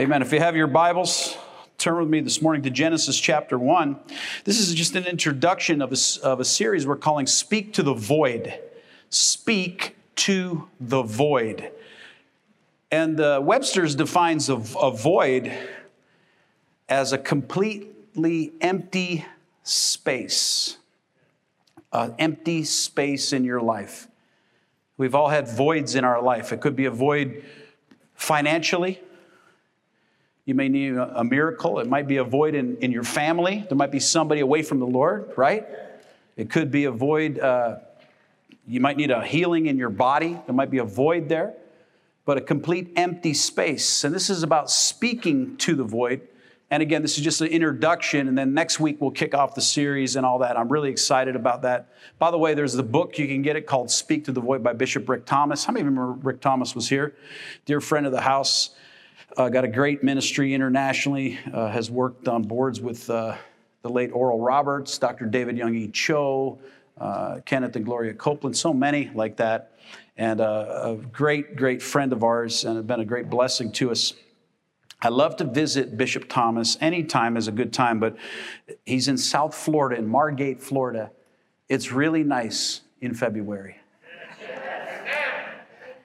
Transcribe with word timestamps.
Amen. 0.00 0.22
If 0.22 0.32
you 0.32 0.38
have 0.38 0.56
your 0.56 0.66
Bibles, 0.66 1.36
turn 1.76 1.98
with 1.98 2.08
me 2.08 2.20
this 2.20 2.40
morning 2.40 2.62
to 2.62 2.70
Genesis 2.70 3.20
chapter 3.20 3.58
1. 3.58 4.00
This 4.44 4.58
is 4.58 4.72
just 4.72 4.96
an 4.96 5.04
introduction 5.04 5.82
of 5.82 5.92
a, 5.92 6.26
of 6.26 6.40
a 6.40 6.44
series 6.46 6.86
we're 6.86 6.96
calling 6.96 7.26
Speak 7.26 7.74
to 7.74 7.82
the 7.82 7.92
Void. 7.92 8.58
Speak 9.10 9.96
to 10.16 10.70
the 10.80 11.02
Void. 11.02 11.70
And 12.90 13.20
uh, 13.20 13.42
Webster's 13.44 13.94
defines 13.94 14.48
a, 14.48 14.54
a 14.54 14.90
void 14.90 15.52
as 16.88 17.12
a 17.12 17.18
completely 17.18 18.54
empty 18.62 19.26
space, 19.64 20.78
an 21.92 22.14
empty 22.18 22.64
space 22.64 23.34
in 23.34 23.44
your 23.44 23.60
life. 23.60 24.08
We've 24.96 25.14
all 25.14 25.28
had 25.28 25.46
voids 25.46 25.94
in 25.94 26.04
our 26.04 26.22
life. 26.22 26.54
It 26.54 26.62
could 26.62 26.74
be 26.74 26.86
a 26.86 26.90
void 26.90 27.44
financially. 28.14 28.98
You 30.50 30.56
may 30.56 30.68
need 30.68 30.96
a 30.96 31.22
miracle. 31.22 31.78
It 31.78 31.86
might 31.86 32.08
be 32.08 32.16
a 32.16 32.24
void 32.24 32.56
in, 32.56 32.76
in 32.78 32.90
your 32.90 33.04
family. 33.04 33.64
There 33.68 33.78
might 33.78 33.92
be 33.92 34.00
somebody 34.00 34.40
away 34.40 34.64
from 34.64 34.80
the 34.80 34.86
Lord, 34.86 35.32
right? 35.36 35.64
It 36.36 36.50
could 36.50 36.72
be 36.72 36.86
a 36.86 36.90
void. 36.90 37.38
Uh, 37.38 37.76
you 38.66 38.80
might 38.80 38.96
need 38.96 39.12
a 39.12 39.24
healing 39.24 39.66
in 39.66 39.78
your 39.78 39.90
body. 39.90 40.36
There 40.46 40.52
might 40.52 40.72
be 40.72 40.78
a 40.78 40.84
void 40.84 41.28
there, 41.28 41.54
but 42.24 42.36
a 42.36 42.40
complete 42.40 42.94
empty 42.96 43.32
space. 43.32 44.02
And 44.02 44.12
this 44.12 44.28
is 44.28 44.42
about 44.42 44.72
speaking 44.72 45.56
to 45.58 45.76
the 45.76 45.84
void. 45.84 46.22
And 46.68 46.82
again, 46.82 47.02
this 47.02 47.16
is 47.16 47.22
just 47.22 47.40
an 47.42 47.46
introduction. 47.46 48.26
And 48.26 48.36
then 48.36 48.52
next 48.52 48.80
week 48.80 49.00
we'll 49.00 49.12
kick 49.12 49.36
off 49.36 49.54
the 49.54 49.60
series 49.60 50.16
and 50.16 50.26
all 50.26 50.40
that. 50.40 50.58
I'm 50.58 50.68
really 50.68 50.90
excited 50.90 51.36
about 51.36 51.62
that. 51.62 51.90
By 52.18 52.32
the 52.32 52.38
way, 52.38 52.54
there's 52.54 52.72
the 52.72 52.82
book 52.82 53.20
you 53.20 53.28
can 53.28 53.42
get 53.42 53.54
it 53.54 53.68
called 53.68 53.88
Speak 53.88 54.24
to 54.24 54.32
the 54.32 54.40
Void 54.40 54.64
by 54.64 54.72
Bishop 54.72 55.08
Rick 55.08 55.26
Thomas. 55.26 55.64
How 55.64 55.72
many 55.72 55.84
remember 55.84 56.10
Rick 56.10 56.40
Thomas 56.40 56.74
was 56.74 56.88
here? 56.88 57.14
Dear 57.66 57.80
friend 57.80 58.04
of 58.04 58.10
the 58.10 58.22
house. 58.22 58.70
Uh, 59.36 59.48
got 59.48 59.62
a 59.62 59.68
great 59.68 60.02
ministry 60.02 60.54
internationally, 60.54 61.38
uh, 61.52 61.68
has 61.68 61.88
worked 61.88 62.26
on 62.26 62.42
boards 62.42 62.80
with 62.80 63.08
uh, 63.08 63.36
the 63.82 63.88
late 63.88 64.10
Oral 64.12 64.40
Roberts, 64.40 64.98
Dr. 64.98 65.26
David 65.26 65.56
Young 65.56 65.72
E. 65.74 65.86
Cho, 65.86 66.58
uh, 66.98 67.38
Kenneth 67.44 67.76
and 67.76 67.84
Gloria 67.84 68.12
Copeland, 68.12 68.56
so 68.56 68.74
many 68.74 69.08
like 69.14 69.36
that. 69.36 69.78
And 70.16 70.40
uh, 70.40 70.80
a 70.82 70.96
great, 70.96 71.54
great 71.54 71.80
friend 71.80 72.12
of 72.12 72.24
ours, 72.24 72.64
and 72.64 72.76
have 72.76 72.88
been 72.88 72.98
a 72.98 73.04
great 73.04 73.30
blessing 73.30 73.70
to 73.72 73.92
us. 73.92 74.14
I 75.00 75.10
love 75.10 75.36
to 75.36 75.44
visit 75.44 75.96
Bishop 75.96 76.28
Thomas. 76.28 76.76
Anytime 76.80 77.36
is 77.36 77.46
a 77.46 77.52
good 77.52 77.72
time, 77.72 78.00
but 78.00 78.16
he's 78.84 79.06
in 79.06 79.16
South 79.16 79.54
Florida, 79.54 79.96
in 79.96 80.08
Margate, 80.08 80.60
Florida. 80.60 81.12
It's 81.68 81.92
really 81.92 82.24
nice 82.24 82.80
in 83.00 83.14
February. 83.14 83.76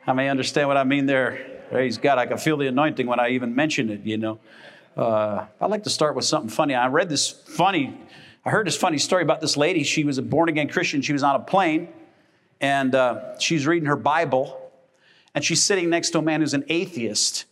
I 0.06 0.14
may 0.14 0.30
understand 0.30 0.68
what 0.68 0.78
I 0.78 0.84
mean 0.84 1.08
there? 1.08 1.55
Praise 1.70 1.98
God. 1.98 2.20
I 2.20 2.26
can 2.26 2.38
feel 2.38 2.58
the 2.58 2.68
anointing 2.68 3.08
when 3.08 3.20
I 3.20 3.30
even 3.30 3.56
mention 3.56 3.90
it, 3.90 4.02
you 4.02 4.18
know. 4.18 4.40
Uh, 4.96 5.46
I'd 5.60 5.70
like 5.70 5.84
to 5.84 5.90
start 5.90 6.16
with 6.16 6.26
something 6.26 6.50
funny. 6.50 6.76
I 6.76 6.88
read 6.88 7.10
this 7.10 7.30
funny, 7.30 8.00
I 8.46 8.52
heard 8.52 8.68
this 8.68 8.78
funny 8.78 8.98
story 8.98 9.24
about 9.24 9.42
this 9.42 9.58
lady. 9.58 9.84
She 9.84 10.04
was 10.04 10.18
a 10.18 10.22
born 10.22 10.48
again 10.48 10.70
Christian. 10.70 11.02
She 11.02 11.12
was 11.12 11.24
on 11.24 11.36
a 11.36 11.40
plane 11.40 11.90
and 12.62 12.94
uh, 12.94 13.38
she's 13.40 13.66
reading 13.66 13.88
her 13.88 13.96
Bible 13.96 14.62
and 15.34 15.44
she's 15.44 15.62
sitting 15.62 15.90
next 15.90 16.12
to 16.12 16.20
a 16.20 16.22
man 16.22 16.42
who's 16.42 16.54
an 16.54 16.64
atheist. 16.70 17.46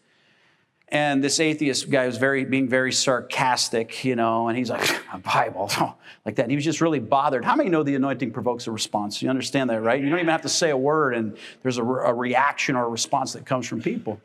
And 0.94 1.24
this 1.24 1.40
atheist 1.40 1.90
guy 1.90 2.06
was 2.06 2.18
very 2.18 2.46
being 2.46 2.70
very 2.70 2.94
sarcastic, 2.94 4.06
you 4.06 4.16
know, 4.16 4.48
and 4.48 4.56
he's 4.56 4.70
like, 4.70 4.88
a 5.12 5.18
Bible, 5.18 5.72
like 6.26 6.36
that. 6.36 6.44
And 6.44 6.52
he 6.52 6.56
was 6.56 6.64
just 6.64 6.82
really 6.82 7.00
bothered. 7.00 7.44
How 7.44 7.56
many 7.56 7.72
know 7.72 7.82
the 7.82 7.96
anointing 7.96 8.30
provokes 8.32 8.68
a 8.68 8.72
response? 8.72 9.20
You 9.20 9.32
understand 9.32 9.72
that, 9.72 9.82
right? 9.82 10.00
You 10.00 10.08
don't 10.08 10.20
even 10.20 10.30
have 10.30 10.44
to 10.44 10.50
say 10.50 10.70
a 10.70 10.78
word, 10.78 11.16
and 11.16 11.36
there's 11.64 11.80
a, 11.80 11.84
a 11.84 12.14
reaction 12.14 12.76
or 12.76 12.86
a 12.86 12.90
response 12.90 13.34
that 13.34 13.44
comes 13.44 13.68
from 13.68 13.82
people. 13.82 14.22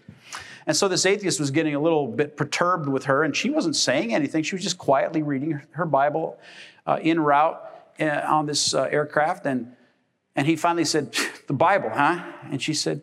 And 0.66 0.76
so 0.76 0.88
this 0.88 1.06
atheist 1.06 1.40
was 1.40 1.50
getting 1.50 1.74
a 1.74 1.80
little 1.80 2.06
bit 2.06 2.36
perturbed 2.36 2.86
with 2.86 3.06
her, 3.06 3.24
and 3.24 3.34
she 3.34 3.48
wasn't 3.48 3.74
saying 3.74 4.12
anything. 4.12 4.42
She 4.42 4.54
was 4.54 4.62
just 4.62 4.76
quietly 4.76 5.22
reading 5.22 5.62
her, 5.70 5.86
Bible 5.86 6.38
uh, 6.86 6.98
en 7.00 7.18
route 7.18 7.62
uh, 7.98 8.20
on 8.28 8.44
this 8.44 8.74
uh, 8.74 8.82
aircraft. 8.82 9.46
And, 9.46 9.74
and 10.36 10.46
he 10.46 10.54
finally 10.54 10.84
said, 10.84 11.16
The 11.46 11.54
Bible, 11.54 11.88
huh? 11.88 12.22
And 12.50 12.60
she 12.60 12.74
said, 12.74 13.00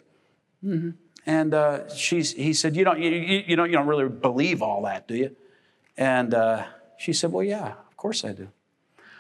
Mm-hmm. 0.63 0.91
And 1.25 1.53
uh, 1.53 1.93
she's, 1.93 2.33
he 2.33 2.53
said, 2.53 2.75
you 2.75 2.83
don't, 2.83 2.99
you, 2.99 3.09
you, 3.09 3.55
don't, 3.55 3.69
you 3.69 3.77
don't 3.77 3.87
really 3.87 4.07
believe 4.07 4.61
all 4.61 4.83
that, 4.83 5.07
do 5.07 5.15
you? 5.15 5.35
And 5.97 6.33
uh, 6.33 6.65
she 6.97 7.13
said, 7.13 7.31
Well, 7.31 7.43
yeah, 7.43 7.67
of 7.67 7.97
course 7.97 8.23
I 8.23 8.33
do. 8.33 8.49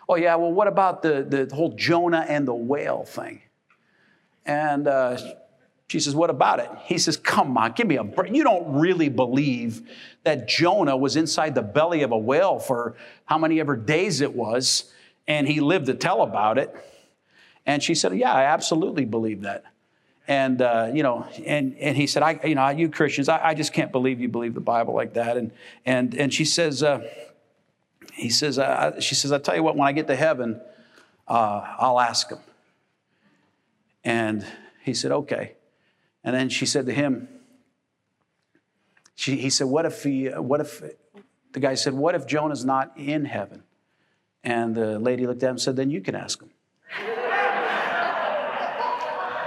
Oh, 0.07 0.15
yeah, 0.15 0.35
well, 0.35 0.51
what 0.51 0.67
about 0.67 1.01
the, 1.01 1.25
the 1.27 1.55
whole 1.55 1.73
Jonah 1.75 2.25
and 2.27 2.47
the 2.47 2.53
whale 2.53 3.03
thing? 3.03 3.41
And 4.45 4.87
uh, 4.87 5.17
she 5.87 5.99
says, 5.99 6.15
What 6.15 6.29
about 6.29 6.59
it? 6.59 6.69
He 6.83 6.97
says, 6.97 7.17
Come 7.17 7.57
on, 7.57 7.71
give 7.71 7.87
me 7.87 7.97
a 7.97 8.03
break. 8.03 8.33
You 8.33 8.43
don't 8.43 8.79
really 8.79 9.09
believe 9.09 9.89
that 10.23 10.47
Jonah 10.47 10.97
was 10.97 11.15
inside 11.15 11.55
the 11.55 11.63
belly 11.63 12.03
of 12.03 12.11
a 12.11 12.17
whale 12.17 12.59
for 12.59 12.95
how 13.25 13.37
many 13.37 13.59
ever 13.59 13.75
days 13.75 14.21
it 14.21 14.35
was, 14.35 14.91
and 15.27 15.47
he 15.47 15.59
lived 15.59 15.87
to 15.87 15.95
tell 15.95 16.21
about 16.21 16.57
it. 16.57 16.75
And 17.65 17.81
she 17.81 17.95
said, 17.95 18.15
Yeah, 18.15 18.33
I 18.33 18.43
absolutely 18.43 19.05
believe 19.05 19.41
that. 19.41 19.63
And, 20.27 20.61
uh, 20.61 20.91
you 20.93 21.03
know, 21.03 21.27
and, 21.45 21.77
and 21.77 21.95
he 21.95 22.07
said, 22.07 22.23
I, 22.23 22.39
you 22.43 22.55
know, 22.55 22.67
you 22.69 22.89
Christians, 22.89 23.29
I, 23.29 23.49
I, 23.49 23.53
just 23.53 23.73
can't 23.73 23.91
believe 23.91 24.19
you 24.19 24.27
believe 24.27 24.55
the 24.55 24.59
Bible 24.59 24.95
like 24.95 25.13
that. 25.13 25.37
And, 25.37 25.51
and, 25.85 26.15
and 26.15 26.33
she 26.33 26.45
says, 26.45 26.81
uh, 26.81 27.07
he 28.13 28.29
says, 28.29 28.57
uh, 28.57 28.99
she 28.99 29.13
says, 29.13 29.31
I 29.31 29.37
tell 29.37 29.55
you 29.55 29.61
what, 29.61 29.75
when 29.75 29.87
I 29.87 29.91
get 29.91 30.07
to 30.07 30.15
heaven, 30.15 30.59
uh, 31.27 31.75
I'll 31.77 31.99
ask 31.99 32.31
him. 32.31 32.39
And 34.03 34.45
he 34.83 34.93
said, 34.93 35.11
okay. 35.11 35.53
And 36.23 36.35
then 36.35 36.49
she 36.49 36.65
said 36.65 36.87
to 36.87 36.93
him, 36.93 37.27
she, 39.15 39.37
he 39.37 39.49
said, 39.49 39.67
what 39.67 39.85
if 39.85 40.03
he, 40.03 40.25
what 40.27 40.59
if, 40.59 40.81
the 41.53 41.59
guy 41.59 41.75
said, 41.75 41.93
what 41.93 42.15
if 42.15 42.25
Jonah's 42.25 42.65
not 42.65 42.91
in 42.97 43.25
heaven? 43.25 43.63
And 44.43 44.75
the 44.75 44.99
lady 44.99 45.25
looked 45.25 45.41
at 45.43 45.47
him 45.47 45.51
and 45.51 45.61
said, 45.61 45.75
then 45.75 45.89
you 45.89 46.01
can 46.01 46.15
ask 46.15 46.41
him. 46.41 46.49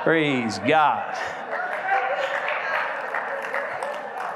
Praise 0.08 0.58
God. 0.60 1.14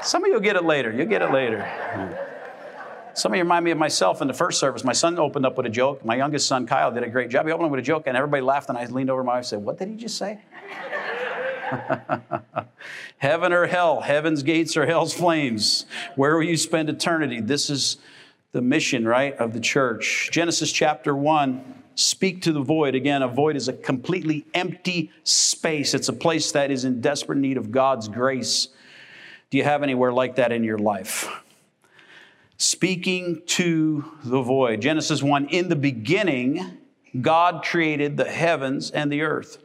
Some 0.03 0.23
of 0.23 0.27
you 0.27 0.33
will 0.35 0.39
get 0.39 0.55
it 0.55 0.63
later. 0.63 0.91
You'll 0.91 1.07
get 1.07 1.23
it 1.23 1.31
later. 1.31 1.67
Some 3.15 3.31
of 3.31 3.37
you 3.37 3.41
remind 3.41 3.65
me 3.65 3.71
of 3.71 3.79
myself 3.79 4.21
in 4.21 4.27
the 4.27 4.35
first 4.35 4.59
service. 4.59 4.83
My 4.83 4.93
son 4.93 5.17
opened 5.17 5.47
up 5.47 5.57
with 5.57 5.65
a 5.65 5.71
joke. 5.71 6.05
My 6.05 6.15
youngest 6.15 6.47
son, 6.47 6.67
Kyle, 6.67 6.91
did 6.91 7.01
a 7.01 7.09
great 7.09 7.31
job. 7.31 7.47
He 7.47 7.51
opened 7.51 7.65
up 7.65 7.71
with 7.71 7.79
a 7.79 7.81
joke, 7.81 8.03
and 8.05 8.15
everybody 8.15 8.43
laughed, 8.43 8.69
and 8.69 8.77
I 8.77 8.85
leaned 8.85 9.09
over 9.09 9.23
my 9.23 9.31
wife 9.31 9.37
and 9.39 9.47
said, 9.47 9.63
What 9.63 9.79
did 9.79 9.87
he 9.87 9.95
just 9.95 10.15
say? 10.15 10.41
Heaven 13.17 13.51
or 13.51 13.65
hell? 13.65 14.01
Heaven's 14.01 14.43
gates 14.43 14.77
or 14.77 14.85
hell's 14.85 15.15
flames? 15.15 15.87
Where 16.15 16.35
will 16.35 16.43
you 16.43 16.55
spend 16.55 16.87
eternity? 16.87 17.41
This 17.41 17.71
is 17.71 17.97
the 18.51 18.61
mission, 18.61 19.07
right, 19.07 19.35
of 19.37 19.53
the 19.53 19.59
church. 19.59 20.29
Genesis 20.31 20.71
chapter 20.71 21.15
1 21.15 21.82
speak 21.95 22.41
to 22.43 22.51
the 22.51 22.61
void. 22.61 22.95
Again, 22.95 23.21
a 23.21 23.27
void 23.27 23.55
is 23.55 23.67
a 23.67 23.73
completely 23.73 24.45
empty 24.53 25.11
space, 25.23 25.93
it's 25.93 26.09
a 26.09 26.13
place 26.13 26.51
that 26.51 26.71
is 26.71 26.85
in 26.85 27.01
desperate 27.01 27.37
need 27.37 27.57
of 27.57 27.71
God's 27.71 28.07
grace. 28.07 28.69
Do 29.49 29.57
you 29.57 29.63
have 29.63 29.83
anywhere 29.83 30.11
like 30.11 30.37
that 30.37 30.51
in 30.51 30.63
your 30.63 30.79
life? 30.79 31.29
Speaking 32.57 33.41
to 33.47 34.11
the 34.23 34.41
void. 34.41 34.81
Genesis 34.81 35.21
1 35.21 35.47
In 35.47 35.69
the 35.69 35.75
beginning, 35.75 36.77
God 37.19 37.63
created 37.63 38.17
the 38.17 38.25
heavens 38.25 38.89
and 38.89 39.11
the 39.11 39.21
earth. 39.21 39.63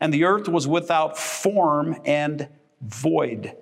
And 0.00 0.14
the 0.14 0.24
earth 0.24 0.48
was 0.48 0.66
without 0.66 1.18
form 1.18 2.00
and 2.04 2.48
void. 2.80 3.56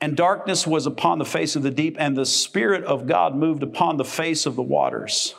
And 0.00 0.16
darkness 0.16 0.66
was 0.66 0.86
upon 0.86 1.18
the 1.18 1.24
face 1.24 1.56
of 1.56 1.62
the 1.62 1.70
deep, 1.70 1.96
and 1.98 2.16
the 2.16 2.26
Spirit 2.26 2.84
of 2.84 3.06
God 3.06 3.34
moved 3.34 3.64
upon 3.64 3.96
the 3.96 4.04
face 4.04 4.46
of 4.46 4.54
the 4.54 4.62
waters. 4.62 5.34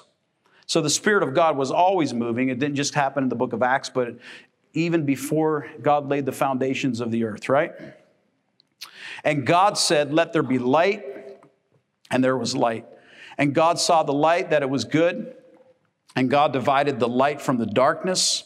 So 0.69 0.81
the 0.81 0.89
Spirit 0.91 1.23
of 1.23 1.33
God 1.33 1.57
was 1.57 1.71
always 1.71 2.13
moving. 2.13 2.49
It 2.49 2.59
didn't 2.59 2.75
just 2.75 2.93
happen 2.93 3.23
in 3.23 3.29
the 3.29 3.35
book 3.35 3.53
of 3.53 3.63
Acts, 3.63 3.89
but 3.89 4.19
even 4.75 5.03
before 5.03 5.67
God 5.81 6.07
laid 6.07 6.27
the 6.27 6.31
foundations 6.31 7.01
of 7.01 7.09
the 7.09 7.23
earth, 7.23 7.49
right? 7.49 7.71
And 9.23 9.47
God 9.47 9.79
said, 9.79 10.13
Let 10.13 10.31
there 10.31 10.43
be 10.43 10.59
light, 10.59 11.03
and 12.11 12.23
there 12.23 12.37
was 12.37 12.55
light. 12.55 12.85
And 13.35 13.55
God 13.55 13.79
saw 13.79 14.03
the 14.03 14.13
light, 14.13 14.51
that 14.51 14.61
it 14.61 14.69
was 14.69 14.83
good, 14.83 15.35
and 16.15 16.29
God 16.29 16.53
divided 16.53 16.99
the 16.99 17.09
light 17.09 17.41
from 17.41 17.57
the 17.57 17.65
darkness. 17.65 18.43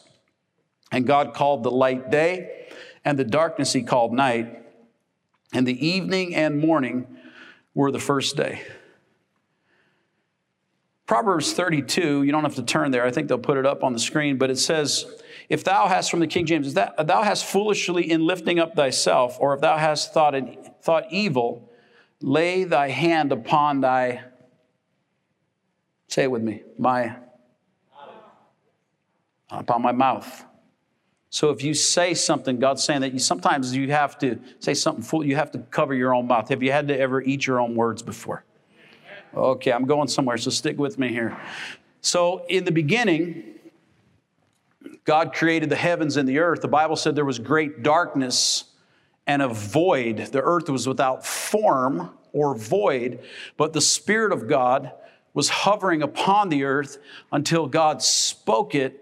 And 0.94 1.06
God 1.06 1.34
called 1.34 1.64
the 1.64 1.72
light 1.72 2.10
day, 2.10 2.70
and 3.04 3.20
the 3.20 3.26
darkness 3.26 3.74
he 3.74 3.84
called 3.84 4.14
night. 4.14 4.64
And 5.52 5.68
the 5.68 5.86
evening 5.86 6.36
and 6.36 6.58
morning 6.58 7.06
were 7.74 7.92
the 7.92 8.00
first 8.00 8.38
day. 8.38 8.62
Proverbs 11.06 11.52
32, 11.54 12.24
you 12.24 12.32
don't 12.32 12.44
have 12.44 12.56
to 12.56 12.64
turn 12.64 12.92
there. 12.92 13.06
I 13.06 13.12
think 13.12 13.28
they'll 13.28 13.38
put 13.38 13.58
it 13.58 13.66
up 13.66 13.84
on 13.84 13.92
the 13.92 14.00
screen, 14.00 14.38
but 14.38 14.50
it 14.50 14.58
says, 14.58 15.06
If 15.50 15.64
thou 15.64 15.88
hast, 15.88 16.10
from 16.10 16.22
the 16.22 16.28
King 16.28 16.46
James, 16.46 16.74
that 16.76 17.08
thou 17.08 17.24
hast 17.24 17.46
foolishly 17.46 18.10
in 18.10 18.26
lifting 18.26 18.58
up 18.58 18.76
thyself, 18.76 19.38
or 19.40 19.54
if 19.54 19.62
thou 19.62 19.78
hast 19.78 20.14
thought, 20.14 20.34
thought 20.82 21.06
evil, 21.12 21.70
lay 22.22 22.64
thy 22.64 22.90
hand 22.90 23.34
upon 23.34 23.82
thy, 23.82 24.24
say 26.08 26.24
it 26.24 26.32
with 26.32 26.42
me, 26.42 26.64
my, 26.78 27.18
upon 29.50 29.82
my 29.82 29.92
mouth. 29.92 30.46
So 31.30 31.50
if 31.50 31.64
you 31.64 31.74
say 31.74 32.14
something, 32.14 32.60
God's 32.60 32.84
saying 32.84 33.02
that 33.02 33.12
you 33.12 33.20
sometimes 33.20 33.76
you 33.76 33.92
have 33.92 34.18
to 34.20 34.40
say 34.60 34.74
something 34.74 35.04
full, 35.04 35.26
you 35.26 35.36
have 35.36 35.52
to 35.52 35.60
cover 35.60 35.94
your 35.94 36.14
own 36.14 36.28
mouth. 36.28 36.48
Have 36.50 36.64
you 36.64 36.72
had 36.72 36.88
to 36.88 36.98
ever 36.98 37.22
eat 37.22 37.46
your 37.46 37.60
own 37.60 37.76
words 37.76 38.04
before? 38.04 38.46
Okay, 39.36 39.72
I'm 39.72 39.86
going 39.86 40.08
somewhere, 40.08 40.38
so 40.38 40.52
stick 40.52 40.78
with 40.78 41.00
me 41.00 41.08
here. 41.08 41.36
So 42.02 42.46
in 42.50 42.66
the 42.66 42.72
beginning, 42.72 43.56
God 45.06 45.34
created 45.34 45.70
the 45.70 45.76
heavens 45.76 46.18
and 46.18 46.30
the 46.30 46.38
earth. 46.38 46.62
The 46.62 46.68
Bible 46.68 46.96
said 46.96 47.16
there 47.16 47.26
was 47.26 47.40
great 47.40 47.82
darkness 47.82 48.66
and 49.26 49.42
a 49.42 49.48
void. 49.48 50.18
The 50.18 50.42
earth 50.42 50.70
was 50.70 50.88
without 50.88 51.26
form 51.26 52.12
or 52.32 52.56
void, 52.56 53.24
but 53.58 53.74
the 53.74 53.82
Spirit 53.82 54.32
of 54.32 54.48
God 54.48 54.92
was 55.34 55.50
hovering 55.50 56.04
upon 56.04 56.50
the 56.50 56.64
earth 56.66 57.00
until 57.32 57.66
God 57.66 58.04
spoke 58.04 58.76
it 58.76 59.00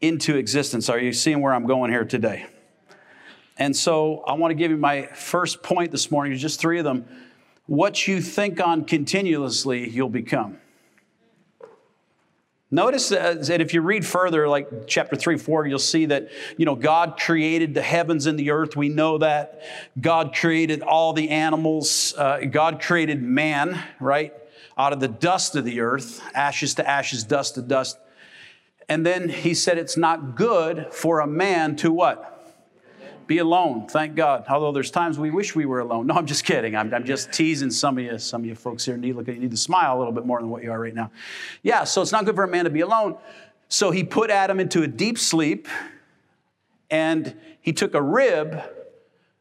into 0.00 0.36
existence. 0.36 0.88
Are 0.88 0.98
you 0.98 1.12
seeing 1.12 1.42
where 1.42 1.52
I'm 1.52 1.66
going 1.66 1.90
here 1.90 2.04
today? 2.04 2.46
And 3.58 3.76
so 3.76 4.22
I 4.26 4.34
want 4.34 4.52
to 4.52 4.54
give 4.54 4.70
you 4.70 4.78
my 4.78 5.02
first 5.06 5.62
point 5.62 5.90
this 5.90 6.10
morning, 6.10 6.36
just 6.38 6.60
three 6.60 6.78
of 6.78 6.84
them. 6.84 7.06
What 7.66 8.06
you 8.06 8.20
think 8.20 8.60
on 8.60 8.84
continuously, 8.84 9.88
you'll 9.88 10.08
become. 10.08 10.58
Notice 12.70 13.10
that 13.10 13.60
if 13.60 13.72
you 13.74 13.80
read 13.80 14.04
further, 14.04 14.48
like 14.48 14.88
chapter 14.88 15.14
3, 15.14 15.38
4, 15.38 15.66
you'll 15.66 15.78
see 15.78 16.06
that, 16.06 16.28
you 16.56 16.66
know, 16.66 16.74
God 16.74 17.16
created 17.18 17.74
the 17.74 17.82
heavens 17.82 18.26
and 18.26 18.36
the 18.36 18.50
earth. 18.50 18.76
We 18.76 18.88
know 18.88 19.18
that. 19.18 19.62
God 20.00 20.34
created 20.34 20.82
all 20.82 21.12
the 21.12 21.30
animals. 21.30 22.12
Uh, 22.18 22.40
God 22.50 22.80
created 22.80 23.22
man, 23.22 23.80
right? 24.00 24.34
Out 24.76 24.92
of 24.92 24.98
the 24.98 25.08
dust 25.08 25.54
of 25.54 25.64
the 25.64 25.80
earth, 25.80 26.20
ashes 26.34 26.74
to 26.74 26.88
ashes, 26.88 27.22
dust 27.22 27.54
to 27.54 27.62
dust. 27.62 27.98
And 28.88 29.06
then 29.06 29.28
he 29.28 29.54
said, 29.54 29.78
It's 29.78 29.96
not 29.96 30.34
good 30.34 30.92
for 30.92 31.20
a 31.20 31.26
man 31.26 31.76
to 31.76 31.92
what? 31.92 32.35
Be 33.26 33.38
alone. 33.38 33.88
Thank 33.88 34.14
God. 34.14 34.44
Although 34.48 34.72
there's 34.72 34.90
times 34.90 35.18
we 35.18 35.30
wish 35.30 35.56
we 35.56 35.66
were 35.66 35.80
alone. 35.80 36.06
No, 36.06 36.14
I'm 36.14 36.26
just 36.26 36.44
kidding. 36.44 36.76
I'm, 36.76 36.94
I'm 36.94 37.04
just 37.04 37.32
teasing 37.32 37.70
some 37.70 37.98
of 37.98 38.04
you. 38.04 38.18
Some 38.18 38.42
of 38.42 38.46
you 38.46 38.54
folks 38.54 38.84
here 38.84 38.96
need, 38.96 39.16
look, 39.16 39.26
you 39.26 39.34
need 39.34 39.50
to 39.50 39.56
smile 39.56 39.96
a 39.96 39.98
little 39.98 40.12
bit 40.12 40.24
more 40.24 40.40
than 40.40 40.48
what 40.48 40.62
you 40.62 40.70
are 40.70 40.80
right 40.80 40.94
now. 40.94 41.10
Yeah, 41.62 41.84
so 41.84 42.02
it's 42.02 42.12
not 42.12 42.24
good 42.24 42.36
for 42.36 42.44
a 42.44 42.48
man 42.48 42.64
to 42.64 42.70
be 42.70 42.82
alone. 42.82 43.16
So 43.68 43.90
he 43.90 44.04
put 44.04 44.30
Adam 44.30 44.60
into 44.60 44.82
a 44.82 44.86
deep 44.86 45.18
sleep 45.18 45.66
and 46.90 47.34
he 47.60 47.72
took 47.72 47.94
a 47.94 48.02
rib 48.02 48.60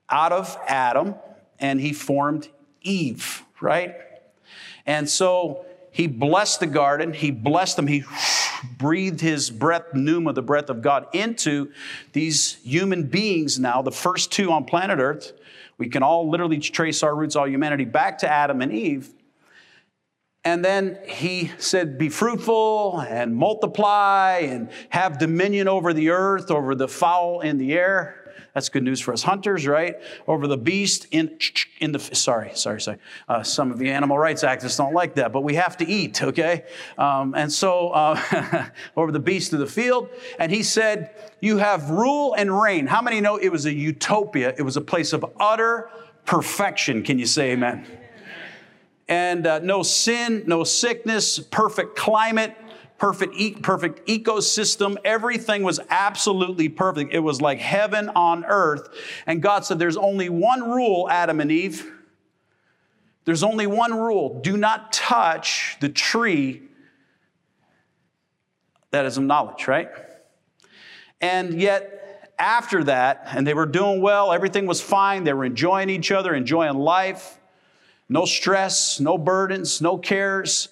out 0.09 0.31
of 0.31 0.57
Adam 0.67 1.15
and 1.59 1.79
he 1.79 1.93
formed 1.93 2.49
Eve, 2.81 3.43
right? 3.61 3.95
And 4.85 5.09
so 5.09 5.65
he 5.91 6.07
blessed 6.07 6.59
the 6.59 6.67
garden, 6.67 7.13
he 7.13 7.31
blessed 7.31 7.75
them, 7.75 7.87
he 7.87 8.03
breathed 8.77 9.21
his 9.21 9.50
breath, 9.50 9.94
pneuma, 9.94 10.33
the 10.33 10.41
breath 10.41 10.69
of 10.69 10.81
God, 10.81 11.07
into 11.13 11.71
these 12.13 12.56
human 12.63 13.03
beings 13.03 13.59
now, 13.59 13.81
the 13.81 13.91
first 13.91 14.31
two 14.31 14.51
on 14.51 14.65
planet 14.65 15.00
Earth. 15.00 15.33
We 15.77 15.89
can 15.89 16.03
all 16.03 16.29
literally 16.29 16.59
trace 16.59 17.03
our 17.03 17.15
roots, 17.15 17.35
all 17.35 17.47
humanity, 17.47 17.85
back 17.85 18.19
to 18.19 18.29
Adam 18.29 18.62
and 18.62 18.71
Eve. 18.71 19.09
And 20.45 20.63
then 20.63 21.00
he 21.07 21.51
said, 21.57 21.97
Be 21.97 22.09
fruitful 22.09 23.00
and 23.00 23.35
multiply 23.35 24.41
and 24.44 24.69
have 24.89 25.18
dominion 25.18 25.68
over 25.68 25.91
the 25.91 26.11
earth, 26.11 26.51
over 26.51 26.75
the 26.75 26.88
fowl 26.88 27.41
in 27.41 27.57
the 27.57 27.73
air. 27.73 28.25
That's 28.56 28.69
good 28.69 28.84
news 28.84 29.02
for 29.02 29.12
us 29.12 29.22
hunters, 29.22 29.68
right? 29.68 29.98
Over 30.28 30.48
the 30.48 30.56
beast 30.56 31.07
in, 31.12 31.38
in 31.81 31.92
the, 31.92 32.00
sorry, 32.00 32.52
sorry, 32.56 32.80
sorry. 32.80 33.00
Uh, 33.28 33.44
some 33.44 33.69
of 33.69 33.78
the 33.78 33.92
animal 33.92 34.18
rights 34.18 34.46
activists 34.46 34.78
don't 34.78 34.94
like 34.94 35.16
that, 35.16 35.34
but 35.34 35.42
we 35.42 35.56
have 35.56 35.75
to 35.78 35.86
eat, 35.86 36.24
okay? 36.24 36.63
Um, 36.98 37.36
and 37.36 37.52
so 37.52 37.90
uh, 37.90 38.69
over 38.98 39.12
the 39.12 39.19
beast 39.19 39.52
of 39.52 39.60
the 39.60 39.68
field. 39.68 40.07
And 40.40 40.54
he 40.54 40.63
said, 40.63 41.13
You 41.42 41.57
have 41.57 41.90
rule 41.90 42.34
and 42.34 42.62
reign. 42.62 42.88
How 42.88 43.02
many 43.02 43.19
know 43.19 43.36
it 43.36 43.50
was 43.50 43.66
a 43.66 43.74
utopia? 43.74 44.56
It 44.57 44.62
was 44.62 44.78
a 44.78 44.81
place 44.81 45.12
of 45.12 45.25
utter 45.38 45.90
perfection. 46.25 47.04
Can 47.04 47.19
you 47.19 47.25
say 47.25 47.52
amen? 47.52 47.86
And 49.10 49.46
uh, 49.46 49.60
no 49.60 49.84
sin, 49.84 50.44
no 50.48 50.63
sickness, 50.63 51.40
perfect 51.40 51.98
climate, 51.98 52.56
perfect, 52.97 53.36
e- 53.36 53.56
perfect 53.56 54.07
ecosystem. 54.07 54.97
Everything 55.03 55.63
was 55.63 55.80
absolutely 55.89 56.69
perfect. 56.69 57.13
It 57.13 57.19
was 57.19 57.42
like 57.42 57.59
heaven 57.59 58.09
on 58.09 58.45
earth. 58.45 58.89
And 59.25 59.42
God 59.42 59.65
said, 59.65 59.80
There's 59.80 59.97
only 59.97 60.30
one 60.30 60.69
rule, 60.69 61.07
Adam 61.09 61.39
and 61.39 61.51
Eve. 61.51 61.92
There's 63.25 63.44
only 63.44 63.68
one 63.68 63.94
rule 63.94 64.39
do 64.42 64.56
not 64.56 64.94
touch 64.94 65.77
the 65.81 65.89
tree 65.89 66.62
that 68.92 69.06
is 69.06 69.18
of 69.18 69.24
knowledge, 69.24 69.68
right? 69.68 69.89
And 71.19 71.59
yet, 71.59 72.33
after 72.38 72.83
that, 72.86 73.27
and 73.31 73.45
they 73.45 73.53
were 73.53 73.65
doing 73.65 74.01
well, 74.01 74.31
everything 74.31 74.68
was 74.68 74.81
fine, 74.81 75.24
they 75.24 75.33
were 75.33 75.45
enjoying 75.45 75.89
each 75.89 76.12
other, 76.12 76.33
enjoying 76.33 76.75
life, 76.75 77.39
no 78.07 78.25
stress, 78.25 79.00
no 79.00 79.18
burdens, 79.18 79.81
no 79.81 79.97
cares. 79.97 80.69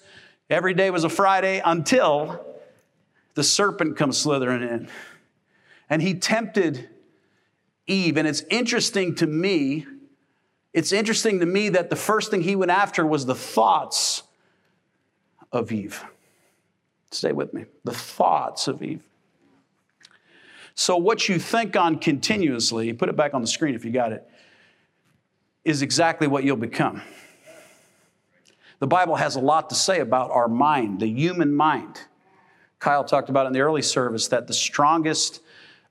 Every 0.50 0.74
day 0.74 0.90
was 0.90 1.04
a 1.04 1.08
Friday 1.08 1.62
until 1.64 2.44
the 3.34 3.42
serpent 3.42 3.96
comes 3.96 4.18
slithering 4.18 4.62
in. 4.62 4.88
And 5.88 6.02
he 6.02 6.14
tempted 6.14 6.88
Eve. 7.86 8.16
And 8.16 8.26
it's 8.26 8.42
interesting 8.50 9.14
to 9.16 9.26
me, 9.26 9.86
it's 10.72 10.92
interesting 10.92 11.40
to 11.40 11.46
me 11.46 11.70
that 11.70 11.90
the 11.90 11.96
first 11.96 12.30
thing 12.30 12.42
he 12.42 12.56
went 12.56 12.70
after 12.70 13.06
was 13.06 13.26
the 13.26 13.34
thoughts 13.34 14.22
of 15.52 15.72
Eve. 15.72 16.04
Stay 17.10 17.32
with 17.32 17.54
me. 17.54 17.64
The 17.84 17.92
thoughts 17.92 18.66
of 18.68 18.82
Eve. 18.82 19.02
So, 20.74 20.96
what 20.96 21.28
you 21.28 21.38
think 21.38 21.76
on 21.76 21.98
continuously, 21.98 22.92
put 22.92 23.08
it 23.08 23.16
back 23.16 23.32
on 23.32 23.40
the 23.40 23.46
screen 23.46 23.76
if 23.76 23.84
you 23.84 23.92
got 23.92 24.10
it, 24.10 24.28
is 25.64 25.82
exactly 25.82 26.26
what 26.26 26.42
you'll 26.42 26.56
become. 26.56 27.00
The 28.80 28.86
Bible 28.86 29.16
has 29.16 29.36
a 29.36 29.40
lot 29.40 29.70
to 29.70 29.74
say 29.74 30.00
about 30.00 30.30
our 30.30 30.48
mind, 30.48 31.00
the 31.00 31.06
human 31.06 31.54
mind. 31.54 32.00
Kyle 32.78 33.04
talked 33.04 33.28
about 33.30 33.46
in 33.46 33.52
the 33.52 33.60
early 33.60 33.82
service 33.82 34.28
that 34.28 34.46
the 34.46 34.52
strongest 34.52 35.40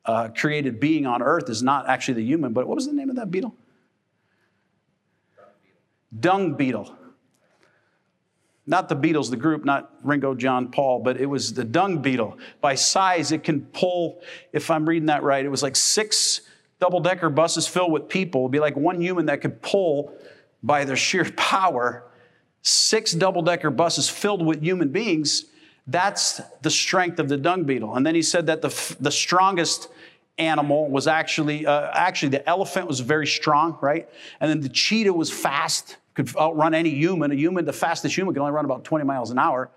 uh, 0.06 0.30
created 0.36 0.80
being 0.80 1.06
on 1.06 1.22
earth 1.22 1.50
is 1.50 1.64
not 1.64 1.88
actually 1.88 2.16
the 2.16 2.24
human, 2.24 2.54
but 2.54 2.68
what 2.68 2.76
was 2.76 2.86
the 2.86 2.94
name 2.94 3.10
of 3.10 3.16
that 3.16 3.32
beetle? 3.32 3.56
Dung 6.20 6.54
beetle. 6.54 6.96
Not 8.66 8.88
the 8.88 8.96
Beatles, 8.96 9.30
the 9.30 9.36
group, 9.36 9.66
not 9.66 9.92
Ringo, 10.04 10.34
John, 10.36 10.72
Paul, 10.72 11.00
but 11.00 11.20
it 11.20 11.26
was 11.26 11.54
the 11.54 11.66
dung 11.66 12.02
beetle. 12.02 12.38
By 12.62 12.76
size, 12.76 13.34
it 13.34 13.44
can 13.44 13.62
pull, 13.62 14.22
if 14.54 14.72
I'm 14.72 14.88
reading 14.88 15.08
that 15.08 15.22
right, 15.24 15.44
it 15.44 15.50
was 15.50 15.64
like 15.64 15.76
six 15.76 16.42
double 16.80 17.02
decker 17.02 17.30
buses 17.30 17.68
filled 17.68 17.92
with 17.92 18.08
people. 18.08 18.42
It'd 18.42 18.52
be 18.52 18.60
like 18.60 18.78
one 18.78 19.02
human 19.02 19.26
that 19.26 19.42
could 19.42 19.62
pull 19.62 20.18
by 20.62 20.86
their 20.86 20.96
sheer 20.96 21.26
power 21.36 22.06
six 22.64 23.12
double 23.12 23.42
decker 23.42 23.70
buses 23.70 24.10
filled 24.10 24.44
with 24.44 24.62
human 24.62 24.90
beings, 24.90 25.46
that's 25.86 26.42
the 26.62 26.72
strength 26.72 27.20
of 27.20 27.30
the 27.30 27.38
dung 27.38 27.66
beetle. 27.66 27.96
And 27.96 28.06
then 28.06 28.16
he 28.16 28.22
said 28.22 28.48
that 28.48 28.62
the, 28.62 28.96
the 29.00 29.12
strongest 29.12 29.90
animal 30.38 30.90
was 30.90 31.08
actually, 31.08 31.68
uh, 31.68 31.92
actually, 31.94 32.30
the 32.30 32.50
elephant 32.50 32.88
was 32.88 33.02
very 33.02 33.28
strong, 33.28 33.78
right? 33.82 34.10
And 34.40 34.50
then 34.50 34.62
the 34.62 34.70
cheetah 34.70 35.14
was 35.14 35.30
fast, 35.30 35.98
could 36.14 36.36
outrun 36.38 36.74
any 36.74 36.90
human. 36.90 37.32
A 37.32 37.36
human, 37.36 37.66
the 37.66 37.74
fastest 37.74 38.16
human, 38.16 38.34
can 38.34 38.42
only 38.42 38.54
run 38.54 38.66
about 38.66 38.84
20 38.86 39.06
miles 39.06 39.30
an 39.30 39.38
hour. 39.38 39.70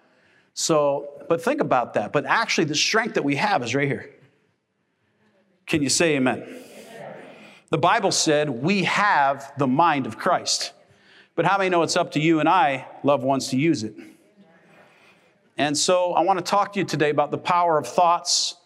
So, 0.55 1.25
but 1.29 1.43
think 1.43 1.61
about 1.61 1.95
that. 1.95 2.13
But 2.13 2.25
actually, 2.25 2.65
the 2.65 2.75
strength 2.77 3.15
that 3.15 3.25
we 3.25 3.37
have 3.37 3.63
is 3.63 3.75
right 3.75 3.89
here. 3.89 4.11
Can 5.67 5.83
you 5.83 5.89
say 5.89 6.17
amen? 6.17 6.47
The 7.71 7.79
Bible 7.79 8.13
said 8.13 8.49
we 8.49 8.85
have 8.85 9.53
the 9.59 9.67
mind 9.67 10.07
of 10.07 10.17
Christ. 10.17 10.73
But 11.37 11.45
how 11.45 11.59
many 11.59 11.71
know 11.71 11.83
it's 11.83 11.97
up 11.97 12.13
to 12.13 12.21
you 12.21 12.41
and 12.41 12.49
I, 12.49 12.87
loved 13.05 13.23
ones, 13.23 13.49
to 13.49 13.57
use 13.57 13.85
it? 13.85 13.95
And 15.59 15.77
so 15.77 16.13
I 16.15 16.23
want 16.23 16.39
to 16.39 16.45
talk 16.45 16.73
to 16.73 16.81
you 16.81 16.85
today 16.85 17.11
about 17.11 17.31
the 17.31 17.39
power 17.39 17.79
of 17.79 17.87
thoughts 17.87 18.57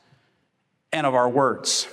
and 0.93 1.07
of 1.07 1.15
our 1.15 1.29
words. 1.29 1.89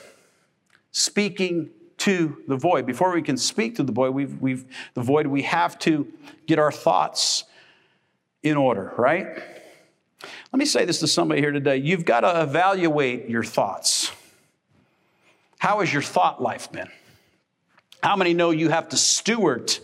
Speaking 0.91 1.71
to 1.97 2.43
the 2.47 2.55
void. 2.55 2.85
Before 2.85 3.11
we 3.11 3.23
can 3.23 3.37
speak 3.37 3.75
to 3.75 3.83
the 3.83 3.91
void, 3.91 4.13
we've, 4.13 4.39
we've, 4.39 4.65
the 4.93 5.01
void, 5.01 5.27
we 5.27 5.41
have 5.43 5.79
to 5.79 6.07
get 6.45 6.59
our 6.59 6.71
thoughts 6.71 7.43
in 8.43 8.55
order, 8.55 8.93
right? 8.97 9.25
Let 10.51 10.59
me 10.59 10.65
say 10.65 10.85
this 10.85 10.99
to 10.99 11.07
somebody 11.07 11.41
here 11.41 11.51
today. 11.51 11.77
You've 11.77 12.05
got 12.05 12.21
to 12.21 12.41
evaluate 12.43 13.29
your 13.29 13.43
thoughts. 13.43 14.11
How 15.57 15.79
has 15.79 15.91
your 15.91 16.03
thought 16.03 16.41
life 16.41 16.71
been? 16.71 16.89
How 18.03 18.15
many 18.15 18.35
know 18.35 18.51
you 18.51 18.69
have 18.69 18.89
to 18.89 18.97
steward 18.97 19.75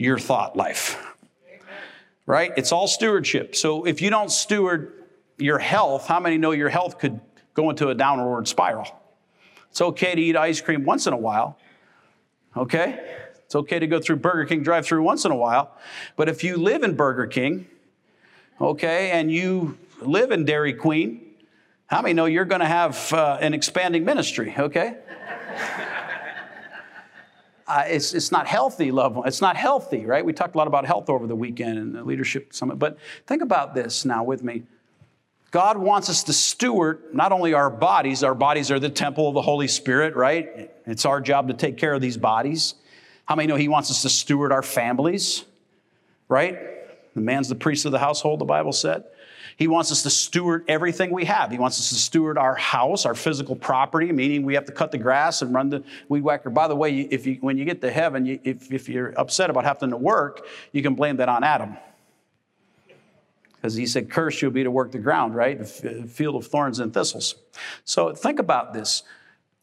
your 0.00 0.18
thought 0.18 0.56
life. 0.56 0.96
Right? 2.24 2.52
It's 2.56 2.72
all 2.72 2.88
stewardship. 2.88 3.54
So 3.54 3.84
if 3.84 4.00
you 4.00 4.08
don't 4.08 4.30
steward 4.30 5.04
your 5.36 5.58
health, 5.58 6.06
how 6.06 6.20
many 6.20 6.38
know 6.38 6.52
your 6.52 6.70
health 6.70 6.98
could 6.98 7.20
go 7.52 7.68
into 7.68 7.88
a 7.88 7.94
downward 7.94 8.48
spiral? 8.48 8.86
It's 9.68 9.82
okay 9.82 10.14
to 10.14 10.20
eat 10.20 10.36
ice 10.36 10.60
cream 10.60 10.84
once 10.84 11.06
in 11.06 11.12
a 11.12 11.18
while. 11.18 11.58
Okay? 12.56 12.98
It's 13.44 13.54
okay 13.54 13.78
to 13.78 13.86
go 13.86 14.00
through 14.00 14.16
Burger 14.16 14.46
King 14.46 14.62
drive 14.62 14.86
through 14.86 15.02
once 15.02 15.26
in 15.26 15.32
a 15.32 15.36
while. 15.36 15.76
But 16.16 16.28
if 16.28 16.42
you 16.44 16.56
live 16.56 16.82
in 16.82 16.94
Burger 16.94 17.26
King, 17.26 17.66
okay, 18.60 19.10
and 19.10 19.30
you 19.30 19.76
live 20.00 20.30
in 20.30 20.44
Dairy 20.44 20.72
Queen, 20.72 21.20
How 21.90 22.02
many 22.02 22.14
know 22.14 22.26
you're 22.26 22.44
going 22.44 22.60
to 22.60 22.68
have 22.68 23.12
uh, 23.12 23.38
an 23.40 23.52
expanding 23.52 24.04
ministry, 24.04 24.54
okay? 24.56 24.96
Uh, 27.70 27.84
it's, 27.86 28.14
it's 28.14 28.32
not 28.32 28.48
healthy, 28.48 28.90
loved. 28.90 29.18
It's 29.26 29.40
not 29.40 29.56
healthy, 29.56 30.04
right? 30.04 30.24
We 30.24 30.32
talked 30.32 30.56
a 30.56 30.58
lot 30.58 30.66
about 30.66 30.86
health 30.86 31.08
over 31.08 31.28
the 31.28 31.36
weekend 31.36 31.78
and 31.78 31.94
the 31.94 32.02
leadership 32.02 32.52
summit. 32.52 32.80
But 32.80 32.98
think 33.28 33.42
about 33.42 33.74
this 33.74 34.04
now 34.04 34.24
with 34.24 34.42
me. 34.42 34.64
God 35.52 35.78
wants 35.78 36.08
us 36.08 36.24
to 36.24 36.32
steward 36.32 37.02
not 37.12 37.30
only 37.30 37.54
our 37.54 37.70
bodies, 37.70 38.24
our 38.24 38.34
bodies 38.34 38.72
are 38.72 38.80
the 38.80 38.90
temple 38.90 39.28
of 39.28 39.34
the 39.34 39.42
Holy 39.42 39.68
Spirit, 39.68 40.16
right? 40.16 40.72
It's 40.84 41.04
our 41.04 41.20
job 41.20 41.46
to 41.46 41.54
take 41.54 41.76
care 41.76 41.94
of 41.94 42.00
these 42.00 42.16
bodies. 42.16 42.74
How 43.26 43.36
many 43.36 43.46
know 43.46 43.56
He 43.56 43.68
wants 43.68 43.90
us 43.90 44.02
to 44.02 44.08
steward 44.08 44.50
our 44.50 44.62
families, 44.62 45.44
right? 46.28 46.58
The 47.14 47.20
man's 47.20 47.48
the 47.48 47.54
priest 47.54 47.84
of 47.84 47.92
the 47.92 48.00
household, 48.00 48.40
the 48.40 48.44
Bible 48.44 48.72
said. 48.72 49.04
He 49.60 49.68
wants 49.68 49.92
us 49.92 50.02
to 50.04 50.10
steward 50.10 50.64
everything 50.68 51.10
we 51.10 51.26
have. 51.26 51.50
He 51.50 51.58
wants 51.58 51.78
us 51.78 51.90
to 51.90 51.94
steward 51.96 52.38
our 52.38 52.54
house, 52.54 53.04
our 53.04 53.14
physical 53.14 53.54
property, 53.54 54.10
meaning 54.10 54.42
we 54.42 54.54
have 54.54 54.64
to 54.64 54.72
cut 54.72 54.90
the 54.90 54.96
grass 54.96 55.42
and 55.42 55.52
run 55.52 55.68
the 55.68 55.84
weed 56.08 56.22
whacker. 56.22 56.48
By 56.48 56.66
the 56.66 56.74
way, 56.74 57.00
if 57.00 57.26
you, 57.26 57.34
when 57.42 57.58
you 57.58 57.66
get 57.66 57.82
to 57.82 57.90
heaven, 57.90 58.24
you, 58.24 58.40
if, 58.42 58.72
if 58.72 58.88
you're 58.88 59.12
upset 59.20 59.50
about 59.50 59.64
having 59.64 59.90
to 59.90 59.98
work, 59.98 60.46
you 60.72 60.82
can 60.82 60.94
blame 60.94 61.18
that 61.18 61.28
on 61.28 61.44
Adam. 61.44 61.76
Because 63.54 63.74
he 63.74 63.84
said, 63.84 64.08
Cursed 64.08 64.40
you'll 64.40 64.50
be 64.50 64.64
to 64.64 64.70
work 64.70 64.92
the 64.92 64.98
ground, 64.98 65.34
right? 65.34 65.58
The 65.58 65.66
field 66.08 66.36
of 66.36 66.46
thorns 66.46 66.78
and 66.78 66.94
thistles. 66.94 67.34
So 67.84 68.14
think 68.14 68.38
about 68.38 68.72
this 68.72 69.02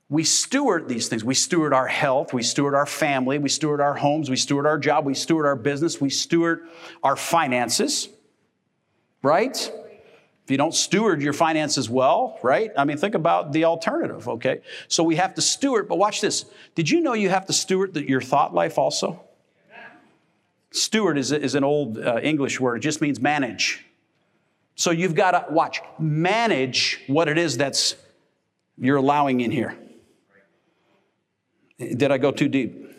we 0.10 0.24
steward 0.24 0.88
these 0.88 1.08
things. 1.08 1.24
We 1.24 1.34
steward 1.34 1.74
our 1.74 1.88
health, 1.88 2.34
we 2.34 2.44
steward 2.44 2.76
our 2.76 2.86
family, 2.86 3.40
we 3.40 3.50
steward 3.50 3.82
our 3.82 3.96
homes, 3.96 4.30
we 4.30 4.36
steward 4.36 4.68
our 4.68 4.78
job, 4.78 5.08
we 5.08 5.16
steward 5.16 5.48
our 5.48 5.56
business, 5.56 6.00
we 6.00 6.12
steward 6.12 6.68
our 7.04 7.16
finances, 7.16 8.10
right? 9.24 9.72
If 10.48 10.52
you 10.52 10.56
don't 10.58 10.74
steward 10.74 11.22
your 11.22 11.34
finances 11.34 11.90
well, 11.90 12.40
right? 12.42 12.72
I 12.78 12.86
mean, 12.86 12.96
think 12.96 13.16
about 13.16 13.52
the 13.52 13.66
alternative, 13.66 14.30
okay? 14.30 14.62
So 14.88 15.04
we 15.04 15.18
have 15.18 15.34
to 15.34 15.42
steward, 15.42 15.90
but 15.90 15.98
watch 15.98 16.22
this. 16.22 16.46
Did 16.74 16.90
you 16.90 17.02
know 17.02 17.12
you 17.12 17.28
have 17.28 17.48
to 17.48 17.54
steward 17.54 17.94
the, 17.94 18.08
your 18.08 18.22
thought 18.22 18.54
life 18.54 18.78
also? 18.78 19.22
Steward 20.72 21.18
is, 21.18 21.34
is 21.34 21.54
an 21.56 21.66
old 21.66 21.98
uh, 21.98 22.22
English 22.24 22.62
word, 22.62 22.78
it 22.78 22.80
just 22.80 23.02
means 23.02 23.20
manage. 23.20 23.86
So 24.76 24.92
you've 24.92 25.16
got 25.16 25.32
to, 25.32 25.54
watch, 25.54 25.82
manage 26.00 27.02
what 27.08 27.28
it 27.28 27.38
is 27.38 27.58
that's 27.58 27.98
you're 28.78 28.96
allowing 28.96 29.42
in 29.42 29.52
here. 29.52 29.78
Did 31.78 32.10
I 32.10 32.18
go 32.18 32.32
too 32.32 32.48
deep? 32.48 32.90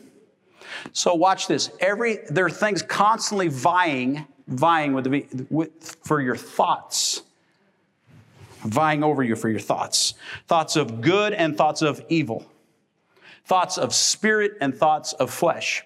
So 0.92 1.14
watch 1.14 1.46
this. 1.46 1.70
Every 1.80 2.18
there 2.28 2.44
are 2.44 2.50
things 2.50 2.82
constantly 2.82 3.48
vying, 3.48 4.26
vying 4.48 4.92
with, 4.92 5.04
the, 5.04 5.46
with 5.48 5.96
for 6.04 6.20
your 6.20 6.36
thoughts 6.36 7.22
vying 8.60 9.02
over 9.02 9.22
you 9.22 9.36
for 9.36 9.48
your 9.48 9.60
thoughts 9.60 10.14
thoughts 10.46 10.76
of 10.76 11.00
good 11.00 11.32
and 11.32 11.56
thoughts 11.56 11.82
of 11.82 12.04
evil, 12.08 12.46
thoughts 13.44 13.78
of 13.78 13.94
spirit 13.94 14.52
and 14.60 14.76
thoughts 14.76 15.12
of 15.14 15.30
flesh. 15.30 15.84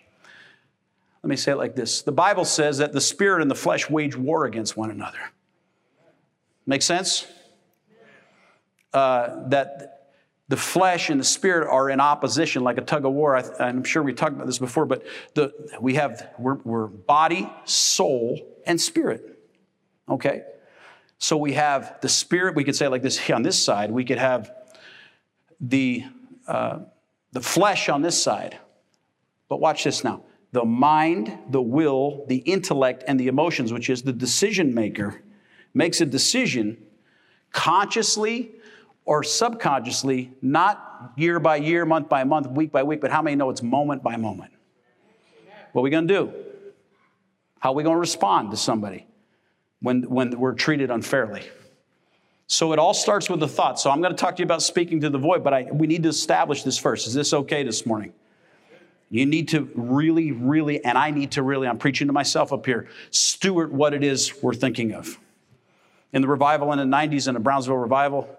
Let 1.22 1.30
me 1.30 1.36
say 1.36 1.52
it 1.52 1.56
like 1.56 1.74
this 1.74 2.02
The 2.02 2.12
Bible 2.12 2.44
says 2.44 2.78
that 2.78 2.92
the 2.92 3.00
spirit 3.00 3.42
and 3.42 3.50
the 3.50 3.56
flesh 3.56 3.88
wage 3.88 4.16
war 4.16 4.44
against 4.44 4.76
one 4.76 4.90
another. 4.90 5.32
Make 6.66 6.82
sense? 6.82 7.26
Uh, 8.92 9.48
that 9.48 9.92
the 10.48 10.56
flesh 10.56 11.08
and 11.08 11.18
the 11.18 11.24
spirit 11.24 11.66
are 11.66 11.88
in 11.88 11.98
opposition 11.98 12.62
like 12.62 12.76
a 12.76 12.82
tug 12.82 13.06
of 13.06 13.12
war. 13.12 13.36
I, 13.36 13.70
am 13.70 13.84
sure 13.84 14.02
we 14.02 14.12
talked 14.12 14.34
about 14.34 14.46
this 14.46 14.58
before, 14.58 14.84
but 14.84 15.02
the, 15.34 15.50
we 15.80 15.94
have, 15.94 16.30
we're, 16.38 16.56
we're 16.56 16.88
body, 16.88 17.50
soul, 17.64 18.38
and 18.66 18.78
spirit. 18.78 19.40
Okay? 20.08 20.42
So 21.22 21.36
we 21.36 21.52
have 21.52 22.00
the 22.00 22.08
spirit, 22.08 22.56
we 22.56 22.64
could 22.64 22.74
say 22.74 22.88
like 22.88 23.00
this 23.00 23.30
on 23.30 23.42
this 23.42 23.62
side, 23.62 23.92
we 23.92 24.04
could 24.04 24.18
have 24.18 24.52
the, 25.60 26.04
uh, 26.48 26.80
the 27.30 27.40
flesh 27.40 27.88
on 27.88 28.02
this 28.02 28.20
side. 28.20 28.58
But 29.48 29.60
watch 29.60 29.84
this 29.84 30.02
now 30.02 30.24
the 30.50 30.64
mind, 30.64 31.38
the 31.48 31.62
will, 31.62 32.26
the 32.26 32.38
intellect, 32.38 33.04
and 33.06 33.18
the 33.20 33.28
emotions, 33.28 33.72
which 33.72 33.88
is 33.88 34.02
the 34.02 34.12
decision 34.12 34.74
maker, 34.74 35.22
makes 35.72 36.00
a 36.00 36.06
decision 36.06 36.76
consciously 37.52 38.50
or 39.04 39.22
subconsciously, 39.22 40.32
not 40.42 41.12
year 41.16 41.38
by 41.38 41.56
year, 41.56 41.86
month 41.86 42.08
by 42.08 42.24
month, 42.24 42.48
week 42.48 42.72
by 42.72 42.82
week, 42.82 43.00
but 43.00 43.12
how 43.12 43.22
many 43.22 43.36
know 43.36 43.48
it's 43.48 43.62
moment 43.62 44.02
by 44.02 44.16
moment? 44.16 44.52
What 45.70 45.82
are 45.82 45.84
we 45.84 45.90
to 46.08 46.14
do? 46.14 46.32
How 47.60 47.70
are 47.70 47.76
we 47.76 47.84
to 47.94 48.00
respond 48.00 48.50
to 48.50 48.56
somebody? 48.56 49.06
When, 49.82 50.02
when 50.04 50.38
we're 50.38 50.54
treated 50.54 50.90
unfairly. 50.90 51.42
So 52.46 52.72
it 52.72 52.78
all 52.78 52.94
starts 52.94 53.28
with 53.28 53.40
the 53.40 53.48
thought. 53.48 53.78
So 53.80 53.90
I'm 53.90 54.00
going 54.00 54.14
to 54.14 54.16
talk 54.16 54.36
to 54.36 54.40
you 54.40 54.44
about 54.44 54.62
speaking 54.62 55.00
to 55.00 55.10
the 55.10 55.18
void, 55.18 55.42
but 55.42 55.52
I, 55.52 55.68
we 55.72 55.86
need 55.86 56.02
to 56.04 56.08
establish 56.08 56.62
this 56.62 56.78
first. 56.78 57.06
Is 57.06 57.14
this 57.14 57.32
okay 57.32 57.62
this 57.62 57.84
morning? 57.84 58.12
You 59.10 59.26
need 59.26 59.48
to 59.48 59.70
really, 59.74 60.32
really, 60.32 60.82
and 60.84 60.96
I 60.96 61.10
need 61.10 61.32
to 61.32 61.42
really, 61.42 61.68
I'm 61.68 61.78
preaching 61.78 62.06
to 62.06 62.12
myself 62.12 62.52
up 62.52 62.64
here, 62.64 62.88
steward 63.10 63.72
what 63.72 63.92
it 63.92 64.02
is 64.02 64.42
we're 64.42 64.54
thinking 64.54 64.94
of. 64.94 65.18
In 66.12 66.22
the 66.22 66.28
revival 66.28 66.72
in 66.72 66.78
the 66.78 66.96
90s, 66.96 67.28
in 67.28 67.34
the 67.34 67.40
Brownsville 67.40 67.76
revival, 67.76 68.38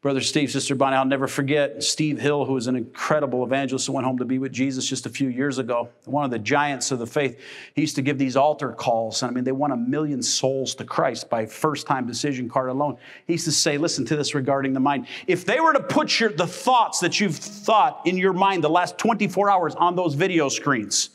Brother 0.00 0.20
Steve, 0.20 0.52
Sister 0.52 0.76
Bonnie, 0.76 0.94
I'll 0.94 1.04
never 1.04 1.26
forget 1.26 1.82
Steve 1.82 2.20
Hill, 2.20 2.44
who 2.44 2.52
was 2.52 2.68
an 2.68 2.76
incredible 2.76 3.42
evangelist 3.42 3.88
who 3.88 3.94
went 3.94 4.06
home 4.06 4.18
to 4.18 4.24
be 4.24 4.38
with 4.38 4.52
Jesus 4.52 4.86
just 4.86 5.06
a 5.06 5.08
few 5.08 5.28
years 5.28 5.58
ago, 5.58 5.88
one 6.04 6.24
of 6.24 6.30
the 6.30 6.38
giants 6.38 6.92
of 6.92 7.00
the 7.00 7.06
faith. 7.06 7.40
He 7.74 7.80
used 7.80 7.96
to 7.96 8.02
give 8.02 8.16
these 8.16 8.36
altar 8.36 8.70
calls. 8.70 9.22
And 9.22 9.30
I 9.32 9.34
mean, 9.34 9.42
they 9.42 9.50
won 9.50 9.72
a 9.72 9.76
million 9.76 10.22
souls 10.22 10.76
to 10.76 10.84
Christ 10.84 11.28
by 11.28 11.46
first 11.46 11.88
time 11.88 12.06
decision 12.06 12.48
card 12.48 12.68
alone. 12.68 12.96
He 13.26 13.32
used 13.32 13.46
to 13.46 13.52
say, 13.52 13.76
listen 13.76 14.04
to 14.04 14.14
this 14.14 14.36
regarding 14.36 14.72
the 14.72 14.78
mind. 14.78 15.08
If 15.26 15.44
they 15.44 15.58
were 15.58 15.72
to 15.72 15.82
put 15.82 16.20
your, 16.20 16.30
the 16.30 16.46
thoughts 16.46 17.00
that 17.00 17.18
you've 17.18 17.34
thought 17.34 18.02
in 18.04 18.16
your 18.16 18.32
mind 18.32 18.62
the 18.62 18.70
last 18.70 18.98
24 18.98 19.50
hours 19.50 19.74
on 19.74 19.96
those 19.96 20.14
video 20.14 20.48
screens 20.48 21.10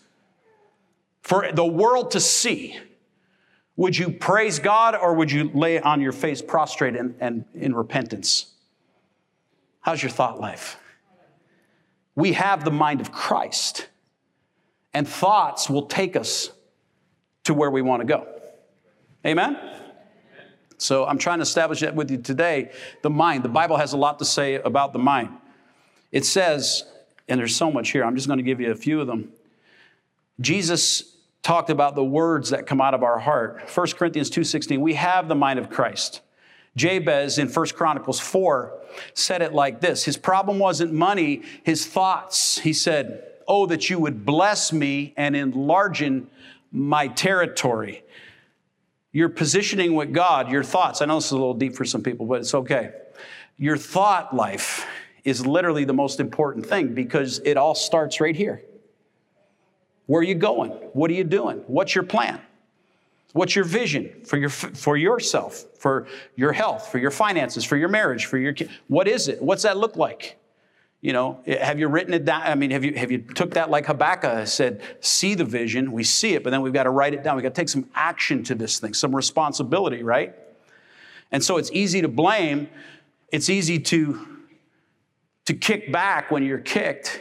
for 1.22 1.50
the 1.54 1.66
world 1.66 2.12
to 2.12 2.20
see, 2.20 2.78
would 3.78 3.98
you 3.98 4.12
praise 4.12 4.60
God 4.60 4.94
or 4.94 5.14
would 5.14 5.32
you 5.32 5.50
lay 5.54 5.80
on 5.80 6.02
your 6.02 6.12
face 6.12 6.42
prostrate 6.42 6.98
and, 6.98 7.16
and 7.22 7.46
in 7.54 7.74
repentance? 7.74 8.53
How's 9.84 10.02
your 10.02 10.10
thought 10.10 10.40
life? 10.40 10.78
We 12.16 12.34
have 12.34 12.64
the 12.64 12.72
mind 12.72 13.02
of 13.02 13.12
Christ, 13.12 13.90
and 14.94 15.08
thoughts 15.08 15.70
will 15.70 15.88
take 15.88 16.16
us 16.16 16.52
to 17.44 17.54
where 17.54 17.70
we 17.70 17.82
want 17.82 18.02
to 18.02 18.08
go. 18.08 18.28
Amen? 19.26 19.58
So 20.78 21.06
I'm 21.06 21.18
trying 21.18 21.40
to 21.40 21.44
establish 21.44 21.82
that 21.82 21.96
with 21.96 22.12
you 22.12 22.18
today. 22.18 22.72
The 23.02 23.10
mind, 23.10 23.44
the 23.44 23.50
Bible 23.50 23.78
has 23.78 23.94
a 23.94 23.98
lot 23.98 24.20
to 24.20 24.26
say 24.26 24.56
about 24.56 24.94
the 24.94 25.00
mind. 25.00 25.30
It 26.12 26.26
says, 26.26 26.86
and 27.28 27.40
there's 27.40 27.56
so 27.56 27.72
much 27.72 27.92
here, 27.92 28.04
I'm 28.06 28.16
just 28.16 28.28
going 28.28 28.38
to 28.38 28.44
give 28.44 28.62
you 28.62 28.72
a 28.72 28.76
few 28.76 29.02
of 29.02 29.08
them. 29.08 29.32
Jesus 30.40 31.16
talked 31.42 31.70
about 31.70 31.96
the 31.96 32.04
words 32.04 32.52
that 32.52 32.68
come 32.68 32.80
out 32.80 32.94
of 32.94 33.04
our 33.04 33.20
heart. 33.20 33.70
1 33.70 33.88
Corinthians 33.98 34.30
2:16, 34.30 34.80
we 34.80 34.94
have 34.94 35.28
the 35.28 35.36
mind 35.36 35.60
of 35.60 35.70
Christ. 35.70 36.22
Jabez 36.76 37.38
in 37.38 37.48
1 37.48 37.68
Chronicles 37.70 38.20
4 38.20 38.74
said 39.14 39.42
it 39.42 39.54
like 39.54 39.82
this 39.82 40.04
His 40.06 40.18
problem 40.18 40.60
wasn't 40.60 40.94
money, 40.94 41.44
his 41.64 41.86
thoughts. 41.86 42.60
He 42.60 42.74
said, 42.74 43.24
Oh, 43.48 43.66
that 43.66 43.90
you 43.90 44.00
would 44.00 44.26
bless 44.26 44.72
me 44.72 45.14
and 45.18 45.36
enlarge 45.36 46.02
in 46.02 46.28
my 46.72 47.08
territory. 47.08 48.04
Your 49.12 49.30
positioning 49.30 49.94
with 49.94 50.12
God, 50.12 50.50
your 50.50 50.64
thoughts. 50.64 51.02
I 51.02 51.06
know 51.06 51.16
this 51.16 51.26
is 51.26 51.32
a 51.32 51.38
little 51.38 51.54
deep 51.54 51.76
for 51.76 51.86
some 51.86 52.02
people, 52.02 52.26
but 52.26 52.40
it's 52.40 52.56
okay. 52.56 52.92
Your 53.58 53.78
thought 53.78 54.36
life 54.36 54.88
is 55.24 55.46
literally 55.46 55.86
the 55.86 55.94
most 55.94 56.20
important 56.20 56.66
thing 56.66 56.94
because 56.94 57.40
it 57.46 57.56
all 57.56 57.76
starts 57.76 58.20
right 58.20 58.36
here. 58.36 58.64
Where 60.08 60.20
are 60.22 60.24
you 60.24 60.36
going? 60.36 60.72
What 60.94 61.12
are 61.12 61.14
you 61.14 61.24
doing? 61.24 61.64
What's 61.68 61.96
your 61.96 62.04
plan? 62.04 62.42
What's 63.34 63.56
your 63.56 63.66
vision 63.66 64.22
for, 64.26 64.38
your, 64.38 64.50
for 64.50 64.96
yourself, 64.96 65.66
for 65.80 66.08
your 66.36 66.54
health, 66.54 66.92
for 66.92 67.00
your 67.00 67.12
finances, 67.12 67.64
for 67.66 67.76
your 67.76 67.90
marriage, 67.90 68.26
for 68.26 68.38
your 68.38 68.54
kids? 68.54 68.72
What 68.88 69.08
is 69.08 69.28
it? 69.28 69.42
What's 69.42 69.64
that 69.64 69.76
look 69.78 69.96
like? 69.96 70.38
You 71.02 71.14
know, 71.14 71.40
eh, 71.48 71.64
have 71.64 71.80
you 71.80 71.88
written 71.88 72.14
it 72.14 72.26
down? 72.26 72.44
I 72.44 72.54
mean, 72.54 72.70
have 72.72 72.86
you, 72.86 72.94
have 72.94 73.12
you 73.12 73.18
took 73.18 73.56
that 73.56 73.72
like 73.72 73.88
Habakkuk 73.88 74.48
said, 74.48 74.82
see 75.02 75.34
the 75.34 75.44
vision, 75.44 75.92
we 75.92 76.04
see 76.04 76.36
it, 76.36 76.44
but 76.44 76.52
then 76.52 76.62
we've 76.62 76.74
got 76.74 76.84
to 76.84 76.92
write 76.92 77.16
it 77.16 77.24
down. 77.24 77.36
We've 77.36 77.44
got 77.44 77.56
to 77.56 77.62
take 77.62 77.70
some 77.70 77.90
action 77.96 78.44
to 78.46 78.56
this 78.56 78.80
thing, 78.80 78.94
some 78.94 79.16
responsibility, 79.16 80.04
right? 80.04 80.36
And 81.32 81.44
so 81.44 81.58
it's 81.58 81.72
easy 81.74 82.02
to 82.02 82.08
blame. 82.08 82.70
It's 83.32 83.50
easy 83.50 83.80
to, 83.80 84.28
to 85.46 85.56
kick 85.56 85.92
back 85.92 86.30
when 86.30 86.44
you're 86.44 86.60
kicked. 86.60 87.20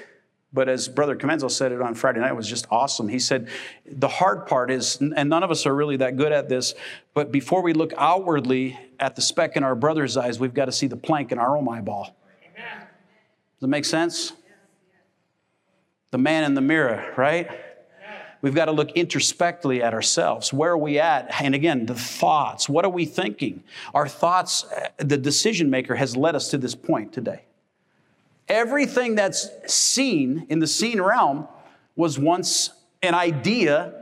But 0.52 0.68
as 0.68 0.86
Brother 0.86 1.16
Comenzo 1.16 1.50
said 1.50 1.72
it 1.72 1.80
on 1.80 1.94
Friday 1.94 2.20
night, 2.20 2.30
it 2.30 2.36
was 2.36 2.48
just 2.48 2.66
awesome. 2.70 3.08
He 3.08 3.18
said, 3.18 3.48
The 3.86 4.08
hard 4.08 4.46
part 4.46 4.70
is, 4.70 4.98
and 5.00 5.30
none 5.30 5.42
of 5.42 5.50
us 5.50 5.64
are 5.64 5.74
really 5.74 5.96
that 5.98 6.16
good 6.16 6.30
at 6.30 6.48
this, 6.48 6.74
but 7.14 7.32
before 7.32 7.62
we 7.62 7.72
look 7.72 7.92
outwardly 7.96 8.78
at 9.00 9.16
the 9.16 9.22
speck 9.22 9.56
in 9.56 9.64
our 9.64 9.74
brother's 9.74 10.16
eyes, 10.16 10.38
we've 10.38 10.52
got 10.52 10.66
to 10.66 10.72
see 10.72 10.86
the 10.86 10.96
plank 10.96 11.32
in 11.32 11.38
our 11.38 11.56
own 11.56 11.66
eyeball. 11.68 12.14
Amen. 12.42 12.80
Does 12.80 13.60
that 13.60 13.68
make 13.68 13.86
sense? 13.86 14.34
The 16.10 16.18
man 16.18 16.44
in 16.44 16.52
the 16.52 16.60
mirror, 16.60 17.14
right? 17.16 17.50
we've 18.42 18.54
got 18.54 18.66
to 18.66 18.72
look 18.72 18.90
introspectively 18.90 19.82
at 19.82 19.94
ourselves. 19.94 20.52
Where 20.52 20.72
are 20.72 20.78
we 20.78 20.98
at? 20.98 21.28
And 21.40 21.54
again, 21.54 21.86
the 21.86 21.94
thoughts. 21.94 22.68
What 22.68 22.84
are 22.84 22.90
we 22.90 23.06
thinking? 23.06 23.62
Our 23.94 24.08
thoughts, 24.08 24.66
the 24.98 25.16
decision 25.16 25.70
maker 25.70 25.94
has 25.94 26.16
led 26.16 26.34
us 26.34 26.50
to 26.50 26.58
this 26.58 26.74
point 26.74 27.12
today. 27.12 27.44
Everything 28.52 29.14
that's 29.14 29.48
seen 29.66 30.46
in 30.50 30.58
the 30.58 30.66
seen 30.66 31.00
realm 31.00 31.48
was 31.96 32.18
once 32.18 32.68
an 33.02 33.14
idea, 33.14 33.94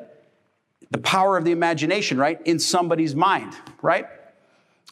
the 0.91 0.99
power 0.99 1.37
of 1.37 1.45
the 1.45 1.53
imagination, 1.53 2.19
right, 2.19 2.41
in 2.45 2.59
somebody's 2.59 3.15
mind, 3.15 3.55
right? 3.81 4.09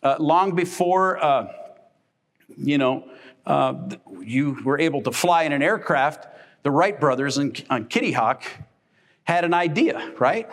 Uh, 0.01 0.15
long 0.21 0.55
before, 0.55 1.19
uh, 1.19 1.49
you 2.57 2.79
know, 2.79 3.11
uh, 3.47 3.75
you 4.21 4.57
were 4.65 4.79
able 4.79 5.03
to 5.03 5.11
fly 5.11 5.43
in 5.43 5.51
an 5.51 5.61
aircraft, 5.61 6.29
the 6.63 6.71
Wright 6.71 7.01
brothers 7.01 7.37
on, 7.37 7.53
on 7.69 7.87
Kitty 7.87 8.13
Hawk 8.13 8.45
had 9.25 9.45
an 9.45 9.55
idea, 9.55 10.13
right? 10.21 10.49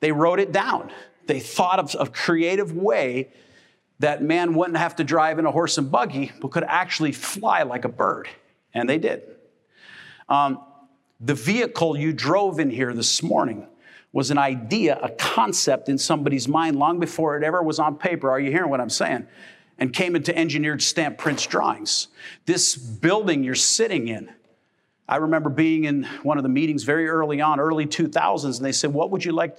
They 0.00 0.10
wrote 0.10 0.40
it 0.40 0.52
down. 0.52 0.90
They 1.26 1.38
thought 1.38 1.78
of 1.78 1.94
a 2.00 2.10
creative 2.10 2.74
way 2.74 3.28
that 3.98 4.22
man 4.22 4.54
wouldn't 4.54 4.78
have 4.78 4.96
to 4.96 5.04
drive 5.04 5.38
in 5.38 5.46
a 5.46 5.50
horse 5.50 5.78
and 5.78 5.90
buggy, 5.90 6.32
but 6.40 6.50
could 6.50 6.64
actually 6.64 7.12
fly 7.12 7.62
like 7.62 7.84
a 7.84 7.88
bird. 7.88 8.28
And 8.74 8.88
they 8.88 8.98
did. 8.98 9.22
Um, 10.28 10.60
the 11.20 11.34
vehicle 11.34 11.96
you 11.96 12.12
drove 12.12 12.58
in 12.58 12.70
here 12.70 12.92
this 12.92 13.22
morning 13.22 13.66
was 14.12 14.30
an 14.30 14.38
idea, 14.38 14.98
a 15.02 15.08
concept 15.10 15.88
in 15.88 15.96
somebody's 15.98 16.48
mind 16.48 16.76
long 16.76 17.00
before 17.00 17.36
it 17.36 17.44
ever 17.44 17.62
was 17.62 17.78
on 17.78 17.96
paper. 17.96 18.30
Are 18.30 18.40
you 18.40 18.50
hearing 18.50 18.70
what 18.70 18.80
I'm 18.80 18.90
saying? 18.90 19.26
And 19.78 19.92
came 19.92 20.14
into 20.16 20.36
engineered 20.36 20.82
stamp 20.82 21.18
prints 21.18 21.46
drawings. 21.46 22.08
This 22.44 22.76
building 22.76 23.42
you're 23.42 23.54
sitting 23.54 24.08
in, 24.08 24.30
I 25.08 25.16
remember 25.16 25.50
being 25.50 25.84
in 25.84 26.04
one 26.22 26.38
of 26.38 26.42
the 26.42 26.48
meetings 26.48 26.84
very 26.84 27.08
early 27.08 27.40
on, 27.40 27.58
early 27.58 27.86
2000s, 27.86 28.56
and 28.56 28.64
they 28.64 28.72
said, 28.72 28.92
What 28.92 29.10
would 29.10 29.24
you 29.24 29.32
like? 29.32 29.58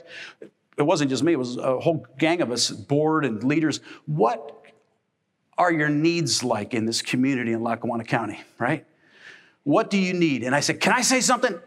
It 0.77 0.84
wasn't 0.84 1.10
just 1.10 1.24
me, 1.24 1.34
it 1.34 1.39
was 1.39 1.58
a 1.58 1.80
whole 1.80 2.06
gang 2.18 2.42
of 2.42 2.51
us, 2.51 2.72
board 2.72 3.25
and 3.25 3.44
leaders. 3.44 3.80
What 4.06 4.63
are 5.58 5.72
your 5.72 5.89
needs 5.89 6.44
like 6.44 6.74
in 6.74 6.86
this 6.86 7.01
community 7.01 7.51
in 7.51 7.62
Lackawanna 7.62 8.06
County, 8.06 8.42
right? 8.58 8.86
What 9.63 9.89
do 9.89 9.98
you 9.98 10.13
need? 10.13 10.44
And 10.44 10.56
I 10.56 10.60
said, 10.60 10.80
Can 10.80 10.94
I 10.94 11.01
say 11.01 11.22
something? 11.22 11.60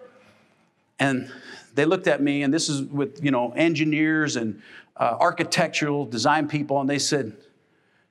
And 0.99 1.31
they 1.77 1.85
looked 1.85 2.09
at 2.09 2.23
me, 2.23 2.43
and 2.43 2.53
this 2.53 2.69
is 2.69 2.83
with 2.83 3.23
you 3.23 3.31
know 3.31 3.53
engineers 3.53 4.37
and 4.37 4.63
uh, 4.97 5.17
architectural 5.21 6.07
design 6.07 6.49
people, 6.49 6.81
and 6.81 6.89
they 6.89 6.99
said, 6.99 7.37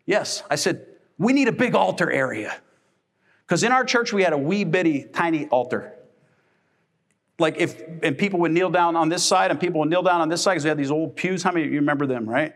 "Yes." 0.06 0.44
I 0.50 0.56
said, 0.56 0.86
"We 1.18 1.34
need 1.34 1.48
a 1.48 1.52
big 1.52 1.74
altar 1.74 2.10
area, 2.10 2.56
because 3.46 3.64
in 3.64 3.72
our 3.72 3.84
church 3.84 4.14
we 4.14 4.24
had 4.24 4.34
a 4.34 4.38
wee 4.38 4.64
bitty 4.64 5.06
tiny 5.12 5.48
altar. 5.48 5.95
Like 7.38 7.58
if 7.58 7.82
and 8.01 8.18
people 8.18 8.39
would 8.39 8.51
kneel 8.51 8.70
down 8.70 8.96
on 8.96 9.10
this 9.10 9.24
side, 9.24 9.51
and 9.51 9.60
people 9.60 9.82
would 9.82 9.89
kneel 9.89 10.04
down 10.04 10.22
on 10.22 10.30
this 10.30 10.42
side 10.42 10.54
because 10.54 10.63
we 10.63 10.70
had 10.70 10.77
these 10.77 10.92
old 10.92 11.15
pews. 11.15 11.44
How 11.44 11.51
many 11.51 11.65
of 11.65 11.72
you 11.72 11.80
remember 11.80 12.06
them, 12.06 12.30
right? 12.30 12.54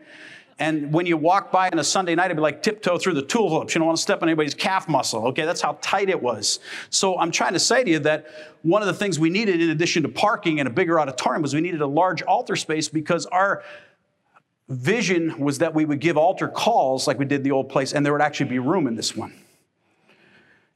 And 0.59 0.91
when 0.91 1.05
you 1.05 1.15
walk 1.15 1.53
by 1.53 1.69
on 1.69 1.79
a 1.79 1.83
Sunday 1.83 2.15
night, 2.15 2.25
it'd 2.25 2.37
be 2.37 2.41
like 2.41 2.61
tiptoe 2.61 2.97
through 2.97 3.13
the 3.13 3.21
tulips. 3.21 3.73
You 3.73 3.79
don't 3.79 3.87
want 3.87 3.97
to 3.97 4.01
step 4.01 4.21
on 4.21 4.27
anybody's 4.27 4.53
calf 4.53 4.89
muscle. 4.89 5.27
Okay, 5.27 5.45
that's 5.45 5.61
how 5.61 5.77
tight 5.81 6.09
it 6.09 6.21
was. 6.21 6.59
So 6.89 7.17
I'm 7.17 7.31
trying 7.31 7.53
to 7.53 7.59
say 7.59 7.83
to 7.83 7.89
you 7.89 7.99
that 7.99 8.27
one 8.61 8.81
of 8.81 8.87
the 8.89 8.93
things 8.93 9.17
we 9.17 9.29
needed, 9.29 9.61
in 9.61 9.69
addition 9.69 10.03
to 10.03 10.09
parking 10.09 10.59
and 10.59 10.67
a 10.67 10.71
bigger 10.71 10.99
auditorium, 10.99 11.41
was 11.41 11.53
we 11.53 11.61
needed 11.61 11.79
a 11.79 11.87
large 11.87 12.21
altar 12.23 12.57
space 12.57 12.89
because 12.89 13.25
our 13.27 13.63
vision 14.67 15.39
was 15.39 15.59
that 15.59 15.73
we 15.73 15.85
would 15.85 16.01
give 16.01 16.17
altar 16.17 16.49
calls 16.49 17.07
like 17.07 17.17
we 17.17 17.25
did 17.25 17.43
the 17.45 17.51
old 17.51 17.69
place, 17.69 17.93
and 17.93 18.05
there 18.05 18.11
would 18.11 18.21
actually 18.21 18.49
be 18.49 18.59
room 18.59 18.85
in 18.85 18.95
this 18.95 19.15
one. 19.15 19.33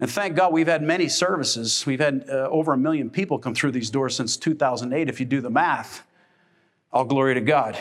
And 0.03 0.11
thank 0.11 0.35
God 0.35 0.51
we've 0.51 0.67
had 0.67 0.83
many 0.83 1.07
services. 1.07 1.85
We've 1.85 2.01
had 2.01 2.25
uh, 2.27 2.49
over 2.51 2.73
a 2.73 2.77
million 2.77 3.09
people 3.09 3.39
come 3.39 3.55
through 3.55 3.71
these 3.71 3.89
doors 3.89 4.17
since 4.17 4.35
2008, 4.35 5.07
if 5.07 5.17
you 5.21 5.25
do 5.25 5.39
the 5.39 5.49
math. 5.49 6.03
All 6.91 7.05
glory 7.05 7.35
to 7.35 7.39
God. 7.39 7.79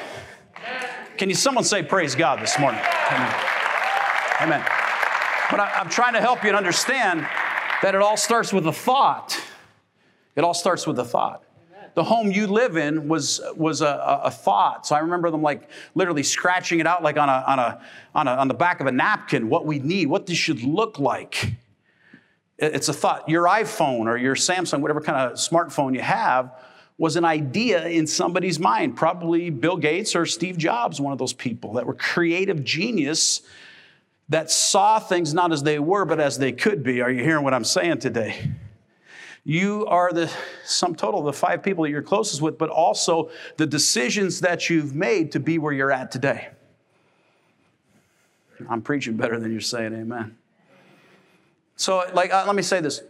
Can 1.17 1.29
you 1.29 1.35
someone 1.35 1.65
say 1.65 1.83
praise 1.83 2.15
God 2.15 2.41
this 2.41 2.61
morning? 2.61 2.81
Amen. 3.11 3.35
Amen. 4.41 4.65
But 5.51 5.59
I, 5.59 5.81
am 5.81 5.89
trying 5.89 6.13
to 6.13 6.21
help 6.21 6.45
you 6.45 6.53
to 6.53 6.57
understand 6.57 7.23
that 7.83 7.97
it 7.97 8.01
all 8.01 8.17
starts 8.17 8.53
with 8.53 8.69
a 8.69 8.73
thought. 8.73 9.37
It 10.37 10.45
all 10.45 10.55
starts 10.55 10.87
with 10.87 11.01
a 11.01 11.05
thought. 11.05 11.43
The 11.95 12.05
home 12.05 12.31
you 12.31 12.47
live 12.47 12.77
in 12.77 13.09
was, 13.09 13.41
was 13.57 13.81
a, 13.81 14.21
a, 14.23 14.31
thought. 14.31 14.87
So 14.87 14.95
I 14.95 15.01
remember 15.01 15.29
them 15.33 15.43
like 15.43 15.69
literally 15.97 16.23
scratching 16.23 16.79
it 16.79 16.87
out 16.87 17.03
like 17.03 17.17
on, 17.17 17.29
a, 17.29 17.45
on, 17.49 17.59
a, 17.59 17.83
on, 18.15 18.29
a, 18.29 18.31
on 18.37 18.47
the 18.47 18.55
back 18.55 18.81
of 18.81 18.87
a 18.87 18.93
napkin, 18.93 19.49
what 19.49 19.67
we 19.67 19.81
need, 19.81 20.07
what 20.07 20.27
this 20.27 20.39
should 20.39 20.63
look 20.63 21.01
like. 21.01 21.57
It's 22.63 22.89
a 22.89 22.93
thought. 22.93 23.29
Your 23.29 23.45
iPhone 23.45 24.07
or 24.07 24.17
your 24.17 24.37
Samsung, 24.37 24.81
whatever 24.81 25.01
kind 25.01 25.19
of 25.19 25.33
smartphone 25.37 25.95
you 25.95 26.01
have, 26.01 26.53
was 26.97 27.17
an 27.17 27.25
idea 27.25 27.89
in 27.89 28.07
somebody's 28.07 28.61
mind, 28.61 28.97
probably 28.97 29.51
Bill 29.51 29.77
Gates 29.77 30.15
or 30.15 30.27
Steve 30.27 30.57
Jobs, 30.57 31.01
one 31.01 31.13
of 31.13 31.19
those 31.19 31.33
people 31.33 31.73
that 31.73 31.87
were 31.87 31.95
creative 31.95 32.63
genius 32.63 33.43
that 34.29 34.49
saw 34.49 35.01
things 35.01 35.35
not 35.35 35.51
as 35.53 35.65
they 35.65 35.81
were, 35.81 36.05
but 36.05 36.21
as 36.21 36.39
they 36.39 36.53
could 36.53 36.85
be. 36.85 37.01
Are 37.01 37.11
you 37.11 37.25
hearing 37.25 37.43
what 37.43 37.53
I'm 37.53 37.65
saying 37.65 37.99
today? 37.99 38.53
You 39.43 39.85
are 39.87 40.13
the 40.13 40.31
sum 40.65 40.95
total 40.95 41.19
of 41.19 41.27
the 41.27 41.33
five 41.33 41.65
people 41.65 41.83
that 41.83 41.91
you're 41.91 42.01
closest 42.01 42.41
with, 42.41 42.59
but 42.59 42.71
also 42.71 43.31
the 43.57 43.67
decisions 43.67 44.39
that 44.41 44.71
you've 44.71 44.95
made 44.95 45.33
to 45.33 45.41
be 45.41 45.59
where 45.59 45.73
you're 45.73 45.91
at 45.91 46.13
today. 46.13 46.51
I'm 48.71 48.83
preaching 48.83 49.17
better 49.17 49.41
than 49.41 49.51
you're 49.51 49.61
saying 49.61 49.93
amen. 49.93 50.37
So, 51.83 52.05
like, 52.15 52.33
uh, 52.33 52.45
let 52.47 52.55
me 52.55 52.63
say 52.63 52.81
this 52.81 53.03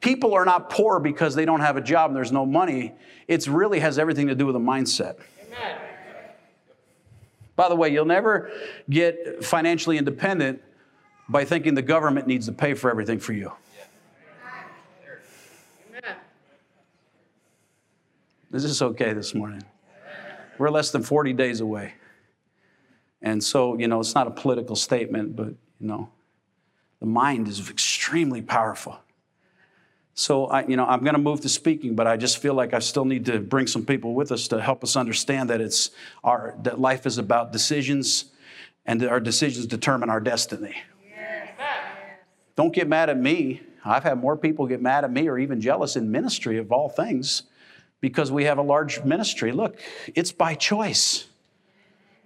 People 0.00 0.34
are 0.34 0.44
not 0.44 0.68
poor 0.68 0.98
because 0.98 1.36
they 1.36 1.44
don't 1.44 1.60
have 1.60 1.76
a 1.76 1.80
job 1.80 2.10
and 2.10 2.16
there's 2.16 2.32
no 2.32 2.44
money. 2.44 2.92
It 3.28 3.46
really 3.46 3.78
has 3.78 4.00
everything 4.00 4.26
to 4.26 4.34
do 4.34 4.46
with 4.46 4.56
a 4.56 4.58
mindset. 4.58 5.18
Amen. 5.46 5.78
By 7.54 7.68
the 7.68 7.76
way, 7.76 7.90
you'll 7.90 8.04
never 8.04 8.50
get 8.90 9.44
financially 9.44 9.96
independent 9.96 10.60
by 11.28 11.44
thinking 11.44 11.76
the 11.76 11.82
government 11.82 12.26
needs 12.26 12.46
to 12.46 12.52
pay 12.52 12.74
for 12.74 12.90
everything 12.90 13.20
for 13.20 13.32
you. 13.32 13.52
Amen. 15.88 16.16
Is 18.52 18.64
this 18.64 18.82
okay 18.82 19.12
this 19.12 19.36
morning? 19.36 19.62
We're 20.58 20.70
less 20.70 20.90
than 20.90 21.04
40 21.04 21.32
days 21.34 21.60
away. 21.60 21.94
And 23.22 23.42
so, 23.42 23.78
you 23.78 23.86
know, 23.86 24.00
it's 24.00 24.16
not 24.16 24.26
a 24.26 24.32
political 24.32 24.74
statement, 24.74 25.36
but, 25.36 25.54
you 25.78 25.86
know, 25.86 26.10
the 27.04 27.10
mind 27.10 27.48
is 27.48 27.68
extremely 27.68 28.40
powerful. 28.40 28.98
So 30.14 30.46
I, 30.46 30.64
you 30.66 30.74
know, 30.74 30.86
I'm 30.86 31.00
going 31.00 31.12
to 31.14 31.20
move 31.20 31.42
to 31.42 31.50
speaking, 31.50 31.94
but 31.94 32.06
I 32.06 32.16
just 32.16 32.38
feel 32.38 32.54
like 32.54 32.72
I 32.72 32.78
still 32.78 33.04
need 33.04 33.26
to 33.26 33.40
bring 33.40 33.66
some 33.66 33.84
people 33.84 34.14
with 34.14 34.32
us 34.32 34.48
to 34.48 34.58
help 34.58 34.82
us 34.82 34.96
understand 34.96 35.50
that 35.50 35.60
it's 35.60 35.90
our 36.22 36.54
that 36.62 36.80
life 36.80 37.04
is 37.04 37.18
about 37.18 37.52
decisions, 37.52 38.32
and 38.86 39.02
that 39.02 39.10
our 39.10 39.20
decisions 39.20 39.66
determine 39.66 40.08
our 40.08 40.18
destiny. 40.18 40.76
Yes. 41.06 41.50
Don't 42.56 42.72
get 42.72 42.88
mad 42.88 43.10
at 43.10 43.18
me. 43.18 43.60
I've 43.84 44.04
had 44.04 44.18
more 44.18 44.34
people 44.34 44.66
get 44.66 44.80
mad 44.80 45.04
at 45.04 45.12
me 45.12 45.28
or 45.28 45.38
even 45.38 45.60
jealous 45.60 45.96
in 45.96 46.10
ministry 46.10 46.56
of 46.56 46.72
all 46.72 46.88
things 46.88 47.42
because 48.00 48.32
we 48.32 48.44
have 48.44 48.56
a 48.56 48.62
large 48.62 49.04
ministry. 49.04 49.52
Look, 49.52 49.78
it's 50.14 50.32
by 50.32 50.54
choice. 50.54 51.26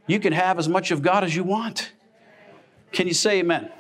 You 0.07 0.21
can 0.21 0.33
have 0.33 0.57
as 0.57 0.69
much 0.69 0.93
of 0.93 1.03
God 1.03 1.25
as 1.25 1.35
you 1.35 1.43
want. 1.43 1.91
Can 2.93 3.09
you 3.09 3.15
say 3.15 3.41
amen? 3.41 3.73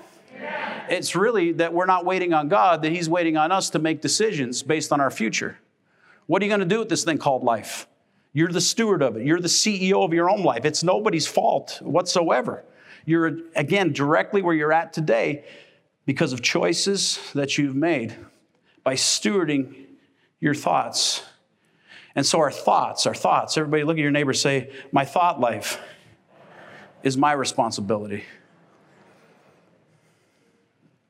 It's 0.90 1.14
really 1.14 1.52
that 1.52 1.72
we're 1.72 1.86
not 1.86 2.04
waiting 2.04 2.32
on 2.32 2.48
God, 2.48 2.82
that 2.82 2.92
He's 2.92 3.08
waiting 3.08 3.36
on 3.36 3.52
us 3.52 3.70
to 3.70 3.78
make 3.78 4.00
decisions 4.00 4.62
based 4.62 4.92
on 4.92 5.00
our 5.00 5.10
future. 5.10 5.58
What 6.26 6.42
are 6.42 6.44
you 6.44 6.50
going 6.50 6.60
to 6.60 6.66
do 6.66 6.80
with 6.80 6.88
this 6.88 7.04
thing 7.04 7.18
called 7.18 7.42
life? 7.42 7.86
You're 8.32 8.52
the 8.52 8.60
steward 8.60 9.02
of 9.02 9.16
it. 9.16 9.26
You're 9.26 9.40
the 9.40 9.48
CEO 9.48 10.04
of 10.04 10.12
your 10.12 10.30
own 10.30 10.42
life. 10.42 10.64
It's 10.64 10.84
nobody's 10.84 11.26
fault 11.26 11.78
whatsoever. 11.80 12.64
You're, 13.04 13.38
again, 13.56 13.92
directly 13.92 14.42
where 14.42 14.54
you're 14.54 14.72
at 14.72 14.92
today 14.92 15.44
because 16.04 16.32
of 16.32 16.42
choices 16.42 17.18
that 17.34 17.56
you've 17.56 17.74
made 17.74 18.14
by 18.84 18.94
stewarding 18.94 19.86
your 20.40 20.54
thoughts. 20.54 21.22
And 22.14 22.26
so, 22.26 22.38
our 22.38 22.50
thoughts, 22.50 23.06
our 23.06 23.14
thoughts, 23.14 23.56
everybody 23.56 23.84
look 23.84 23.96
at 23.96 24.02
your 24.02 24.10
neighbor 24.10 24.32
say, 24.32 24.72
My 24.92 25.04
thought 25.04 25.40
life 25.40 25.80
is 27.02 27.16
my 27.16 27.32
responsibility. 27.32 28.24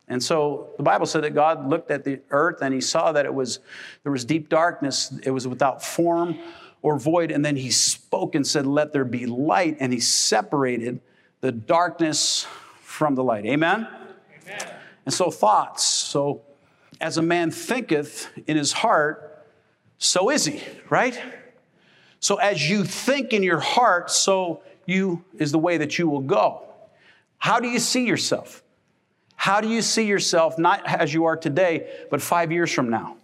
And 0.09 0.23
so 0.23 0.71
the 0.77 0.83
Bible 0.83 1.07
said 1.07 1.23
that 1.25 1.35
God 1.35 1.69
looked 1.69 1.91
at 1.91 2.05
the 2.05 2.21
earth 2.31 2.63
and 2.63 2.73
he 2.73 2.81
saw 2.81 3.13
that 3.13 3.27
it 3.27 3.35
was 3.35 3.61
there 4.03 4.13
was 4.13 4.25
deep 4.25 4.49
darkness, 4.49 5.13
it 5.23 5.31
was 5.31 5.47
without 5.47 5.85
form 5.85 6.39
or 6.83 6.99
void, 6.99 7.31
and 7.31 7.45
then 7.45 7.57
he 7.57 7.71
spoke 7.71 8.35
and 8.35 8.47
said, 8.47 8.67
Let 8.67 8.93
there 8.93 9.05
be 9.05 9.27
light, 9.27 9.77
and 9.81 9.93
he 9.93 10.01
separated 10.01 11.01
the 11.41 11.53
darkness 11.53 12.47
from 12.83 13.15
the 13.15 13.25
light. 13.25 13.45
Amen? 13.45 13.87
Amen. 14.43 14.75
And 15.05 15.15
so 15.15 15.31
thoughts. 15.31 15.85
So 15.85 16.43
as 17.01 17.19
a 17.19 17.23
man 17.23 17.51
thinketh 17.51 18.29
in 18.47 18.57
his 18.57 18.73
heart, 18.73 19.47
so 19.99 20.31
is 20.31 20.45
he, 20.45 20.63
right? 20.89 21.21
So 22.21 22.37
as 22.37 22.69
you 22.69 22.85
think 22.85 23.33
in 23.33 23.43
your 23.43 23.61
heart, 23.61 24.11
so 24.11 24.63
you 24.87 25.25
is 25.39 25.53
the 25.53 25.59
way 25.59 25.77
that 25.79 25.99
you 25.99 26.09
will 26.09 26.21
go. 26.21 26.63
How 27.39 27.61
do 27.61 27.69
you 27.69 27.79
see 27.79 28.07
yourself? 28.07 28.63
How 29.39 29.61
do 29.61 29.69
you 29.69 29.83
see 29.83 30.05
yourself, 30.05 30.59
not 30.59 30.85
as 30.85 31.15
you 31.15 31.27
are 31.27 31.37
today, 31.37 31.89
but 32.11 32.21
five 32.21 32.51
years 32.51 32.73
from 32.73 32.91
now? 32.91 33.17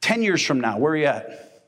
10 0.00 0.20
years 0.20 0.44
from 0.44 0.60
now, 0.60 0.78
where 0.78 0.92
are 0.92 0.96
you 0.96 1.06
at? 1.06 1.64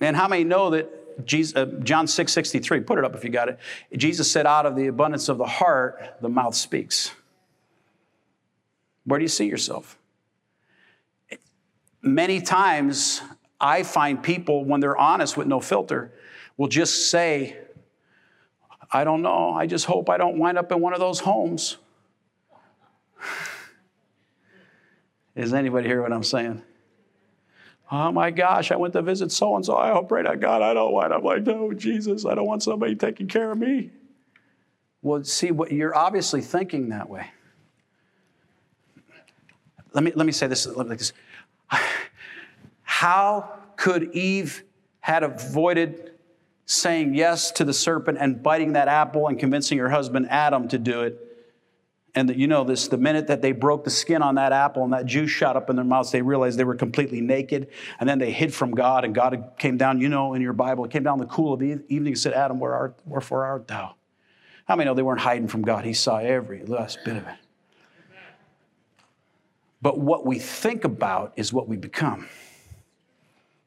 And 0.00 0.16
how 0.16 0.26
many 0.26 0.42
know 0.42 0.70
that 0.70 1.24
Jesus, 1.24 1.54
uh, 1.54 1.66
John 1.84 2.08
6 2.08 2.32
63, 2.32 2.80
put 2.80 2.98
it 2.98 3.04
up 3.04 3.14
if 3.14 3.22
you 3.22 3.30
got 3.30 3.48
it. 3.48 3.58
Jesus 3.96 4.30
said, 4.30 4.46
Out 4.46 4.66
of 4.66 4.74
the 4.74 4.88
abundance 4.88 5.28
of 5.28 5.38
the 5.38 5.46
heart, 5.46 6.16
the 6.20 6.28
mouth 6.28 6.56
speaks. 6.56 7.12
Where 9.04 9.20
do 9.20 9.22
you 9.22 9.28
see 9.28 9.46
yourself? 9.46 9.96
Many 12.02 12.40
times, 12.40 13.22
I 13.60 13.84
find 13.84 14.20
people, 14.20 14.64
when 14.64 14.80
they're 14.80 14.96
honest 14.96 15.36
with 15.36 15.46
no 15.46 15.60
filter, 15.60 16.12
will 16.56 16.68
just 16.68 17.10
say, 17.10 17.56
I 18.94 19.02
don't 19.02 19.22
know, 19.22 19.50
I 19.50 19.66
just 19.66 19.86
hope 19.86 20.08
I 20.08 20.16
don't 20.16 20.38
wind 20.38 20.56
up 20.56 20.70
in 20.70 20.80
one 20.80 20.92
of 20.92 21.00
those 21.00 21.18
homes. 21.18 21.78
Is 25.34 25.52
anybody 25.52 25.88
hear 25.88 26.00
what 26.00 26.12
I'm 26.12 26.22
saying? 26.22 26.62
Oh 27.90 28.12
my 28.12 28.30
gosh, 28.30 28.70
I 28.70 28.76
went 28.76 28.92
to 28.94 29.02
visit 29.02 29.32
so 29.32 29.56
and 29.56 29.66
so. 29.66 29.76
I 29.76 29.90
hope, 29.90 30.08
pray 30.08 30.22
to 30.22 30.36
God, 30.36 30.62
I 30.62 30.74
don't 30.74 30.92
wind 30.92 31.12
up 31.12 31.24
like, 31.24 31.42
no, 31.42 31.72
Jesus, 31.72 32.24
I 32.24 32.36
don't 32.36 32.46
want 32.46 32.62
somebody 32.62 32.94
taking 32.94 33.26
care 33.26 33.50
of 33.50 33.58
me. 33.58 33.90
Well, 35.02 35.24
see, 35.24 35.50
what 35.50 35.72
you're 35.72 35.96
obviously 35.96 36.40
thinking 36.40 36.90
that 36.90 37.10
way. 37.10 37.26
Let 39.92 40.04
me, 40.04 40.12
let 40.14 40.24
me 40.24 40.32
say 40.32 40.46
this 40.46 40.66
like 40.66 40.98
this. 40.98 41.12
How 42.82 43.58
could 43.76 44.14
Eve 44.14 44.62
had 45.00 45.24
avoided 45.24 46.13
saying 46.66 47.14
yes 47.14 47.50
to 47.52 47.64
the 47.64 47.74
serpent 47.74 48.18
and 48.20 48.42
biting 48.42 48.72
that 48.72 48.88
apple 48.88 49.28
and 49.28 49.38
convincing 49.38 49.78
her 49.78 49.90
husband 49.90 50.28
Adam 50.30 50.68
to 50.68 50.78
do 50.78 51.02
it? 51.02 51.20
And 52.16 52.28
that 52.28 52.36
you 52.36 52.46
know 52.46 52.62
this, 52.62 52.86
the 52.86 52.96
minute 52.96 53.26
that 53.26 53.42
they 53.42 53.50
broke 53.50 53.82
the 53.82 53.90
skin 53.90 54.22
on 54.22 54.36
that 54.36 54.52
apple 54.52 54.84
and 54.84 54.92
that 54.92 55.04
juice 55.04 55.30
shot 55.30 55.56
up 55.56 55.68
in 55.68 55.74
their 55.74 55.84
mouths, 55.84 56.12
they 56.12 56.22
realized 56.22 56.56
they 56.56 56.64
were 56.64 56.76
completely 56.76 57.20
naked. 57.20 57.68
And 57.98 58.08
then 58.08 58.20
they 58.20 58.30
hid 58.30 58.54
from 58.54 58.70
God, 58.70 59.04
and 59.04 59.12
God 59.12 59.54
came 59.58 59.76
down, 59.76 60.00
you 60.00 60.08
know, 60.08 60.34
in 60.34 60.40
your 60.40 60.52
Bible, 60.52 60.84
it 60.84 60.92
came 60.92 61.02
down 61.02 61.18
the 61.18 61.26
cool 61.26 61.54
of 61.54 61.58
the 61.58 61.82
evening 61.88 62.12
and 62.12 62.18
said, 62.18 62.32
Adam, 62.32 62.60
where 62.60 62.72
art, 62.72 62.96
wherefore 63.04 63.44
art 63.44 63.66
thou? 63.66 63.96
How 64.66 64.76
many 64.76 64.88
know 64.88 64.94
they 64.94 65.02
weren't 65.02 65.20
hiding 65.20 65.48
from 65.48 65.62
God? 65.62 65.84
He 65.84 65.92
saw 65.92 66.18
every 66.18 66.64
last 66.64 67.00
bit 67.04 67.16
of 67.16 67.26
it. 67.26 67.34
But 69.82 69.98
what 69.98 70.24
we 70.24 70.38
think 70.38 70.84
about 70.84 71.34
is 71.36 71.52
what 71.52 71.68
we 71.68 71.76
become. 71.76 72.26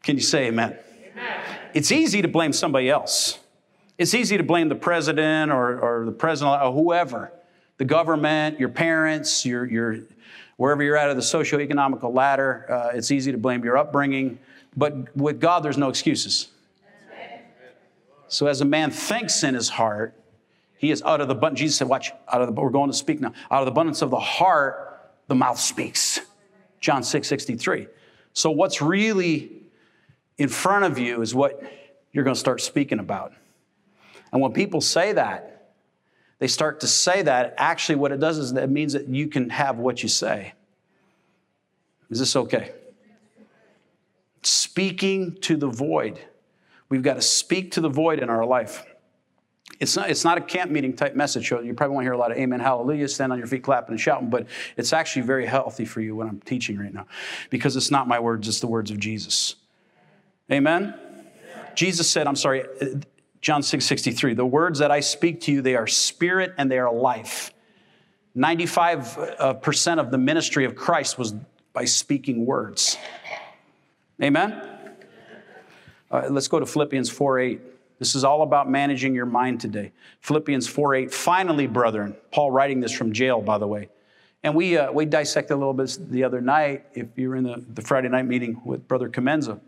Can 0.02 0.16
you 0.16 0.24
say 0.24 0.48
amen? 0.48 0.76
amen? 1.12 1.40
It's 1.74 1.92
easy 1.92 2.22
to 2.22 2.28
blame 2.28 2.54
somebody 2.54 2.90
else. 2.90 3.40
It's 3.98 4.14
easy 4.14 4.38
to 4.38 4.44
blame 4.44 4.70
the 4.70 4.76
president 4.76 5.52
or, 5.52 5.80
or 5.80 6.06
the 6.06 6.12
president 6.12 6.62
or 6.62 6.72
whoever 6.72 7.32
the 7.78 7.86
government, 7.86 8.60
your 8.60 8.70
parents, 8.70 9.46
your, 9.46 9.66
your, 9.66 10.00
wherever 10.58 10.84
you're 10.84 10.98
at 10.98 11.10
of 11.10 11.16
the 11.16 11.22
socioeconomical 11.22 12.14
ladder. 12.14 12.66
Uh, 12.70 12.90
it's 12.94 13.12
easy 13.12 13.32
to 13.32 13.38
blame 13.38 13.64
your 13.64 13.78
upbringing. 13.78 14.40
But 14.76 15.16
with 15.16 15.40
God, 15.40 15.64
there's 15.64 15.78
no 15.78 15.90
excuses. 15.90 16.50
So 18.28 18.48
as 18.48 18.62
a 18.62 18.66
man 18.66 18.92
thinks 18.92 19.44
in 19.44 19.54
his 19.54 19.70
heart, 19.70 20.14
he 20.78 20.92
is 20.92 21.02
out 21.04 21.22
of 21.22 21.28
the 21.28 21.36
abundance. 21.36 21.60
Jesus 21.60 21.78
said, 21.78 21.88
watch, 21.88 22.12
out 22.32 22.42
of 22.42 22.54
the, 22.54 22.62
we're 22.62 22.70
going 22.70 22.92
to 22.92 22.98
speak 22.98 23.22
now. 23.22 23.34
Out 23.50 23.62
of 23.62 23.66
the 23.66 23.72
abundance 23.72 24.02
of 24.02 24.10
the 24.10 24.20
heart, 24.20 25.12
the 25.28 25.36
mouth 25.36 25.60
speaks. 25.60 26.20
John 26.80 27.04
6, 27.04 27.28
63. 27.28 27.88
So 28.34 28.52
what's 28.52 28.82
really 28.82 29.57
in 30.38 30.50
front 30.50 30.86
of 30.86 30.98
you 30.98 31.22
is 31.22 31.34
what 31.34 31.62
you're 32.12 32.24
going 32.24 32.34
to 32.34 32.40
start 32.40 32.62
speaking 32.62 33.00
about. 33.00 33.34
And 34.32 34.42
when 34.42 34.54
people 34.54 34.82
say 34.82 35.14
that, 35.14 35.74
they 36.40 36.48
start 36.48 36.82
to 36.82 36.88
say 36.88 37.24
that, 37.24 37.56
actually, 37.58 37.96
what 37.96 38.12
it 38.12 38.20
does 38.20 38.38
is 38.38 38.54
that 38.54 38.70
means 38.70 38.94
that 38.94 39.08
you 39.08 39.28
can 39.28 39.50
have 39.50 39.78
what 39.78 40.04
you 40.04 40.10
say. 40.10 40.54
Is 42.10 42.20
this 42.20 42.36
okay? 42.36 42.74
Speaking 44.44 45.36
to 45.42 45.58
the 45.58 45.68
void. 45.68 46.20
We've 46.90 47.02
got 47.02 47.16
to 47.16 47.22
speak 47.22 47.72
to 47.72 47.82
the 47.82 47.90
void 47.90 48.20
in 48.20 48.30
our 48.30 48.46
life. 48.46 48.86
It's 49.80 49.96
not, 49.96 50.10
it's 50.10 50.24
not 50.24 50.38
a 50.38 50.42
camp 50.42 50.72
meeting 50.72 50.96
type 50.96 51.16
message. 51.16 51.52
You 51.52 51.74
probably 51.74 51.96
won't 51.96 52.06
hear 52.06 52.14
a 52.14 52.18
lot 52.18 52.32
of 52.32 52.38
amen, 52.38 52.60
hallelujah, 52.60 53.08
stand 53.08 53.32
on 53.32 53.38
your 53.38 53.48
feet, 53.48 53.64
clapping 53.64 53.92
and 53.92 54.00
shouting, 54.00 54.30
but 54.30 54.48
it's 54.78 54.94
actually 54.94 55.24
very 55.24 55.46
healthy 55.46 55.86
for 55.86 56.02
you 56.02 56.16
when 56.16 56.28
I'm 56.28 56.40
teaching 56.40 56.78
right 56.78 56.94
now 56.94 57.06
because 57.50 57.76
it's 57.76 57.92
not 57.92 58.08
my 58.08 58.20
words, 58.20 58.48
it's 58.48 58.60
the 58.60 58.68
words 58.68 58.90
of 58.90 59.00
Jesus. 59.00 59.56
Amen? 60.52 60.94
Jesus 61.76 62.10
said, 62.10 62.28
I'm 62.28 62.36
sorry, 62.36 62.66
John 63.42 63.62
6 63.62 63.86
63, 63.86 64.34
the 64.34 64.46
words 64.46 64.80
that 64.80 64.92
I 64.92 65.00
speak 65.00 65.42
to 65.42 65.52
you, 65.52 65.62
they 65.62 65.76
are 65.76 65.88
spirit 65.88 66.54
and 66.58 66.72
they 66.72 66.80
are 66.80 66.92
life. 66.92 67.54
95% 68.36 70.00
of 70.00 70.12
the 70.12 70.18
ministry 70.18 70.66
of 70.66 70.76
Christ 70.76 71.18
was 71.18 71.34
by 71.74 71.86
speaking 71.86 72.46
words. 72.46 72.98
Amen? 74.22 74.62
Uh, 76.10 76.28
let's 76.30 76.48
go 76.48 76.60
to 76.60 76.66
Philippians 76.66 77.10
4 77.10 77.40
8. 77.40 77.62
This 78.00 78.16
is 78.16 78.24
all 78.24 78.44
about 78.44 78.70
managing 78.70 79.16
your 79.16 79.26
mind 79.26 79.60
today. 79.60 79.92
Philippians 80.22 80.68
4 80.68 80.96
8. 80.96 81.14
Finally, 81.14 81.68
brethren, 81.68 82.16
Paul 82.32 82.52
writing 82.52 82.80
this 82.80 82.92
from 82.92 83.12
jail, 83.12 83.42
by 83.42 83.58
the 83.58 83.68
way. 83.68 83.90
And 84.44 84.56
we, 84.56 84.78
uh, 84.78 84.92
we 84.92 85.06
dissected 85.06 85.52
a 85.52 85.58
little 85.58 85.74
bit 85.74 85.98
the 86.10 86.24
other 86.24 86.42
night, 86.42 86.86
if 86.94 87.08
you 87.16 87.30
were 87.30 87.36
in 87.36 87.44
the, 87.44 87.64
the 87.74 87.82
Friday 87.82 88.08
night 88.08 88.26
meeting 88.26 88.62
with 88.64 88.88
Brother 88.88 89.10
Comenza. 89.10 89.60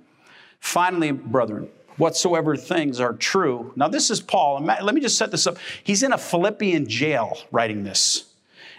Finally, 0.60 1.12
brethren, 1.12 1.70
whatsoever 1.98 2.56
things 2.56 3.00
are 3.00 3.14
true. 3.14 3.74
Now, 3.76 3.88
this 3.88 4.10
is 4.10 4.22
Paul. 4.22 4.62
Let 4.62 4.94
me 4.94 5.02
just 5.02 5.18
set 5.18 5.32
this 5.32 5.48
up. 5.48 5.58
He's 5.84 6.04
in 6.04 6.14
a 6.14 6.18
Philippian 6.18 6.88
jail 6.88 7.38
writing 7.52 7.84
this. 7.84 8.26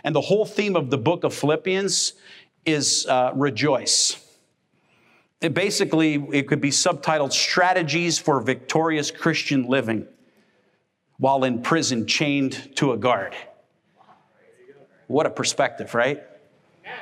And 0.04 0.14
the 0.14 0.20
whole 0.20 0.46
theme 0.46 0.76
of 0.76 0.90
the 0.90 0.98
book 0.98 1.24
of 1.24 1.34
Philippians 1.34 2.14
is 2.64 3.06
uh, 3.06 3.32
rejoice. 3.34 4.24
It 5.40 5.54
basically, 5.54 6.14
it 6.32 6.48
could 6.48 6.60
be 6.60 6.70
subtitled 6.70 7.32
Strategies 7.32 8.18
for 8.18 8.40
Victorious 8.40 9.10
Christian 9.10 9.66
Living 9.66 10.06
while 11.20 11.44
in 11.44 11.60
prison, 11.60 12.06
chained 12.06 12.74
to 12.76 12.92
a 12.92 12.96
guard. 12.96 13.36
What 15.06 15.26
a 15.26 15.30
perspective, 15.30 15.94
right? 15.94 16.22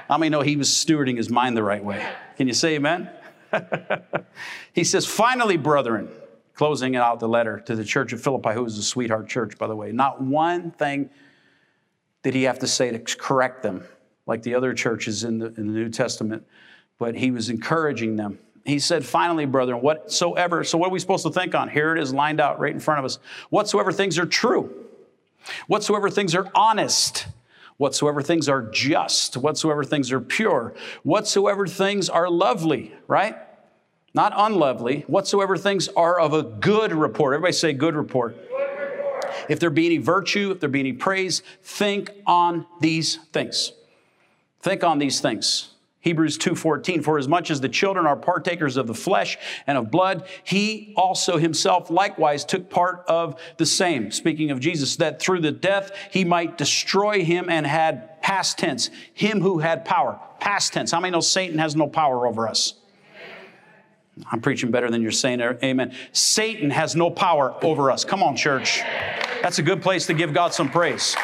How 0.09 0.19
many 0.19 0.29
know 0.29 0.41
he 0.41 0.57
was 0.57 0.69
stewarding 0.69 1.17
his 1.17 1.31
mind 1.31 1.57
the 1.57 1.63
right 1.63 1.83
way? 1.83 2.05
Can 2.37 2.49
you 2.49 2.55
say 2.55 2.75
amen? 2.75 3.09
he 4.73 4.85
says, 4.85 5.07
finally, 5.07 5.57
brethren, 5.57 6.09
closing 6.55 6.97
out 6.97 7.21
the 7.21 7.29
letter 7.29 7.61
to 7.61 7.77
the 7.77 7.85
church 7.85 8.13
of 8.13 8.21
Philippi, 8.21 8.51
who 8.51 8.65
is 8.65 8.77
a 8.79 8.83
sweetheart 8.83 9.29
church, 9.29 9.57
by 9.59 9.67
the 9.67 9.77
way, 9.77 9.93
not 9.93 10.21
one 10.21 10.71
thing 10.73 11.11
did 12.23 12.35
he 12.35 12.43
have 12.45 12.59
to 12.59 12.67
say 12.67 12.91
to 12.91 12.99
correct 12.99 13.63
them, 13.63 13.85
like 14.27 14.43
the 14.43 14.55
other 14.55 14.75
churches 14.75 15.25
in 15.25 15.39
the, 15.39 15.47
in 15.47 15.69
the 15.69 15.73
New 15.73 15.89
Testament, 15.89 16.45
but 16.99 17.15
he 17.15 17.31
was 17.31 17.49
encouraging 17.49 18.17
them. 18.17 18.39
He 18.65 18.79
said, 18.81 19.07
finally, 19.07 19.47
brethren, 19.47 19.81
whatsoever, 19.81 20.65
so 20.65 20.77
what 20.77 20.89
are 20.89 20.93
we 20.93 20.99
supposed 20.99 21.25
to 21.25 21.31
think 21.31 21.55
on? 21.55 21.69
Here 21.69 21.97
it 21.97 22.03
is 22.03 22.13
lined 22.13 22.41
out 22.41 22.59
right 22.59 22.73
in 22.73 22.81
front 22.81 22.99
of 22.99 23.05
us. 23.05 23.19
Whatsoever 23.51 23.93
things 23.93 24.19
are 24.19 24.27
true, 24.27 24.85
whatsoever 25.69 26.11
things 26.11 26.35
are 26.35 26.51
honest, 26.55 27.29
whatsoever 27.79 28.21
things 28.21 28.49
are 28.49 28.63
just, 28.63 29.37
whatsoever 29.37 29.83
things 29.83 30.13
are 30.13 30.21
pure, 30.21 30.75
whatsoever 31.03 31.67
things 31.67 32.09
are 32.09 32.29
lovely, 32.29 32.93
right? 33.07 33.37
Not 34.15 34.33
unlovely, 34.37 35.05
whatsoever 35.07 35.57
things 35.57 35.89
are 35.89 36.19
of 36.21 36.35
a 36.35 36.43
good 36.43 36.93
report. 36.93 37.35
Everybody 37.35 37.53
say 37.53 37.73
good 37.73 37.95
report. 37.95 38.37
Good 38.37 38.97
report. 38.97 39.25
If 39.49 39.61
there 39.61 39.71
be 39.71 39.87
any 39.87 39.99
virtue, 39.99 40.51
if 40.51 40.61
there 40.61 40.69
be 40.69 40.81
any 40.81 40.93
praise, 40.93 41.43
think 41.63 42.11
on 42.27 42.67
these 42.81 43.17
things. 43.33 43.73
Think 44.61 44.83
on 44.83 44.99
these 44.99 45.21
things. 45.21 45.71
Hebrews 46.09 46.39
2:14 46.39 47.03
for 47.03 47.19
as 47.19 47.29
much 47.29 47.51
as 47.51 47.61
the 47.61 47.69
children 47.69 48.07
are 48.07 48.17
partakers 48.17 48.77
of 48.77 48.87
the 48.87 48.95
flesh 48.95 49.37
and 49.67 49.77
of 49.77 49.91
blood 49.91 50.27
he 50.43 50.95
also 50.97 51.37
himself 51.37 51.91
likewise 51.91 52.45
took 52.45 52.71
part 52.71 53.05
of 53.09 53.39
the 53.59 53.67
same 53.67 54.11
speaking 54.11 54.51
of 54.51 54.59
Jesus 54.59 54.97
that 54.97 55.21
through 55.21 55.41
the 55.41 55.53
death 55.53 55.91
he 56.11 56.25
might 56.25 56.57
destroy 56.57 57.25
him 57.25 57.51
and 57.51 57.67
had 57.67 58.21
past 58.23 58.59
tense 58.59 58.91
him 59.15 59.41
who 59.41 59.59
had 59.59 59.85
power. 59.85 60.21
Past 60.39 60.73
tense. 60.73 60.91
How 60.91 61.01
many 61.01 61.13
know 61.13 61.21
Satan 61.21 61.59
has 61.59 61.75
no 61.75 61.89
power 61.89 62.27
over 62.27 62.47
us? 62.47 62.75
I'm 64.31 64.41
preaching 64.41 64.71
better 64.71 64.91
than 64.91 65.01
you're 65.01 65.13
saying 65.13 65.41
amen. 65.41 65.95
Satan 66.13 66.71
has 66.71 66.97
no 66.97 67.11
power 67.11 67.55
over 67.65 67.91
us. 67.91 68.05
Come 68.05 68.23
on 68.23 68.37
church. 68.37 68.81
That's 69.43 69.59
a 69.59 69.63
good 69.63 69.81
place 69.81 70.07
to 70.07 70.15
give 70.15 70.35
God 70.35 70.53
some 70.53 70.69
praise. 70.69 71.17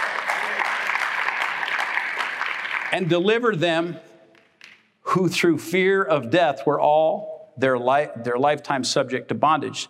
And 2.92 3.08
deliver 3.08 3.56
them 3.56 3.98
who 5.04 5.28
through 5.28 5.58
fear 5.58 6.02
of 6.02 6.30
death 6.30 6.66
were 6.66 6.80
all 6.80 7.52
their, 7.56 7.78
life, 7.78 8.10
their 8.16 8.38
lifetime 8.38 8.84
subject 8.84 9.28
to 9.28 9.34
bondage. 9.34 9.88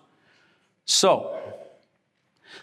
So, 0.85 1.38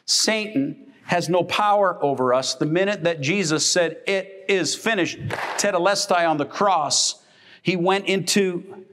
Satan 0.06 0.94
has 1.04 1.28
no 1.28 1.44
power 1.44 1.98
over 2.04 2.34
us. 2.34 2.56
The 2.56 2.66
minute 2.66 3.04
that 3.04 3.22
Jesus 3.22 3.66
said, 3.66 3.98
It 4.06 4.46
is 4.48 4.76
finished, 4.76 5.18
tetelestai 5.58 6.30
on 6.30 6.38
the 6.38 6.46
cross, 6.46 7.24
he 7.62 7.76
went 7.76 8.06
into 8.06 8.86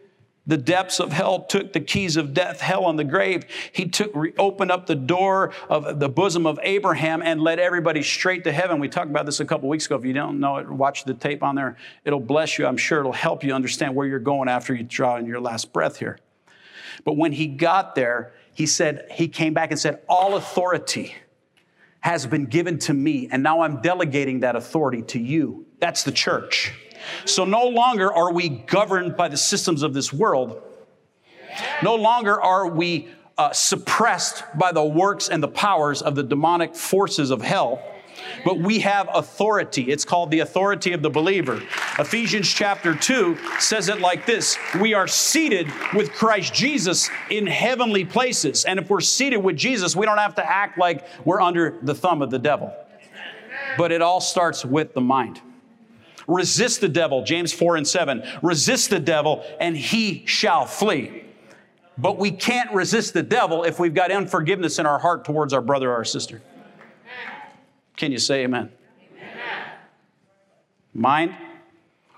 the 0.49 0.57
depths 0.57 0.99
of 0.99 1.13
hell, 1.13 1.45
took 1.45 1.75
the 1.75 1.81
keys 1.81 2.17
of 2.17 2.33
death, 2.33 2.61
hell, 2.61 2.89
and 2.89 2.99
the 2.99 3.05
grave. 3.05 3.45
He 3.71 3.87
took, 3.87 4.17
opened 4.39 4.73
up 4.73 4.87
the 4.87 4.95
door 4.97 5.53
of 5.69 6.01
the 6.01 6.09
bosom 6.09 6.47
of 6.47 6.59
Abraham 6.63 7.23
and 7.23 7.43
led 7.43 7.61
everybody 7.61 8.03
straight 8.03 8.45
to 8.45 8.53
heaven. 8.53 8.81
We 8.81 8.89
talked 8.89 9.11
about 9.11 9.27
this 9.27 9.41
a 9.41 9.45
couple 9.45 9.69
weeks 9.69 9.85
ago. 9.85 9.97
If 9.97 10.07
you 10.07 10.15
don't 10.15 10.41
know 10.41 10.57
it, 10.57 10.69
watch 10.69 11.05
the 11.05 11.13
tape 11.13 11.43
on 11.43 11.55
there. 11.55 11.77
It'll 12.05 12.19
bless 12.19 12.59
you. 12.59 12.67
I'm 12.67 12.79
sure 12.79 13.01
it'll 13.01 13.13
help 13.13 13.45
you 13.45 13.53
understand 13.53 13.95
where 13.95 14.07
you're 14.07 14.19
going 14.19 14.49
after 14.49 14.75
you 14.75 14.83
draw 14.83 15.17
in 15.19 15.27
your 15.27 15.39
last 15.39 15.73
breath 15.75 15.99
here. 15.99 16.19
But 17.05 17.19
when 17.19 17.33
he 17.33 17.47
got 17.47 17.95
there, 17.95 18.33
he 18.55 18.65
said, 18.65 19.07
he 19.13 19.29
came 19.29 19.53
back 19.53 19.71
and 19.71 19.79
said, 19.79 20.01
All 20.09 20.35
authority 20.35 21.15
has 22.01 22.27
been 22.27 22.47
given 22.47 22.79
to 22.79 22.95
me, 22.95 23.29
and 23.31 23.43
now 23.43 23.61
I'm 23.61 23.83
delegating 23.83 24.41
that 24.41 24.57
authority 24.57 25.03
to 25.03 25.19
you. 25.19 25.67
That's 25.79 26.05
the 26.05 26.13
church. 26.13 26.73
So 27.25 27.45
no 27.45 27.67
longer 27.69 28.13
are 28.13 28.33
we 28.33 28.49
governed 28.49 29.17
by 29.17 29.29
the 29.29 29.37
systems 29.37 29.83
of 29.83 29.95
this 29.95 30.13
world. 30.13 30.63
No 31.83 31.95
longer 31.95 32.41
are 32.41 32.69
we 32.69 33.09
uh, 33.37 33.53
suppressed 33.53 34.45
by 34.57 34.73
the 34.73 34.85
works 34.85 35.29
and 35.29 35.43
the 35.43 35.49
powers 35.49 36.03
of 36.03 36.15
the 36.15 36.23
demonic 36.23 36.75
forces 36.75 37.31
of 37.31 37.43
hell 37.43 37.83
but 38.45 38.59
we 38.59 38.81
have 38.81 39.09
authority. 39.13 39.91
It's 39.91 40.05
called 40.05 40.31
the 40.31 40.41
authority 40.41 40.93
of 40.93 41.03
the 41.03 41.11
believer. 41.11 41.63
Ephesians 41.99 42.49
chapter 42.53 42.95
2 42.95 43.37
says 43.59 43.89
it 43.89 44.01
like 44.01 44.27
this 44.27 44.57
We 44.81 44.95
are 44.95 45.07
seated 45.07 45.69
with 45.95 46.13
Christ 46.13 46.55
Jesus 46.55 47.11
in 47.31 47.47
heavenly 47.47 48.05
places. 48.05 48.65
And 48.65 48.79
if 48.79 48.89
we're 48.91 49.01
seated 49.01 49.39
with 49.39 49.57
Jesus, 49.57 49.97
we 49.97 50.07
don't 50.07 50.19
have 50.19 50.35
to 50.37 50.51
act 50.51 50.79
like 50.79 51.07
we're 51.25 51.41
under 51.41 51.79
the 51.83 51.95
thumb 51.95 52.23
of 52.23 52.31
the 52.31 52.39
devil. 52.39 52.75
But 53.77 53.93
it 53.93 54.03
all 54.03 54.21
starts 54.21 54.65
with 54.65 54.95
the 54.95 55.01
mind. 55.01 55.41
Resist 56.29 56.83
the 56.83 56.89
devil, 56.89 57.25
James 57.25 57.55
4 57.55 57.77
and 57.77 57.89
7. 57.89 58.23
Resist 58.43 58.91
the 58.91 59.01
devil, 59.01 59.45
and 59.59 59.77
he 59.77 60.25
shall 60.27 60.67
flee. 60.67 61.25
But 61.97 62.19
we 62.19 62.31
can't 62.31 62.71
resist 62.73 63.15
the 63.15 63.23
devil 63.23 63.65
if 63.65 63.81
we've 63.81 63.95
got 63.95 64.13
unforgiveness 64.13 64.79
in 64.79 64.85
our 64.85 64.99
heart 64.99 65.25
towards 65.25 65.55
our 65.55 65.63
brother 65.63 65.91
or 65.91 65.95
our 65.95 66.05
sister. 66.05 66.43
Can 67.97 68.13
you 68.13 68.19
say 68.19 68.45
amen? 68.45 68.71
amen? 69.17 69.73
Mind, 70.95 71.35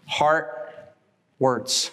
heart, 0.07 0.94
words. 1.38 1.92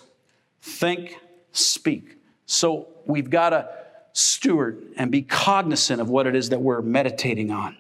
Think, 0.59 1.17
speak. 1.53 2.17
So 2.47 2.87
we've 3.05 3.29
got 3.29 3.51
to 3.51 3.69
steward 4.11 4.81
and 4.97 5.11
be 5.11 5.21
cognizant 5.21 6.01
of 6.01 6.09
what 6.09 6.25
it 6.25 6.35
is 6.35 6.49
that 6.49 6.59
we're 6.59 6.81
meditating 6.81 7.51
on. 7.51 7.77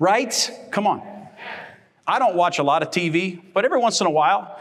Right? 0.00 0.50
Come 0.72 0.86
on. 0.86 1.17
I 2.08 2.18
don't 2.18 2.34
watch 2.34 2.58
a 2.58 2.62
lot 2.62 2.82
of 2.82 2.90
TV, 2.90 3.40
but 3.52 3.66
every 3.66 3.78
once 3.78 4.00
in 4.00 4.06
a 4.06 4.10
while, 4.10 4.58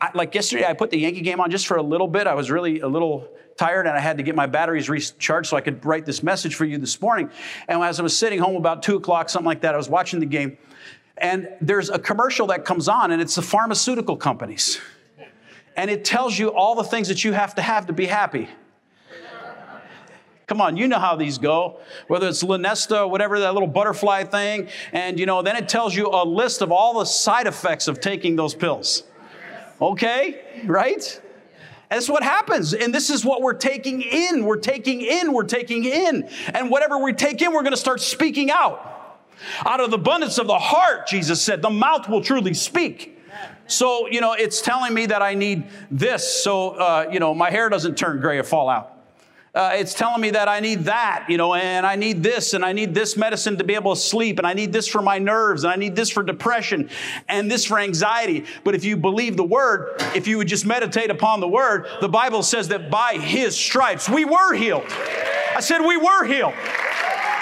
I, 0.00 0.10
like 0.14 0.34
yesterday, 0.34 0.64
I 0.66 0.72
put 0.72 0.90
the 0.90 0.98
Yankee 0.98 1.20
game 1.20 1.40
on 1.40 1.50
just 1.50 1.66
for 1.66 1.76
a 1.76 1.82
little 1.82 2.08
bit. 2.08 2.26
I 2.26 2.32
was 2.32 2.50
really 2.50 2.80
a 2.80 2.88
little 2.88 3.28
tired 3.56 3.86
and 3.86 3.96
I 3.96 4.00
had 4.00 4.16
to 4.16 4.22
get 4.22 4.34
my 4.34 4.46
batteries 4.46 4.88
recharged 4.88 5.50
so 5.50 5.56
I 5.58 5.60
could 5.60 5.84
write 5.84 6.06
this 6.06 6.22
message 6.22 6.54
for 6.54 6.64
you 6.64 6.78
this 6.78 7.00
morning. 7.00 7.30
And 7.68 7.82
as 7.82 8.00
I 8.00 8.02
was 8.02 8.16
sitting 8.16 8.38
home 8.38 8.56
about 8.56 8.82
two 8.82 8.96
o'clock, 8.96 9.28
something 9.28 9.46
like 9.46 9.60
that, 9.60 9.74
I 9.74 9.76
was 9.76 9.90
watching 9.90 10.20
the 10.20 10.26
game. 10.26 10.56
And 11.18 11.48
there's 11.60 11.90
a 11.90 11.98
commercial 11.98 12.46
that 12.48 12.64
comes 12.64 12.88
on, 12.88 13.10
and 13.10 13.22
it's 13.22 13.34
the 13.34 13.42
pharmaceutical 13.42 14.16
companies. 14.16 14.80
And 15.76 15.90
it 15.90 16.04
tells 16.04 16.38
you 16.38 16.48
all 16.48 16.74
the 16.74 16.84
things 16.84 17.08
that 17.08 17.24
you 17.24 17.32
have 17.32 17.54
to 17.56 17.62
have 17.62 17.86
to 17.86 17.92
be 17.92 18.06
happy. 18.06 18.48
Come 20.46 20.60
on, 20.60 20.76
you 20.76 20.86
know 20.86 21.00
how 21.00 21.16
these 21.16 21.38
go. 21.38 21.80
Whether 22.06 22.28
it's 22.28 22.44
Lunesta 22.44 23.00
or 23.00 23.08
whatever, 23.08 23.40
that 23.40 23.52
little 23.52 23.68
butterfly 23.68 24.24
thing. 24.24 24.68
And, 24.92 25.18
you 25.18 25.26
know, 25.26 25.42
then 25.42 25.56
it 25.56 25.68
tells 25.68 25.96
you 25.96 26.06
a 26.06 26.24
list 26.24 26.62
of 26.62 26.70
all 26.70 27.00
the 27.00 27.04
side 27.04 27.48
effects 27.48 27.88
of 27.88 28.00
taking 28.00 28.36
those 28.36 28.54
pills. 28.54 29.02
Okay? 29.80 30.62
Right? 30.64 31.20
That's 31.90 32.08
what 32.08 32.22
happens. 32.22 32.74
And 32.74 32.94
this 32.94 33.10
is 33.10 33.24
what 33.24 33.42
we're 33.42 33.54
taking 33.54 34.02
in. 34.02 34.44
We're 34.44 34.58
taking 34.58 35.00
in. 35.00 35.32
We're 35.32 35.44
taking 35.44 35.84
in. 35.84 36.28
And 36.54 36.70
whatever 36.70 36.98
we 36.98 37.12
take 37.12 37.42
in, 37.42 37.52
we're 37.52 37.62
going 37.62 37.72
to 37.72 37.76
start 37.76 38.00
speaking 38.00 38.48
out. 38.48 38.92
Out 39.64 39.80
of 39.80 39.90
the 39.90 39.96
abundance 39.96 40.38
of 40.38 40.46
the 40.46 40.58
heart, 40.58 41.08
Jesus 41.08 41.42
said, 41.42 41.60
the 41.60 41.70
mouth 41.70 42.08
will 42.08 42.22
truly 42.22 42.54
speak. 42.54 43.18
So, 43.66 44.06
you 44.06 44.20
know, 44.20 44.32
it's 44.32 44.60
telling 44.60 44.94
me 44.94 45.06
that 45.06 45.22
I 45.22 45.34
need 45.34 45.66
this 45.90 46.44
so, 46.44 46.70
uh, 46.70 47.08
you 47.10 47.18
know, 47.18 47.34
my 47.34 47.50
hair 47.50 47.68
doesn't 47.68 47.98
turn 47.98 48.20
gray 48.20 48.38
or 48.38 48.44
fall 48.44 48.68
out 48.68 48.95
uh, 49.56 49.70
it's 49.72 49.94
telling 49.94 50.20
me 50.20 50.30
that 50.30 50.48
I 50.48 50.60
need 50.60 50.84
that, 50.84 51.24
you 51.30 51.38
know, 51.38 51.54
and 51.54 51.86
I 51.86 51.96
need 51.96 52.22
this, 52.22 52.52
and 52.52 52.62
I 52.62 52.74
need 52.74 52.94
this 52.94 53.16
medicine 53.16 53.56
to 53.56 53.64
be 53.64 53.74
able 53.74 53.94
to 53.94 54.00
sleep, 54.00 54.36
and 54.36 54.46
I 54.46 54.52
need 54.52 54.70
this 54.70 54.86
for 54.86 55.00
my 55.00 55.18
nerves, 55.18 55.64
and 55.64 55.72
I 55.72 55.76
need 55.76 55.96
this 55.96 56.10
for 56.10 56.22
depression, 56.22 56.90
and 57.26 57.50
this 57.50 57.64
for 57.64 57.78
anxiety. 57.78 58.44
But 58.64 58.74
if 58.74 58.84
you 58.84 58.98
believe 58.98 59.38
the 59.38 59.44
word, 59.44 59.94
if 60.14 60.28
you 60.28 60.36
would 60.36 60.48
just 60.48 60.66
meditate 60.66 61.10
upon 61.10 61.40
the 61.40 61.48
word, 61.48 61.86
the 62.02 62.08
Bible 62.08 62.42
says 62.42 62.68
that 62.68 62.90
by 62.90 63.14
his 63.14 63.56
stripes 63.56 64.10
we 64.10 64.26
were 64.26 64.52
healed. 64.52 64.84
I 65.56 65.60
said 65.60 65.80
we 65.80 65.96
were 65.96 66.24
healed. 66.24 66.52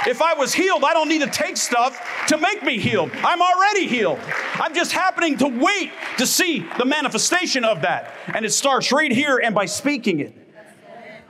If 0.06 0.22
I 0.22 0.34
was 0.34 0.54
healed, 0.54 0.84
I 0.84 0.92
don't 0.92 1.08
need 1.08 1.22
to 1.22 1.30
take 1.30 1.56
stuff 1.56 2.00
to 2.28 2.36
make 2.36 2.62
me 2.62 2.78
healed. 2.78 3.10
I'm 3.24 3.42
already 3.42 3.88
healed. 3.88 4.20
I'm 4.54 4.72
just 4.72 4.92
happening 4.92 5.36
to 5.38 5.48
wait 5.48 5.90
to 6.18 6.26
see 6.28 6.64
the 6.78 6.84
manifestation 6.84 7.64
of 7.64 7.80
that. 7.82 8.14
And 8.32 8.44
it 8.44 8.52
starts 8.52 8.92
right 8.92 9.10
here 9.10 9.40
and 9.42 9.52
by 9.52 9.66
speaking 9.66 10.20
it. 10.20 10.43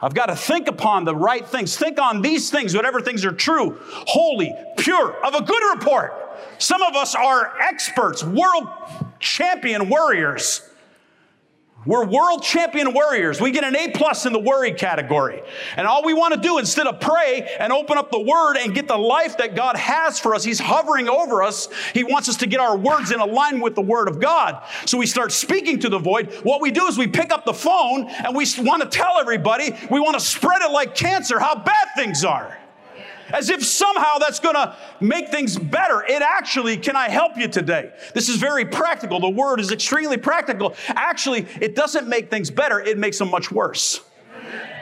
I've 0.03 0.15
got 0.15 0.27
to 0.27 0.37
think 0.37 0.69
upon 0.69 1.05
the 1.05 1.15
right 1.15 1.47
things. 1.47 1.77
Think 1.77 2.01
on 2.01 2.23
these 2.23 2.51
things, 2.51 2.75
whatever 2.75 3.01
things 3.01 3.25
are 3.25 3.33
true, 3.33 3.79
holy, 3.89 4.55
pure, 4.77 5.13
of 5.25 5.35
a 5.35 5.43
good 5.43 5.63
report. 5.77 6.13
Some 6.59 6.83
of 6.83 6.95
us 6.95 7.15
are 7.15 7.59
experts, 7.61 8.23
world 8.23 8.69
champion 9.19 9.89
warriors 9.89 10.69
we're 11.87 12.05
world 12.05 12.43
champion 12.43 12.95
warriors. 12.95 13.41
We 13.41 13.51
get 13.51 13.65
an 13.65 13.77
A 13.77 13.91
plus 13.91 14.27
in 14.27 14.33
the 14.33 14.39
worry 14.39 14.73
category. 14.73 15.43
And 15.77 15.87
all 15.87 16.05
we 16.05 16.15
want 16.15 16.35
to 16.35 16.41
do 16.41 16.59
instead 16.59 16.87
of 16.87 17.01
pray 17.01 17.57
and 17.59 17.73
open 17.73 17.99
up 17.99 18.11
the 18.11 18.21
word 18.21 18.57
and 18.57 18.75
get 18.75 18.89
the 18.89 18.97
life 18.97 19.39
that 19.39 19.55
God 19.55 19.77
has 19.77 20.19
for 20.19 20.35
us, 20.35 20.45
He's 20.45 20.61
hovering 20.61 21.09
over 21.09 21.43
us. 21.43 21.69
He 21.93 22.05
wants 22.05 22.29
us 22.29 22.37
to 22.39 22.47
get 22.47 22.61
our 22.61 22.77
words 22.77 23.11
in 23.11 23.21
alignment 23.21 23.65
with 23.65 23.75
the 23.75 23.83
word 23.83 24.09
of 24.09 24.21
God. 24.21 24.63
So 24.87 24.99
we 24.99 25.07
start 25.07 25.33
speaking 25.33 25.79
to 25.81 25.89
the 25.89 25.99
void. 25.99 26.33
What 26.43 26.61
we 26.61 26.71
do 26.71 26.87
is 26.87 26.97
we 26.97 27.07
pick 27.07 27.31
up 27.31 27.45
the 27.45 27.55
phone 27.55 28.09
and 28.09 28.35
we 28.35 28.47
want 28.59 28.83
to 28.83 28.89
tell 28.89 29.19
everybody, 29.19 29.77
we 29.91 30.01
want 30.01 30.15
to 30.15 30.25
spread 30.25 30.63
it 30.63 30.71
like 30.71 30.95
cancer 30.95 31.39
how 31.39 31.55
bad 31.55 31.89
things 31.97 32.25
are 32.25 32.57
as 33.33 33.51
if 33.51 33.65
somehow 33.65 34.19
that's 34.19 34.41
going 34.41 34.55
to 34.55 34.77
make 35.01 35.29
things 35.29 35.59
better. 35.59 36.03
It 36.03 36.23
actually, 36.23 36.77
can 36.77 36.97
I 36.97 37.09
help 37.09 37.37
you 37.37 37.49
today? 37.49 37.93
This 38.15 38.29
is 38.29 38.37
very 38.37 38.65
practical. 38.65 39.21
The 39.21 39.31
word 39.31 39.61
is 39.61 39.73
extremely 39.73 40.17
practical. 40.17 40.75
Actually, 40.89 41.47
it 41.61 41.75
doesn't 41.75 42.09
make 42.09 42.31
things 42.31 42.51
better, 42.51 42.81
it 42.81 42.99
makes 42.99 43.19
them 43.19 43.31
much 43.31 43.51
worse. 43.51 44.01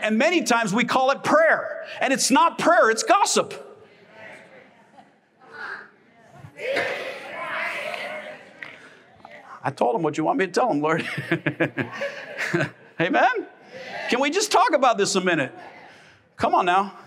And 0.03 0.19
many 0.19 0.43
times 0.43 0.75
we 0.75 0.85
call 0.85 1.11
it 1.13 1.23
prayer, 1.23 1.85
and 2.01 2.13
it's 2.13 2.31
not 2.31 2.59
prayer, 2.59 2.91
it's 2.91 3.05
gossip. 3.05 3.69
I 9.65 9.71
told 9.71 9.95
him 9.95 10.03
what 10.03 10.19
you 10.19 10.25
want 10.25 10.39
me 10.39 10.47
to 10.47 10.53
tell 10.53 10.71
him, 10.71 10.81
Lord. 10.81 11.09
Amen? 13.01 13.47
Can 14.11 14.21
we 14.21 14.31
just 14.31 14.51
talk 14.51 14.73
about 14.75 14.99
this 14.99 15.15
a 15.15 15.21
minute? 15.21 15.55
Come 16.37 16.55
on 16.55 16.67
now. 16.67 16.99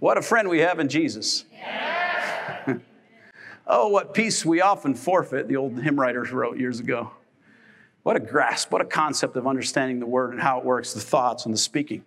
What 0.00 0.16
a 0.16 0.22
friend 0.22 0.48
we 0.48 0.60
have 0.60 0.78
in 0.78 0.88
Jesus. 0.88 1.44
oh, 3.66 3.88
what 3.88 4.14
peace 4.14 4.44
we 4.44 4.60
often 4.60 4.94
forfeit, 4.94 5.48
the 5.48 5.56
old 5.56 5.80
hymn 5.80 5.98
writers 5.98 6.30
wrote 6.30 6.58
years 6.58 6.78
ago. 6.78 7.10
What 8.04 8.16
a 8.16 8.20
grasp, 8.20 8.70
what 8.70 8.80
a 8.80 8.84
concept 8.84 9.36
of 9.36 9.46
understanding 9.46 9.98
the 9.98 10.06
word 10.06 10.32
and 10.32 10.40
how 10.40 10.58
it 10.58 10.64
works, 10.64 10.94
the 10.94 11.00
thoughts 11.00 11.44
and 11.46 11.52
the 11.52 11.58
speaking. 11.58 12.04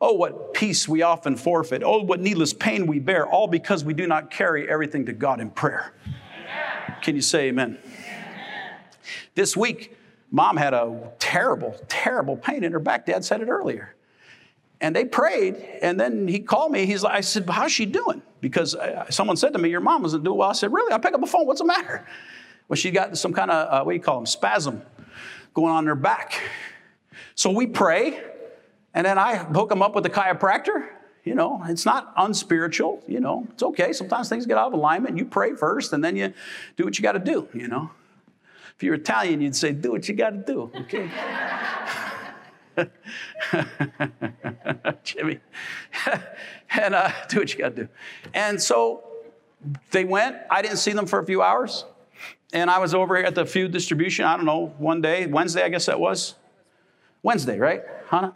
Oh, 0.00 0.14
what 0.14 0.54
peace 0.54 0.88
we 0.88 1.02
often 1.02 1.36
forfeit. 1.36 1.82
Oh, 1.84 2.02
what 2.02 2.20
needless 2.20 2.52
pain 2.52 2.86
we 2.86 2.98
bear, 2.98 3.26
all 3.26 3.46
because 3.46 3.84
we 3.84 3.94
do 3.94 4.06
not 4.06 4.30
carry 4.30 4.68
everything 4.68 5.06
to 5.06 5.12
God 5.12 5.40
in 5.40 5.50
prayer. 5.50 5.92
Amen. 6.06 6.96
Can 7.02 7.14
you 7.14 7.22
say 7.22 7.48
amen? 7.48 7.78
amen? 7.84 8.74
This 9.34 9.56
week, 9.56 9.96
mom 10.30 10.56
had 10.56 10.74
a 10.74 11.12
terrible, 11.18 11.78
terrible 11.88 12.36
pain 12.36 12.64
in 12.64 12.72
her 12.72 12.78
back. 12.78 13.06
Dad 13.06 13.24
said 13.24 13.40
it 13.40 13.48
earlier. 13.48 13.94
And 14.80 14.96
they 14.96 15.04
prayed, 15.04 15.56
and 15.82 16.00
then 16.00 16.26
he 16.26 16.38
called 16.38 16.72
me. 16.72 16.86
He's 16.86 17.02
like, 17.02 17.14
I 17.14 17.20
said, 17.20 17.48
How's 17.48 17.72
she 17.72 17.84
doing? 17.84 18.22
Because 18.40 18.74
uh, 18.74 19.10
someone 19.10 19.36
said 19.36 19.52
to 19.52 19.58
me, 19.58 19.68
Your 19.68 19.80
mom 19.80 20.04
isn't 20.06 20.24
doing 20.24 20.38
well. 20.38 20.48
I 20.48 20.52
said, 20.54 20.72
Really? 20.72 20.92
I 20.92 20.98
pick 20.98 21.12
up 21.12 21.20
the 21.20 21.26
phone. 21.26 21.46
What's 21.46 21.60
the 21.60 21.66
matter? 21.66 22.06
Well, 22.68 22.76
she 22.76 22.90
got 22.90 23.18
some 23.18 23.32
kind 23.32 23.50
of, 23.50 23.68
uh, 23.68 23.84
what 23.84 23.92
do 23.92 23.96
you 23.96 24.02
call 24.02 24.16
them, 24.16 24.26
spasm 24.26 24.82
going 25.54 25.72
on 25.72 25.84
in 25.84 25.88
her 25.88 25.94
back. 25.94 26.40
So 27.34 27.50
we 27.50 27.66
pray, 27.66 28.22
and 28.94 29.06
then 29.06 29.18
I 29.18 29.36
hook 29.36 29.68
them 29.68 29.82
up 29.82 29.94
with 29.94 30.04
the 30.04 30.10
chiropractor. 30.10 30.88
You 31.24 31.34
know, 31.34 31.62
it's 31.66 31.84
not 31.84 32.12
unspiritual. 32.16 33.02
You 33.06 33.20
know, 33.20 33.46
it's 33.50 33.62
okay. 33.62 33.92
Sometimes 33.92 34.28
things 34.28 34.46
get 34.46 34.56
out 34.56 34.68
of 34.68 34.72
alignment. 34.72 35.18
You 35.18 35.26
pray 35.26 35.54
first, 35.54 35.92
and 35.92 36.02
then 36.02 36.16
you 36.16 36.32
do 36.76 36.84
what 36.84 36.98
you 36.98 37.02
got 37.02 37.12
to 37.12 37.18
do, 37.18 37.48
you 37.52 37.68
know. 37.68 37.90
If 38.76 38.82
you're 38.82 38.94
Italian, 38.94 39.42
you'd 39.42 39.56
say, 39.56 39.72
Do 39.72 39.92
what 39.92 40.08
you 40.08 40.14
got 40.14 40.30
to 40.30 40.38
do, 40.38 40.70
okay? 40.74 41.10
Jimmy. 45.04 45.40
and 46.70 46.94
uh, 46.94 47.10
do 47.28 47.38
what 47.38 47.52
you 47.52 47.58
got 47.58 47.76
to 47.76 47.84
do. 47.84 47.88
And 48.34 48.60
so 48.60 49.04
they 49.90 50.04
went. 50.04 50.36
I 50.50 50.62
didn't 50.62 50.78
see 50.78 50.92
them 50.92 51.06
for 51.06 51.18
a 51.18 51.26
few 51.26 51.42
hours. 51.42 51.84
and 52.52 52.70
I 52.70 52.78
was 52.78 52.94
over 52.94 53.16
here 53.16 53.26
at 53.26 53.34
the 53.34 53.46
food 53.46 53.72
distribution, 53.72 54.24
I 54.24 54.36
don't 54.36 54.46
know, 54.46 54.74
one 54.78 55.00
day, 55.00 55.26
Wednesday, 55.26 55.62
I 55.62 55.68
guess 55.68 55.86
that 55.86 56.00
was. 56.00 56.34
Wednesday, 57.22 57.58
right, 57.58 57.82
Hannah? 58.08 58.34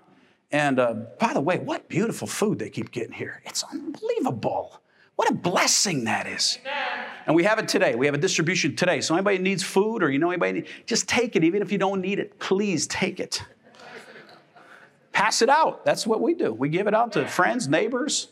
And 0.53 0.79
uh, 0.79 0.95
by 1.19 1.33
the 1.33 1.41
way, 1.41 1.59
what 1.59 1.89
beautiful 1.89 2.29
food 2.29 2.59
they 2.59 2.71
keep 2.71 2.93
getting 2.93 3.13
here. 3.13 3.43
It's 3.45 3.65
unbelievable. 3.65 4.81
What 5.17 5.31
a 5.31 5.35
blessing 5.35 6.05
that 6.05 6.27
is. 6.27 6.59
And 7.27 7.35
we 7.35 7.45
have 7.45 7.59
it 7.59 7.69
today. 7.69 7.95
We 7.95 8.07
have 8.07 8.15
a 8.15 8.19
distribution 8.19 8.77
today. 8.77 9.01
So 9.01 9.15
anybody 9.15 9.39
needs 9.39 9.63
food 9.63 10.03
or 10.03 10.11
you 10.11 10.19
know 10.19 10.31
anybody, 10.31 10.65
just 10.87 11.09
take 11.09 11.37
it. 11.37 11.45
Even 11.45 11.63
if 11.63 11.73
you 11.73 11.79
don't 11.79 12.01
need 12.01 12.19
it, 12.19 12.39
please 12.39 12.87
take 12.87 13.21
it. 13.21 13.43
Pass 15.15 15.43
it 15.43 15.49
out. 15.49 15.85
That's 15.85 16.07
what 16.07 16.21
we 16.21 16.35
do. 16.35 16.53
We 16.53 16.69
give 16.69 16.89
it 16.89 16.95
out 16.95 17.13
to 17.13 17.27
friends, 17.27 17.69
neighbors. 17.69 18.29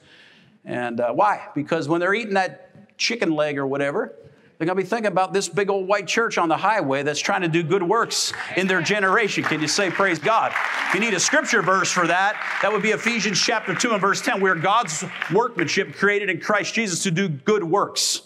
And 0.64 1.00
uh, 1.00 1.12
why? 1.12 1.48
Because 1.54 1.88
when 1.88 2.00
they're 2.00 2.12
eating 2.12 2.34
that 2.34 2.98
chicken 2.98 3.30
leg 3.30 3.56
or 3.56 3.66
whatever, 3.66 4.16
they're 4.58 4.66
going 4.66 4.76
to 4.76 4.82
be 4.82 4.88
thinking 4.88 5.10
about 5.10 5.32
this 5.32 5.48
big 5.48 5.70
old 5.70 5.86
white 5.86 6.08
church 6.08 6.38
on 6.38 6.48
the 6.48 6.56
highway 6.56 7.04
that's 7.04 7.20
trying 7.20 7.42
to 7.42 7.48
do 7.48 7.62
good 7.62 7.84
works 7.84 8.32
in 8.56 8.66
their 8.66 8.82
generation. 8.82 9.44
Can 9.44 9.60
you 9.60 9.68
say, 9.68 9.90
Praise 9.90 10.18
God? 10.18 10.52
If 10.88 10.94
you 10.94 11.00
need 11.00 11.14
a 11.14 11.20
scripture 11.20 11.62
verse 11.62 11.90
for 11.90 12.06
that, 12.08 12.36
that 12.62 12.72
would 12.72 12.82
be 12.82 12.90
Ephesians 12.90 13.40
chapter 13.40 13.74
2 13.76 13.92
and 13.92 14.00
verse 14.00 14.20
10. 14.20 14.40
We 14.40 14.50
are 14.50 14.56
God's 14.56 15.04
workmanship 15.32 15.94
created 15.94 16.30
in 16.30 16.40
Christ 16.40 16.74
Jesus 16.74 17.04
to 17.04 17.12
do 17.12 17.28
good 17.28 17.62
works. 17.62 18.22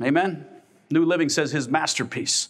Amen? 0.00 0.46
New 0.90 1.04
Living 1.04 1.28
says 1.28 1.50
his 1.50 1.68
masterpiece. 1.68 2.48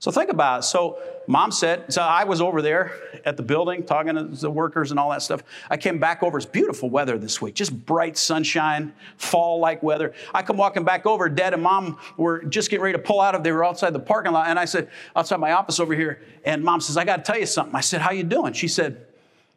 So 0.00 0.10
think 0.10 0.30
about 0.30 0.60
it. 0.60 0.62
So 0.62 0.98
mom 1.26 1.52
said, 1.52 1.92
so 1.92 2.00
I 2.00 2.24
was 2.24 2.40
over 2.40 2.62
there 2.62 2.94
at 3.26 3.36
the 3.36 3.42
building 3.42 3.84
talking 3.84 4.14
to 4.14 4.24
the 4.24 4.50
workers 4.50 4.90
and 4.90 4.98
all 4.98 5.10
that 5.10 5.20
stuff. 5.20 5.42
I 5.68 5.76
came 5.76 5.98
back 5.98 6.22
over. 6.22 6.38
It's 6.38 6.46
beautiful 6.46 6.88
weather 6.88 7.18
this 7.18 7.42
week, 7.42 7.54
just 7.54 7.84
bright 7.84 8.16
sunshine, 8.16 8.94
fall 9.18 9.60
like 9.60 9.82
weather. 9.82 10.14
I 10.32 10.42
come 10.42 10.56
walking 10.56 10.84
back 10.84 11.04
over. 11.04 11.28
Dad 11.28 11.52
and 11.52 11.62
mom 11.62 11.98
were 12.16 12.42
just 12.44 12.70
getting 12.70 12.82
ready 12.82 12.96
to 12.96 13.02
pull 13.02 13.20
out 13.20 13.34
of. 13.34 13.42
They 13.42 13.52
were 13.52 13.62
outside 13.62 13.92
the 13.92 14.00
parking 14.00 14.32
lot, 14.32 14.48
and 14.48 14.58
I 14.58 14.64
said, 14.64 14.88
outside 15.14 15.36
my 15.36 15.52
office 15.52 15.78
over 15.78 15.94
here. 15.94 16.22
And 16.46 16.64
mom 16.64 16.80
says, 16.80 16.96
I 16.96 17.04
got 17.04 17.18
to 17.18 17.22
tell 17.22 17.38
you 17.38 17.44
something. 17.44 17.74
I 17.76 17.82
said, 17.82 18.00
How 18.00 18.10
you 18.10 18.22
doing? 18.22 18.54
She 18.54 18.68
said, 18.68 19.06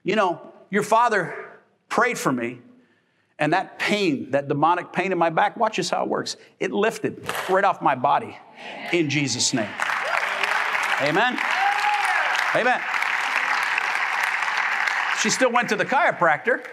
You 0.03 0.17
know, 0.17 0.41
your 0.69 0.83
father 0.83 1.33
prayed 1.87 2.17
for 2.17 2.33
me 2.33 2.59
and 3.39 3.53
that 3.53 3.79
pain, 3.79 4.31
that 4.31 4.49
demonic 4.49 4.91
pain 4.91 5.13
in 5.13 5.17
my 5.17 5.29
back, 5.29 5.55
watch 5.55 5.77
this 5.77 5.89
how 5.89 6.03
it 6.03 6.09
works. 6.09 6.35
It 6.59 6.73
lifted 6.73 7.25
right 7.49 7.63
off 7.63 7.81
my 7.81 7.95
body 7.95 8.37
in 8.91 9.09
Jesus' 9.09 9.53
name. 9.53 9.69
Amen. 11.03 11.37
Amen. 12.55 12.81
She 15.19 15.29
still 15.29 15.51
went 15.51 15.67
to 15.69 15.75
the 15.75 15.83
chiropractor, 15.83 16.65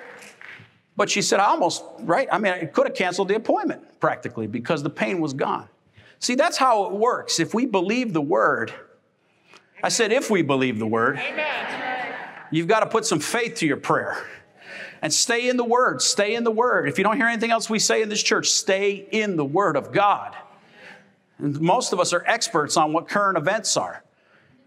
but 0.96 1.10
she 1.10 1.20
said, 1.20 1.40
I 1.40 1.46
almost, 1.46 1.82
right? 2.00 2.28
I 2.30 2.38
mean, 2.38 2.52
I 2.52 2.64
could 2.66 2.86
have 2.86 2.94
canceled 2.94 3.26
the 3.28 3.34
appointment 3.34 3.98
practically 3.98 4.46
because 4.46 4.84
the 4.84 4.90
pain 4.90 5.20
was 5.20 5.32
gone. 5.32 5.68
See, 6.20 6.36
that's 6.36 6.56
how 6.56 6.84
it 6.84 6.92
works. 6.92 7.40
If 7.40 7.54
we 7.54 7.66
believe 7.66 8.12
the 8.12 8.20
word, 8.20 8.72
I 9.82 9.88
said, 9.88 10.12
if 10.12 10.30
we 10.30 10.42
believe 10.42 10.78
the 10.78 10.86
word, 10.86 11.18
Amen. 11.18 12.14
you've 12.52 12.68
got 12.68 12.80
to 12.80 12.86
put 12.86 13.06
some 13.06 13.18
faith 13.18 13.56
to 13.56 13.66
your 13.66 13.78
prayer 13.78 14.22
and 15.02 15.12
stay 15.12 15.48
in 15.48 15.56
the 15.56 15.64
word. 15.64 16.02
Stay 16.02 16.36
in 16.36 16.44
the 16.44 16.50
word. 16.52 16.88
If 16.88 16.98
you 16.98 17.04
don't 17.04 17.16
hear 17.16 17.26
anything 17.26 17.50
else 17.50 17.68
we 17.68 17.80
say 17.80 18.00
in 18.02 18.08
this 18.08 18.22
church, 18.22 18.50
stay 18.50 19.08
in 19.10 19.36
the 19.36 19.44
word 19.44 19.76
of 19.76 19.92
God. 19.92 20.36
And 21.38 21.60
most 21.60 21.92
of 21.92 21.98
us 21.98 22.12
are 22.12 22.22
experts 22.26 22.76
on 22.76 22.92
what 22.92 23.08
current 23.08 23.38
events 23.38 23.76
are. 23.76 24.04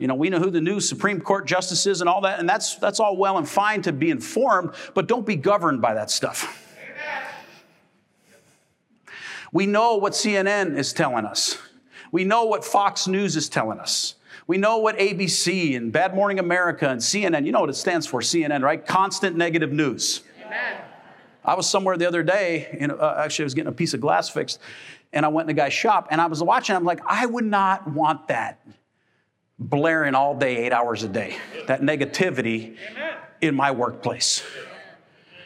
You 0.03 0.07
know, 0.07 0.15
we 0.15 0.29
know 0.29 0.39
who 0.39 0.49
the 0.49 0.59
new 0.59 0.81
Supreme 0.81 1.21
Court 1.21 1.47
justice 1.47 1.85
is 1.85 2.01
and 2.01 2.09
all 2.09 2.19
that, 2.23 2.37
and 2.37 2.49
that's, 2.49 2.75
that's 2.75 2.99
all 2.99 3.15
well 3.15 3.37
and 3.37 3.47
fine 3.47 3.81
to 3.83 3.93
be 3.93 4.09
informed, 4.09 4.71
but 4.93 5.07
don't 5.07 5.25
be 5.25 5.37
governed 5.37 5.81
by 5.81 5.93
that 5.93 6.11
stuff. 6.11 6.67
We 9.53 9.65
know 9.65 9.95
what 9.95 10.11
CNN 10.11 10.77
is 10.77 10.91
telling 10.91 11.23
us. 11.23 11.57
We 12.11 12.25
know 12.25 12.43
what 12.43 12.65
Fox 12.65 13.07
News 13.07 13.37
is 13.37 13.47
telling 13.47 13.79
us. 13.79 14.15
We 14.45 14.57
know 14.57 14.79
what 14.79 14.97
ABC 14.97 15.77
and 15.77 15.89
Bad 15.89 16.13
Morning 16.13 16.37
America 16.37 16.89
and 16.89 16.99
CNN, 16.99 17.45
you 17.45 17.53
know 17.53 17.61
what 17.61 17.69
it 17.69 17.77
stands 17.77 18.05
for, 18.05 18.19
CNN, 18.19 18.61
right? 18.61 18.85
Constant 18.85 19.37
negative 19.37 19.71
news. 19.71 20.21
Amen. 20.45 20.81
I 21.45 21.53
was 21.55 21.69
somewhere 21.69 21.95
the 21.95 22.09
other 22.09 22.23
day, 22.23 22.75
and 22.77 22.91
uh, 22.91 23.15
actually, 23.19 23.43
I 23.43 23.45
was 23.45 23.53
getting 23.53 23.69
a 23.69 23.71
piece 23.71 23.93
of 23.93 24.01
glass 24.01 24.29
fixed, 24.29 24.59
and 25.13 25.25
I 25.25 25.29
went 25.29 25.49
in 25.49 25.55
the 25.55 25.61
guy's 25.61 25.71
shop, 25.71 26.09
and 26.11 26.19
I 26.19 26.25
was 26.25 26.43
watching, 26.43 26.75
I'm 26.75 26.83
like, 26.83 26.99
I 27.07 27.25
would 27.25 27.45
not 27.45 27.87
want 27.89 28.27
that 28.27 28.59
blaring 29.59 30.15
all 30.15 30.35
day, 30.35 30.57
eight 30.65 30.73
hours 30.73 31.03
a 31.03 31.07
day, 31.07 31.37
that 31.67 31.81
negativity 31.81 32.77
in 33.41 33.55
my 33.55 33.71
workplace. 33.71 34.43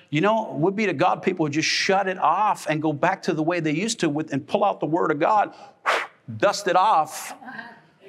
You 0.10 0.22
know, 0.22 0.54
would 0.54 0.76
be 0.76 0.86
to 0.86 0.94
God 0.94 1.22
people 1.22 1.44
would 1.44 1.54
just 1.54 1.68
shut 1.68 2.08
it 2.08 2.18
off 2.18 2.68
and 2.70 2.82
go 2.82 2.94
back 2.94 3.24
to 3.24 3.34
the 3.34 3.44
way 3.44 3.60
they 3.60 3.74
used 3.74 4.00
to 4.00 4.10
with 4.10 4.32
and 4.32 4.46
pull 4.48 4.64
out 4.64 4.80
the 4.80 4.86
word 4.86 5.12
of 5.12 5.20
God, 5.20 5.54
dust 6.38 6.68
it 6.68 6.76
off. 6.78 7.34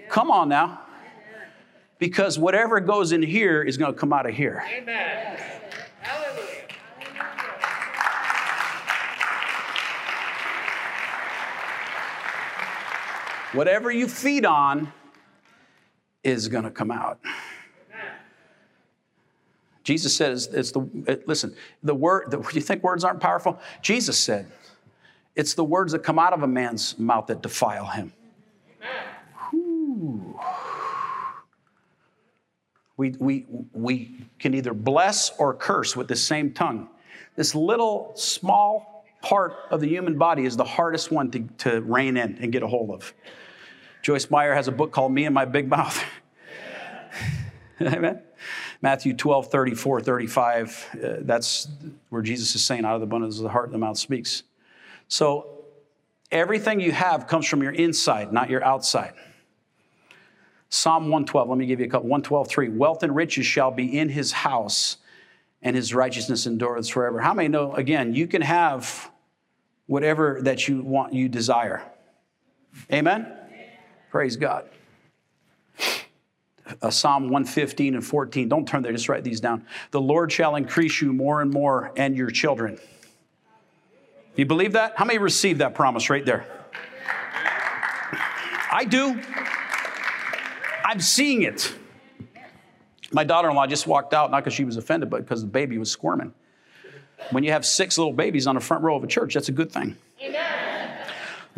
Come 0.09 0.31
on 0.31 0.49
now. 0.49 0.83
Because 1.99 2.39
whatever 2.39 2.79
goes 2.79 3.11
in 3.11 3.23
here 3.23 3.63
is 3.63 3.77
going 3.77 3.93
to 3.93 3.99
come 3.99 4.13
out 4.13 4.29
of 4.29 4.35
here. 4.35 4.65
Amen. 4.73 5.37
Hallelujah. 6.01 6.45
Whatever 13.53 13.91
you 13.91 14.07
feed 14.07 14.47
on 14.47 14.93
is 16.23 16.49
going 16.49 16.65
to 16.65 16.71
come 16.71 16.91
out. 16.91 17.21
Jesus 19.85 20.15
says, 20.15 20.49
it's 20.53 20.71
the, 20.73 20.87
it, 21.07 21.27
listen, 21.27 21.57
the 21.83 21.95
word, 21.95 22.31
the, 22.31 22.39
you 22.53 22.61
think 22.61 22.83
words 22.83 23.05
aren't 23.05 23.21
powerful? 23.21 23.59
Jesus 23.81 24.19
said, 24.19 24.47
it's 25.35 25.55
the 25.55 25.65
words 25.65 25.93
that 25.93 26.01
come 26.01 26.19
out 26.19 26.35
of 26.35 26.43
a 26.43 26.47
man's 26.47 26.99
mouth 26.99 27.29
that 27.29 27.41
defile 27.41 27.87
him. 27.87 28.13
We, 32.99 33.11
we, 33.19 33.47
we 33.73 34.27
can 34.41 34.55
either 34.55 34.75
bless 34.75 35.31
or 35.39 35.55
curse 35.55 35.97
with 35.97 36.09
the 36.09 36.17
same 36.17 36.53
tongue. 36.53 36.89
This 37.37 37.55
little 37.55 38.13
small 38.17 39.07
part 39.23 39.55
of 39.71 39.81
the 39.81 39.89
human 39.89 40.19
body 40.19 40.45
is 40.45 40.57
the 40.57 40.65
hardest 40.65 41.13
one 41.13 41.31
to, 41.31 41.41
to 41.59 41.81
rein 41.83 42.17
in 42.17 42.37
and 42.43 42.53
get 42.53 42.63
a 42.63 42.67
hold 42.67 42.91
of. 42.91 43.15
Joyce 44.03 44.31
Meyer 44.31 44.55
has 44.55 44.69
a 44.69 44.73
book 44.73 44.93
called 44.93 45.13
Me 45.13 45.25
and 45.25 45.35
My 45.35 45.45
Big 45.45 45.69
Mouth. 45.69 46.03
Amen. 47.81 48.23
Matthew 48.81 49.15
12, 49.15 49.49
34, 49.49 50.01
35. 50.01 50.87
Uh, 50.93 51.09
that's 51.21 51.69
where 52.11 52.23
Jesus 52.23 52.55
is 52.55 52.65
saying, 52.65 52.85
out 52.85 52.95
of 52.95 53.01
the 53.01 53.07
abundance 53.07 53.39
of 53.39 53.43
the 53.43 53.49
heart, 53.49 53.71
the 53.73 53.79
mouth 53.79 53.99
speaks. 53.99 54.45
So 55.09 55.65
everything 56.31 56.81
you 56.81 56.93
have 56.93 57.27
comes 57.27 57.47
from 57.47 57.63
your 57.63 57.73
inside, 57.73 58.33
not 58.33 58.51
your 58.51 58.65
outside. 58.65 59.15
Psalm 60.71 61.05
112, 61.05 61.49
let 61.49 61.59
me 61.59 61.67
give 61.67 61.81
you 61.81 61.87
a 61.87 61.89
couple. 61.89 62.09
112, 62.09 62.49
3. 62.49 62.69
Wealth 62.69 63.03
and 63.03 63.17
riches 63.17 63.47
shall 63.47 63.71
be 63.71 63.99
in 63.99 64.09
his 64.09 64.33
house, 64.33 64.99
and 65.63 65.75
his 65.75 65.95
righteousness 65.95 66.47
endureth 66.47 66.91
forever. 66.91 67.21
How 67.21 67.35
many 67.35 67.49
know, 67.49 67.75
again, 67.75 68.15
you 68.15 68.27
can 68.27 68.43
have 68.43 69.11
whatever 69.87 70.41
that 70.43 70.69
you 70.69 70.83
want, 70.83 71.15
you 71.15 71.29
desire. 71.29 71.83
Amen? 72.93 73.33
Praise 74.11 74.37
God. 74.37 74.69
Uh, 76.83 76.91
Psalm 76.91 77.25
115 77.25 77.95
and 77.95 78.05
14. 78.05 78.49
Don't 78.49 78.69
turn 78.69 78.83
there, 78.83 78.93
just 78.93 79.09
write 79.09 79.25
these 79.25 79.41
down. 79.41 79.65
The 79.91 80.01
Lord 80.01 80.31
shall 80.31 80.57
increase 80.57 81.01
you 81.01 81.13
more 81.13 81.41
and 81.41 81.51
more 81.51 81.93
and 81.97 82.17
your 82.17 82.31
children. 82.31 82.79
You 84.37 84.47
believe 84.47 84.75
that? 84.75 84.93
How 84.97 85.05
many 85.05 85.19
received 85.19 85.61
that 85.61 85.75
promise 85.75 86.11
right 86.11 86.25
there? 86.25 86.47
I 88.71 88.85
do. 88.85 89.21
I'm 90.85 91.01
seeing 91.01 91.43
it. 91.43 91.75
My 93.11 93.25
daughter 93.25 93.49
in 93.49 93.57
law 93.57 93.67
just 93.67 93.87
walked 93.87 94.13
out, 94.13 94.31
not 94.31 94.45
because 94.45 94.55
she 94.55 94.65
was 94.65 94.77
offended, 94.77 95.09
but 95.11 95.23
because 95.23 95.41
the 95.41 95.49
baby 95.49 95.79
was 95.79 95.91
squirming. 95.91 96.35
When 97.31 97.43
you 97.45 97.53
have 97.53 97.65
six 97.65 97.99
little 97.99 98.13
babies 98.13 98.47
on 98.47 98.55
the 98.55 98.61
front 98.61 98.85
row 98.85 98.97
of 98.97 99.05
a 99.05 99.07
church, 99.07 99.35
that's 99.35 99.49
a 99.49 99.53
good 99.53 99.73
thing. 99.73 99.97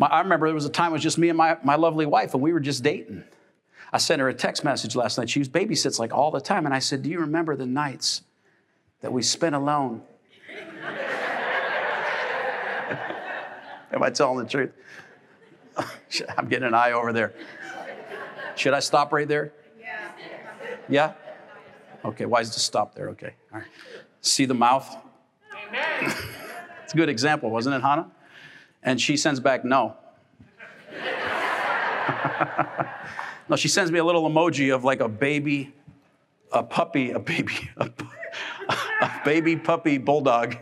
My, 0.01 0.07
I 0.07 0.21
remember 0.21 0.47
there 0.47 0.55
was 0.55 0.65
a 0.65 0.69
time 0.69 0.89
it 0.89 0.93
was 0.93 1.03
just 1.03 1.19
me 1.19 1.29
and 1.29 1.37
my, 1.37 1.57
my 1.63 1.75
lovely 1.75 2.07
wife, 2.07 2.33
and 2.33 2.41
we 2.41 2.53
were 2.53 2.59
just 2.59 2.81
dating. 2.81 3.23
I 3.93 3.99
sent 3.99 4.19
her 4.19 4.27
a 4.29 4.33
text 4.33 4.63
message 4.63 4.95
last 4.95 5.19
night. 5.19 5.29
She 5.29 5.37
was 5.37 5.47
babysits 5.47 5.99
like 5.99 6.11
all 6.11 6.31
the 6.31 6.41
time. 6.41 6.65
And 6.65 6.73
I 6.73 6.79
said, 6.79 7.03
Do 7.03 7.11
you 7.11 7.19
remember 7.19 7.55
the 7.55 7.67
nights 7.67 8.23
that 9.01 9.13
we 9.13 9.21
spent 9.21 9.53
alone? 9.53 10.01
Am 13.93 14.01
I 14.01 14.09
telling 14.09 14.43
the 14.43 14.49
truth? 14.49 14.71
I'm 16.35 16.47
getting 16.47 16.67
an 16.67 16.73
eye 16.73 16.93
over 16.93 17.13
there. 17.13 17.35
Should 18.55 18.73
I 18.73 18.79
stop 18.79 19.13
right 19.13 19.27
there? 19.27 19.53
Yeah. 19.79 20.11
Yeah? 20.89 21.13
Okay, 22.05 22.25
why 22.25 22.41
is 22.41 22.49
it 22.49 22.53
stop 22.53 22.95
there? 22.95 23.09
Okay. 23.09 23.35
All 23.53 23.59
right. 23.59 23.67
See 24.21 24.45
the 24.45 24.55
mouth? 24.55 24.97
Amen. 25.67 26.11
it's 26.83 26.95
a 26.95 26.97
good 26.97 27.09
example, 27.09 27.51
wasn't 27.51 27.75
it, 27.75 27.83
Hannah? 27.83 28.09
And 28.83 28.99
she 28.99 29.17
sends 29.17 29.39
back, 29.39 29.63
no. 29.63 29.95
no, 33.49 33.55
she 33.55 33.67
sends 33.67 33.91
me 33.91 33.99
a 33.99 34.03
little 34.03 34.29
emoji 34.29 34.73
of 34.73 34.83
like 34.83 34.99
a 34.99 35.07
baby, 35.07 35.73
a 36.51 36.63
puppy, 36.63 37.11
a 37.11 37.19
baby, 37.19 37.53
a, 37.77 37.89
a 39.01 39.21
baby 39.23 39.55
puppy 39.55 39.97
bulldog 39.97 40.57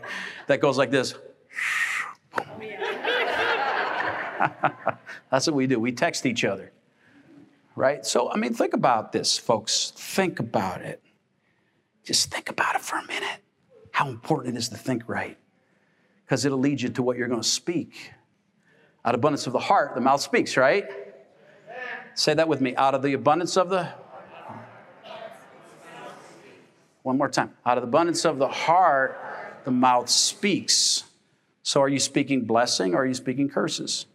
that 0.46 0.60
goes 0.60 0.78
like 0.78 0.90
this. 0.90 1.14
That's 5.30 5.46
what 5.46 5.54
we 5.54 5.66
do. 5.66 5.78
We 5.78 5.92
text 5.92 6.26
each 6.26 6.44
other. 6.44 6.72
Right? 7.76 8.04
So, 8.04 8.30
I 8.30 8.36
mean, 8.36 8.52
think 8.52 8.74
about 8.74 9.12
this, 9.12 9.38
folks. 9.38 9.92
Think 9.96 10.40
about 10.40 10.82
it. 10.82 11.02
Just 12.04 12.30
think 12.30 12.50
about 12.50 12.74
it 12.74 12.82
for 12.82 12.96
a 12.96 13.06
minute. 13.06 13.40
How 13.92 14.08
important 14.08 14.54
it 14.54 14.58
is 14.58 14.68
to 14.70 14.76
think 14.76 15.08
right. 15.08 15.38
Because 16.30 16.44
it'll 16.44 16.60
lead 16.60 16.80
you 16.80 16.88
to 16.90 17.02
what 17.02 17.16
you're 17.16 17.26
going 17.26 17.42
to 17.42 17.48
speak. 17.48 18.12
Out 19.04 19.16
of 19.16 19.18
abundance 19.18 19.48
of 19.48 19.52
the 19.52 19.58
heart, 19.58 19.96
the 19.96 20.00
mouth 20.00 20.20
speaks, 20.20 20.56
right? 20.56 20.86
Say 22.14 22.34
that 22.34 22.46
with 22.46 22.60
me. 22.60 22.76
Out 22.76 22.94
of 22.94 23.02
the 23.02 23.14
abundance 23.14 23.56
of 23.56 23.68
the 23.68 23.88
one 27.02 27.18
more 27.18 27.28
time. 27.28 27.52
Out 27.66 27.78
of 27.78 27.82
the 27.82 27.88
abundance 27.88 28.24
of 28.24 28.38
the 28.38 28.46
heart, 28.46 29.18
the 29.64 29.72
mouth 29.72 30.08
speaks. 30.08 31.02
So 31.64 31.80
are 31.80 31.88
you 31.88 31.98
speaking 31.98 32.44
blessing 32.44 32.94
or 32.94 32.98
are 32.98 33.06
you 33.06 33.14
speaking 33.14 33.48
curses? 33.48 34.06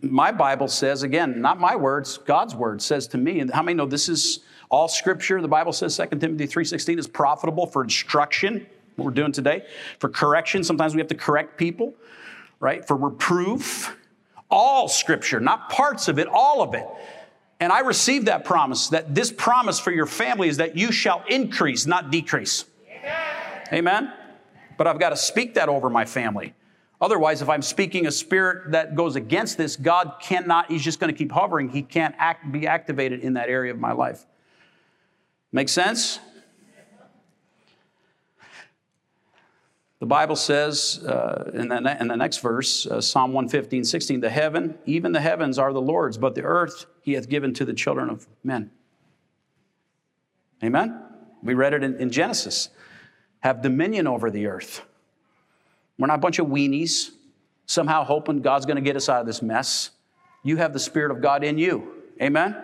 My 0.00 0.32
Bible 0.32 0.66
says, 0.66 1.04
again, 1.04 1.40
not 1.40 1.60
my 1.60 1.76
words, 1.76 2.18
God's 2.18 2.56
word 2.56 2.82
says 2.82 3.06
to 3.08 3.18
me, 3.18 3.38
and 3.38 3.52
how 3.52 3.62
many 3.62 3.76
know 3.76 3.86
this 3.86 4.08
is 4.08 4.40
all 4.68 4.88
scripture? 4.88 5.40
The 5.40 5.46
Bible 5.46 5.72
says 5.72 5.96
2 5.96 6.18
Timothy 6.18 6.48
3.16 6.48 6.98
is 6.98 7.06
profitable 7.06 7.68
for 7.68 7.84
instruction, 7.84 8.66
what 8.96 9.04
we're 9.04 9.10
doing 9.10 9.32
today, 9.32 9.64
for 9.98 10.08
correction. 10.08 10.64
Sometimes 10.64 10.94
we 10.94 11.00
have 11.00 11.08
to 11.08 11.14
correct 11.14 11.56
people, 11.58 11.94
right? 12.60 12.86
For 12.86 12.96
reproof. 12.96 13.96
All 14.50 14.86
scripture, 14.86 15.40
not 15.40 15.70
parts 15.70 16.08
of 16.08 16.18
it, 16.18 16.28
all 16.28 16.60
of 16.60 16.74
it. 16.74 16.86
And 17.58 17.72
I 17.72 17.80
received 17.80 18.26
that 18.26 18.44
promise 18.44 18.88
that 18.88 19.14
this 19.14 19.32
promise 19.32 19.78
for 19.78 19.92
your 19.92 20.04
family 20.04 20.48
is 20.48 20.58
that 20.58 20.76
you 20.76 20.92
shall 20.92 21.24
increase, 21.26 21.86
not 21.86 22.10
decrease. 22.10 22.66
Amen? 23.72 24.12
But 24.76 24.86
I've 24.86 24.98
got 24.98 25.10
to 25.10 25.16
speak 25.16 25.54
that 25.54 25.70
over 25.70 25.88
my 25.88 26.04
family. 26.04 26.54
Otherwise, 27.00 27.40
if 27.40 27.48
I'm 27.48 27.62
speaking 27.62 28.06
a 28.06 28.10
spirit 28.10 28.72
that 28.72 28.94
goes 28.94 29.16
against 29.16 29.56
this, 29.56 29.76
God 29.76 30.16
cannot, 30.20 30.70
He's 30.70 30.84
just 30.84 31.00
going 31.00 31.12
to 31.12 31.16
keep 31.16 31.32
hovering. 31.32 31.68
He 31.68 31.82
can't 31.82 32.14
act, 32.18 32.52
be 32.52 32.66
activated 32.66 33.20
in 33.20 33.34
that 33.34 33.48
area 33.48 33.72
of 33.72 33.78
my 33.78 33.92
life. 33.92 34.26
Make 35.50 35.68
sense? 35.68 36.20
The 40.02 40.06
Bible 40.06 40.34
says 40.34 40.98
uh, 41.06 41.52
in, 41.54 41.68
the, 41.68 41.96
in 42.00 42.08
the 42.08 42.16
next 42.16 42.38
verse, 42.38 42.88
uh, 42.88 43.00
Psalm 43.00 43.32
115, 43.32 43.84
16, 43.84 44.18
the 44.18 44.30
heaven, 44.30 44.76
even 44.84 45.12
the 45.12 45.20
heavens 45.20 45.60
are 45.60 45.72
the 45.72 45.80
Lord's, 45.80 46.18
but 46.18 46.34
the 46.34 46.42
earth 46.42 46.86
he 47.02 47.12
hath 47.12 47.28
given 47.28 47.54
to 47.54 47.64
the 47.64 47.72
children 47.72 48.10
of 48.10 48.26
men. 48.42 48.72
Amen? 50.60 51.00
We 51.44 51.54
read 51.54 51.72
it 51.72 51.84
in, 51.84 51.94
in 52.00 52.10
Genesis 52.10 52.70
have 53.42 53.62
dominion 53.62 54.08
over 54.08 54.28
the 54.28 54.48
earth. 54.48 54.82
We're 56.00 56.08
not 56.08 56.16
a 56.16 56.18
bunch 56.18 56.40
of 56.40 56.48
weenies, 56.48 57.10
somehow 57.66 58.02
hoping 58.02 58.42
God's 58.42 58.66
going 58.66 58.78
to 58.78 58.82
get 58.82 58.96
us 58.96 59.08
out 59.08 59.20
of 59.20 59.26
this 59.28 59.40
mess. 59.40 59.90
You 60.42 60.56
have 60.56 60.72
the 60.72 60.80
Spirit 60.80 61.12
of 61.12 61.22
God 61.22 61.44
in 61.44 61.58
you. 61.58 62.02
Amen? 62.20 62.56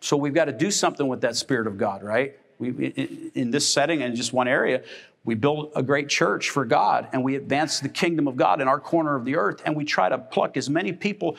So 0.00 0.18
we've 0.18 0.34
got 0.34 0.44
to 0.44 0.52
do 0.52 0.70
something 0.70 1.08
with 1.08 1.22
that 1.22 1.36
Spirit 1.36 1.66
of 1.66 1.78
God, 1.78 2.02
right? 2.02 2.38
We, 2.58 3.30
in 3.34 3.50
this 3.50 3.66
setting 3.66 4.02
and 4.02 4.14
just 4.14 4.34
one 4.34 4.46
area, 4.46 4.82
we 5.24 5.34
build 5.34 5.72
a 5.74 5.82
great 5.82 6.08
church 6.08 6.50
for 6.50 6.64
God 6.64 7.08
and 7.12 7.24
we 7.24 7.36
advance 7.36 7.80
the 7.80 7.88
kingdom 7.88 8.28
of 8.28 8.36
God 8.36 8.60
in 8.60 8.68
our 8.68 8.78
corner 8.78 9.16
of 9.16 9.24
the 9.24 9.36
earth 9.36 9.62
and 9.64 9.74
we 9.74 9.84
try 9.84 10.08
to 10.08 10.18
pluck 10.18 10.56
as 10.56 10.68
many 10.68 10.92
people 10.92 11.36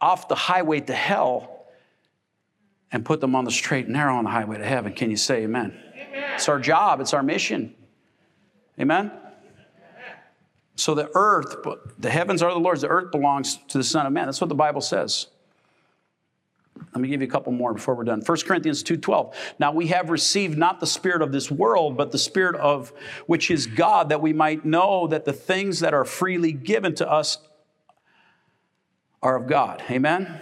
off 0.00 0.28
the 0.28 0.34
highway 0.34 0.80
to 0.80 0.94
hell 0.94 1.66
and 2.90 3.04
put 3.04 3.20
them 3.20 3.36
on 3.36 3.44
the 3.44 3.50
straight 3.50 3.84
and 3.84 3.94
narrow 3.94 4.16
on 4.16 4.24
the 4.24 4.30
highway 4.30 4.58
to 4.58 4.66
heaven. 4.66 4.92
Can 4.92 5.10
you 5.10 5.16
say 5.16 5.44
amen? 5.44 5.78
It's 6.34 6.48
our 6.48 6.58
job, 6.58 7.00
it's 7.00 7.14
our 7.14 7.22
mission. 7.22 7.74
Amen? 8.78 9.12
So 10.74 10.94
the 10.94 11.10
earth, 11.14 11.56
the 11.98 12.10
heavens 12.10 12.42
are 12.42 12.52
the 12.52 12.58
Lord's, 12.58 12.80
the 12.80 12.88
earth 12.88 13.12
belongs 13.12 13.58
to 13.68 13.78
the 13.78 13.84
Son 13.84 14.06
of 14.06 14.12
Man. 14.12 14.26
That's 14.26 14.40
what 14.40 14.48
the 14.48 14.54
Bible 14.54 14.80
says. 14.80 15.26
Let 16.92 17.00
me 17.00 17.08
give 17.08 17.20
you 17.20 17.28
a 17.28 17.30
couple 17.30 17.52
more 17.52 17.72
before 17.72 17.94
we're 17.94 18.04
done. 18.04 18.20
1 18.20 18.38
Corinthians 18.46 18.82
2:12. 18.82 19.34
Now 19.58 19.72
we 19.72 19.88
have 19.88 20.10
received 20.10 20.58
not 20.58 20.80
the 20.80 20.86
spirit 20.86 21.22
of 21.22 21.30
this 21.30 21.50
world, 21.50 21.96
but 21.96 22.10
the 22.10 22.18
spirit 22.18 22.56
of 22.56 22.92
which 23.26 23.50
is 23.50 23.66
God, 23.66 24.08
that 24.08 24.20
we 24.20 24.32
might 24.32 24.64
know 24.64 25.06
that 25.06 25.24
the 25.24 25.32
things 25.32 25.80
that 25.80 25.94
are 25.94 26.04
freely 26.04 26.52
given 26.52 26.94
to 26.96 27.08
us 27.08 27.38
are 29.22 29.36
of 29.36 29.46
God. 29.46 29.82
Amen 29.90 30.40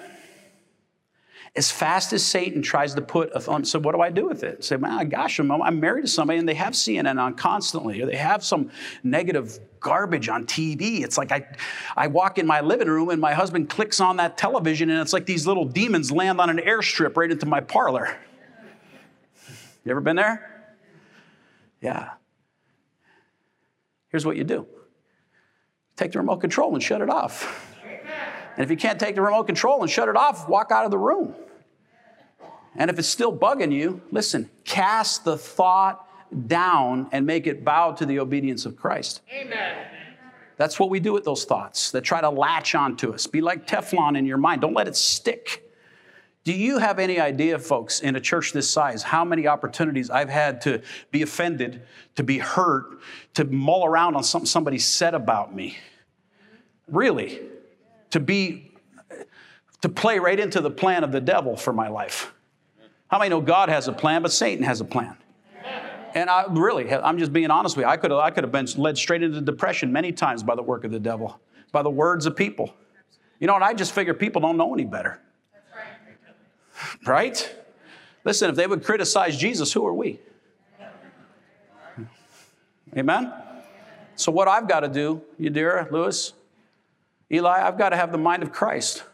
as 1.56 1.72
fast 1.72 2.12
as 2.12 2.24
Satan 2.24 2.62
tries 2.62 2.94
to 2.94 3.02
put 3.02 3.32
a 3.34 3.40
thumb, 3.40 3.64
so 3.64 3.80
what 3.80 3.92
do 3.92 4.00
I 4.00 4.10
do 4.10 4.26
with 4.26 4.44
it? 4.44 4.62
Say, 4.62 4.76
man, 4.76 5.08
gosh, 5.08 5.40
I'm 5.40 5.80
married 5.80 6.02
to 6.02 6.08
somebody 6.08 6.38
and 6.38 6.48
they 6.48 6.54
have 6.54 6.74
CNN 6.74 7.20
on 7.20 7.34
constantly, 7.34 8.00
or 8.00 8.06
they 8.06 8.16
have 8.16 8.44
some 8.44 8.70
negative 9.02 9.58
garbage 9.80 10.28
on 10.28 10.46
TV. 10.46 11.02
It's 11.02 11.18
like 11.18 11.32
I, 11.32 11.46
I 11.96 12.06
walk 12.06 12.38
in 12.38 12.46
my 12.46 12.60
living 12.60 12.88
room 12.88 13.10
and 13.10 13.20
my 13.20 13.34
husband 13.34 13.68
clicks 13.68 14.00
on 14.00 14.16
that 14.16 14.36
television 14.38 14.90
and 14.90 15.00
it's 15.00 15.12
like 15.12 15.26
these 15.26 15.46
little 15.46 15.64
demons 15.64 16.10
land 16.10 16.40
on 16.40 16.50
an 16.50 16.58
airstrip 16.58 17.16
right 17.16 17.30
into 17.30 17.46
my 17.46 17.60
parlor. 17.60 18.16
You 19.84 19.90
ever 19.90 20.00
been 20.00 20.16
there? 20.16 20.74
Yeah. 21.80 22.10
Here's 24.10 24.26
what 24.26 24.36
you 24.36 24.44
do 24.44 24.66
take 25.96 26.12
the 26.12 26.18
remote 26.18 26.38
control 26.38 26.74
and 26.74 26.82
shut 26.82 27.00
it 27.00 27.10
off. 27.10 27.74
And 28.56 28.64
if 28.64 28.70
you 28.70 28.76
can't 28.76 28.98
take 28.98 29.14
the 29.14 29.22
remote 29.22 29.44
control 29.44 29.82
and 29.82 29.90
shut 29.90 30.08
it 30.08 30.16
off, 30.16 30.48
walk 30.48 30.72
out 30.72 30.84
of 30.84 30.90
the 30.90 30.98
room. 30.98 31.34
And 32.74 32.90
if 32.90 32.98
it's 32.98 33.08
still 33.08 33.36
bugging 33.36 33.72
you, 33.72 34.00
listen, 34.10 34.50
cast 34.64 35.24
the 35.24 35.36
thought 35.36 36.07
down 36.46 37.08
and 37.12 37.26
make 37.26 37.46
it 37.46 37.64
bow 37.64 37.92
to 37.92 38.06
the 38.06 38.18
obedience 38.18 38.66
of 38.66 38.76
Christ. 38.76 39.22
Amen. 39.32 39.86
That's 40.56 40.80
what 40.80 40.90
we 40.90 40.98
do 40.98 41.12
with 41.12 41.24
those 41.24 41.44
thoughts 41.44 41.92
that 41.92 42.02
try 42.02 42.20
to 42.20 42.30
latch 42.30 42.74
onto 42.74 43.12
us. 43.12 43.26
Be 43.26 43.40
like 43.40 43.66
Teflon 43.66 44.18
in 44.18 44.26
your 44.26 44.38
mind, 44.38 44.60
don't 44.60 44.74
let 44.74 44.88
it 44.88 44.96
stick. 44.96 45.64
Do 46.44 46.52
you 46.52 46.78
have 46.78 46.98
any 46.98 47.20
idea, 47.20 47.58
folks, 47.58 48.00
in 48.00 48.16
a 48.16 48.20
church 48.20 48.52
this 48.52 48.70
size, 48.70 49.02
how 49.02 49.24
many 49.24 49.46
opportunities 49.46 50.08
I've 50.08 50.30
had 50.30 50.62
to 50.62 50.82
be 51.10 51.22
offended, 51.22 51.82
to 52.16 52.22
be 52.22 52.38
hurt, 52.38 52.98
to 53.34 53.44
mull 53.44 53.84
around 53.84 54.16
on 54.16 54.24
something 54.24 54.46
somebody 54.46 54.78
said 54.78 55.14
about 55.14 55.54
me? 55.54 55.76
Really? 56.88 57.40
to 58.10 58.20
be, 58.20 58.70
to 59.82 59.88
play 59.88 60.18
right 60.18 60.38
into 60.38 60.60
the 60.60 60.70
plan 60.70 61.04
of 61.04 61.12
the 61.12 61.20
devil 61.20 61.56
for 61.56 61.72
my 61.72 61.88
life. 61.88 62.32
How 63.08 63.18
many 63.18 63.30
know 63.30 63.40
God 63.40 63.68
has 63.68 63.88
a 63.88 63.92
plan, 63.92 64.22
but 64.22 64.32
Satan 64.32 64.64
has 64.64 64.80
a 64.80 64.84
plan? 64.84 65.16
And 66.14 66.30
I 66.30 66.44
really, 66.48 66.92
I'm 66.92 67.18
just 67.18 67.32
being 67.32 67.50
honest 67.50 67.76
with 67.76 67.84
you. 67.84 67.90
I 67.90 67.96
could 67.96 68.10
have, 68.10 68.20
I 68.20 68.30
could 68.30 68.44
have 68.44 68.52
been 68.52 68.66
led 68.76 68.96
straight 68.96 69.22
into 69.22 69.40
depression 69.40 69.92
many 69.92 70.12
times 70.12 70.42
by 70.42 70.54
the 70.54 70.62
work 70.62 70.84
of 70.84 70.90
the 70.90 71.00
devil, 71.00 71.40
by 71.72 71.82
the 71.82 71.90
words 71.90 72.26
of 72.26 72.36
people. 72.36 72.74
You 73.40 73.46
know, 73.46 73.54
and 73.54 73.64
I 73.64 73.74
just 73.74 73.92
figure 73.92 74.14
people 74.14 74.40
don't 74.40 74.56
know 74.56 74.72
any 74.74 74.84
better. 74.84 75.20
Right? 77.06 77.54
Listen, 78.24 78.50
if 78.50 78.56
they 78.56 78.66
would 78.66 78.84
criticize 78.84 79.36
Jesus, 79.36 79.72
who 79.72 79.86
are 79.86 79.94
we? 79.94 80.20
Amen? 82.96 83.32
So, 84.16 84.32
what 84.32 84.48
I've 84.48 84.68
got 84.68 84.80
to 84.80 84.88
do, 84.88 85.22
Yadira, 85.38 85.90
Lewis, 85.90 86.32
Eli, 87.30 87.66
I've 87.66 87.78
got 87.78 87.90
to 87.90 87.96
have 87.96 88.10
the 88.10 88.18
mind 88.18 88.42
of 88.42 88.52
Christ. 88.52 89.04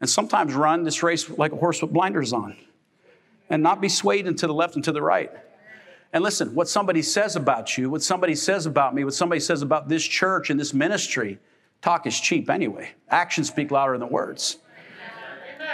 And 0.00 0.08
sometimes 0.10 0.54
run 0.54 0.82
this 0.82 1.02
race 1.02 1.30
like 1.30 1.52
a 1.52 1.56
horse 1.56 1.80
with 1.80 1.92
blinders 1.92 2.32
on 2.32 2.56
and 3.48 3.62
not 3.62 3.80
be 3.80 3.88
swayed 3.88 4.26
into 4.26 4.46
the 4.46 4.54
left 4.54 4.74
and 4.74 4.84
to 4.84 4.92
the 4.92 5.00
right. 5.02 5.30
And 6.14 6.22
listen, 6.22 6.54
what 6.54 6.68
somebody 6.68 7.02
says 7.02 7.34
about 7.34 7.76
you, 7.76 7.90
what 7.90 8.00
somebody 8.00 8.36
says 8.36 8.66
about 8.66 8.94
me, 8.94 9.02
what 9.02 9.14
somebody 9.14 9.40
says 9.40 9.62
about 9.62 9.88
this 9.88 10.04
church 10.04 10.48
and 10.48 10.58
this 10.58 10.72
ministry, 10.72 11.40
talk 11.82 12.06
is 12.06 12.18
cheap 12.18 12.48
anyway. 12.48 12.92
Actions 13.10 13.48
speak 13.48 13.72
louder 13.72 13.98
than 13.98 14.08
words. 14.08 14.58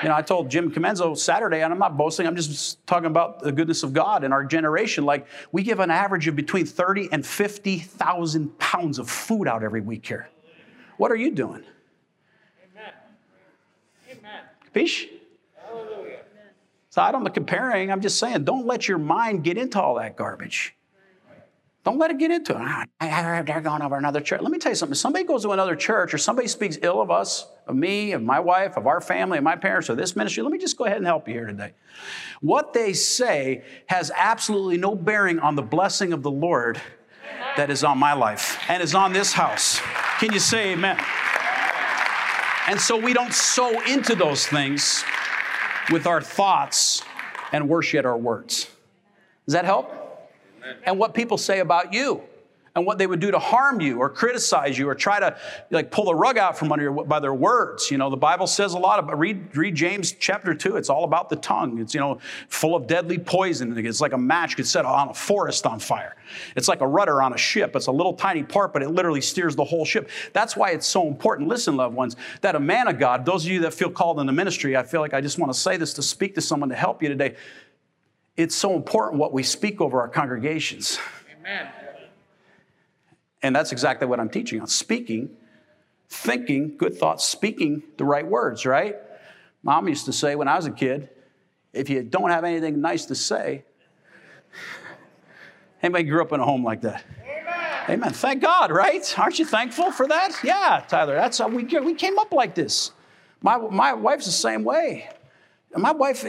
You 0.03 0.09
know, 0.09 0.15
I 0.15 0.23
told 0.23 0.49
Jim 0.49 0.73
Comenzo 0.73 1.15
Saturday, 1.19 1.63
and 1.63 1.71
I'm 1.71 1.79
not 1.79 1.99
boasting, 1.99 2.27
I'm 2.27 2.35
just 2.37 2.85
talking 2.87 3.05
about 3.05 3.41
the 3.41 3.53
goodness 3.53 3.83
of 3.83 3.93
God 3.93 4.25
in 4.25 4.33
our 4.33 4.43
generation. 4.43 5.05
Like, 5.05 5.27
we 5.53 5.63
give 5.63 5.79
an 5.79 5.91
average 5.91 6.27
of 6.27 6.37
between 6.37 6.65
30 6.65 7.11
and 7.13 7.27
50,000 7.27 8.59
pounds 8.59 8.99
of 8.99 9.11
food 9.11 9.47
out 9.47 9.63
every 9.63 9.83
week 9.83 10.07
here. 10.07 10.31
What 10.97 11.13
are 11.13 11.17
you 11.17 11.33
doing? 11.33 11.65
Amen. 12.73 12.93
Amen. 14.11 14.41
Capiche? 14.73 15.20
So 16.91 17.01
I 17.01 17.13
don't 17.13 17.33
comparing. 17.33 17.91
I'm 17.91 18.01
just 18.01 18.19
saying, 18.19 18.45
don't 18.45 18.67
let 18.67 18.89
your 18.89 18.99
mind 18.99 19.45
get 19.45 19.57
into 19.57 19.81
all 19.81 19.95
that 19.95 20.17
garbage. 20.17 20.75
Don't 21.83 21.99
let 21.99 22.11
it 22.11 22.19
get 22.19 22.31
into 22.31 22.53
it. 22.53 22.89
Ah, 23.01 23.43
they're 23.47 23.61
going 23.63 23.81
over 23.81 23.97
another 23.97 24.21
church. 24.21 24.43
Let 24.43 24.51
me 24.51 24.59
tell 24.59 24.73
you 24.73 24.77
something. 24.77 24.93
If 24.93 24.99
somebody 24.99 25.25
goes 25.25 25.45
to 25.45 25.53
another 25.53 25.77
church 25.77 26.13
or 26.13 26.19
somebody 26.19 26.47
speaks 26.47 26.79
ill 26.83 27.01
of 27.01 27.11
us, 27.11 27.47
of 27.67 27.75
me, 27.75 28.13
of 28.13 28.23
my 28.23 28.39
wife, 28.39 28.77
of 28.77 28.87
our 28.87 29.01
family, 29.01 29.39
of 29.39 29.45
my 29.45 29.57
parents, 29.57 29.89
or 29.89 29.95
this 29.95 30.15
ministry, 30.15 30.43
let 30.43 30.53
me 30.53 30.59
just 30.59 30.77
go 30.77 30.85
ahead 30.85 30.99
and 30.99 31.07
help 31.07 31.27
you 31.27 31.35
here 31.35 31.47
today. 31.47 31.73
What 32.43 32.75
they 32.75 32.93
say 32.93 33.63
has 33.87 34.11
absolutely 34.15 34.77
no 34.77 34.95
bearing 34.95 35.39
on 35.39 35.55
the 35.55 35.63
blessing 35.63 36.13
of 36.13 36.23
the 36.23 36.31
Lord 36.31 36.83
that 37.57 37.71
is 37.71 37.83
on 37.83 37.97
my 37.97 38.13
life 38.13 38.61
and 38.69 38.83
is 38.83 38.95
on 38.95 39.15
this 39.15 39.33
house. 39.33 39.81
Can 40.19 40.33
you 40.33 40.41
say 40.41 40.73
amen? 40.73 41.03
And 42.69 42.79
so 42.79 42.97
we 42.97 43.15
don't 43.15 43.33
sow 43.33 43.81
into 43.83 44.15
those 44.15 44.47
things 44.47 45.03
with 45.91 46.07
our 46.07 46.21
thoughts 46.21 47.03
and 47.53 47.69
worship 47.69 48.05
our 48.05 48.17
words. 48.17 48.69
Does 49.47 49.55
that 49.55 49.65
help? 49.65 49.93
And 50.85 50.99
what 50.99 51.15
people 51.15 51.39
say 51.39 51.61
about 51.61 51.93
you 51.93 52.23
and 52.75 52.87
what 52.87 52.99
they 52.99 53.07
would 53.07 53.21
do 53.21 53.31
to 53.31 53.39
harm 53.39 53.81
you 53.81 53.99
or 53.99 54.09
criticize 54.09 54.79
you 54.79 54.89
or 54.89 54.95
try 54.95 55.19
to 55.19 55.37
like 55.71 55.91
pull 55.91 56.05
the 56.05 56.15
rug 56.15 56.39
out 56.39 56.57
from 56.57 56.71
under 56.71 56.85
you 56.85 57.05
by 57.05 57.19
their 57.19 57.35
words. 57.35 57.91
You 57.91 57.99
know, 57.99 58.11
the 58.11 58.17
Bible 58.17 58.47
says 58.47 58.75
a 58.75 58.79
lot 58.79 58.99
about 58.99 59.19
read 59.19 59.57
read 59.57 59.75
James 59.75 60.13
chapter 60.13 60.55
2. 60.55 60.77
It's 60.77 60.89
all 60.89 61.05
about 61.05 61.29
the 61.29 61.37
tongue. 61.37 61.79
It's 61.81 61.95
you 61.95 62.01
know 62.01 62.19
full 62.49 62.77
of 62.77 62.87
deadly 62.87 63.19
poison. 63.19 63.77
It's 63.77 64.01
like 64.01 64.13
a 64.13 64.19
match 64.19 64.57
could 64.57 64.67
set 64.67 64.85
on 64.85 65.09
a 65.09 65.15
forest 65.15 65.67
on 65.67 65.81
fire. 65.81 66.17
It's 66.55 66.69
like 66.69 66.81
a 66.81 66.87
rudder 66.87 67.21
on 67.23 67.33
a 67.33 67.39
ship. 67.39 67.75
It's 67.75 67.89
a 67.89 67.93
little 67.93 68.15
tiny 68.15 68.45
part, 68.45 68.73
but 68.73 68.83
it 68.83 68.91
literally 68.91 69.21
steers 69.21 69.57
the 69.57 69.65
whole 69.65 69.85
ship. 69.85 70.09
That's 70.33 70.57
why 70.57 70.71
it's 70.71 70.87
so 70.87 71.09
important. 71.09 71.49
Listen, 71.49 71.77
loved 71.77 71.97
ones, 71.97 72.17
that 72.41 72.55
a 72.55 72.61
man 72.61 72.87
of 72.87 72.99
God, 72.99 73.25
those 73.25 73.45
of 73.45 73.51
you 73.51 73.61
that 73.61 73.75
feel 73.75 73.91
called 73.91 74.21
in 74.21 74.27
the 74.27 74.33
ministry, 74.33 74.77
I 74.77 74.85
feel 74.85 75.01
like 75.01 75.15
I 75.15 75.21
just 75.21 75.39
want 75.39 75.53
to 75.53 75.59
say 75.59 75.77
this 75.77 75.93
to 75.95 76.03
speak 76.03 76.37
to 76.37 76.41
someone 76.41 76.69
to 76.69 76.77
help 76.77 77.03
you 77.03 77.09
today. 77.09 77.35
It's 78.37 78.55
so 78.55 78.75
important 78.75 79.19
what 79.19 79.33
we 79.33 79.43
speak 79.43 79.81
over 79.81 80.01
our 80.01 80.09
congregations. 80.09 80.99
Amen. 81.41 81.69
And 83.43 83.57
that's 83.57 83.73
exactly 83.73 84.07
what 84.07 84.21
I'm 84.21 84.29
teaching 84.29 84.61
on 84.61 84.67
speaking, 84.67 85.31
thinking 86.09 86.77
good 86.77 86.97
thoughts, 86.97 87.25
speaking 87.25 87.83
the 87.97 88.05
right 88.05 88.27
words, 88.27 88.67
right? 88.67 88.97
Mom 89.63 89.89
used 89.89 90.07
to 90.07 90.13
say 90.13 90.35
when 90.35 90.49
I 90.49 90.57
was 90.57 90.67
a 90.67 90.71
kid, 90.71 91.09
if 91.73 91.89
you 91.89 92.03
don't 92.03 92.31
have 92.31 92.45
anything 92.45 92.81
nice 92.81 93.07
to 93.07 93.15
say, 93.15 93.65
anybody 95.83 96.05
grew 96.05 96.21
up 96.21 96.33
in 96.33 96.41
a 96.41 96.45
home 96.45 96.65
like 96.65 96.83
that? 96.83 97.05
Amen. 97.23 97.85
Amen. 97.89 98.13
Thank 98.13 98.43
God, 98.43 98.71
right? 98.71 99.19
Aren't 99.19 99.39
you 99.39 99.47
thankful 99.47 99.93
for 99.93 100.07
that? 100.09 100.33
Yeah, 100.43 100.85
Tyler, 100.89 101.15
that's 101.15 101.39
how 101.39 101.49
we, 101.49 101.65
we 101.65 101.95
came 101.95 102.19
up 102.19 102.33
like 102.33 102.55
this. 102.55 102.93
My, 103.43 103.57
my 103.57 103.95
wife's 103.95 104.27
the 104.27 104.33
same 104.33 104.65
way. 104.65 105.09
My 105.77 105.93
wife, 105.93 106.25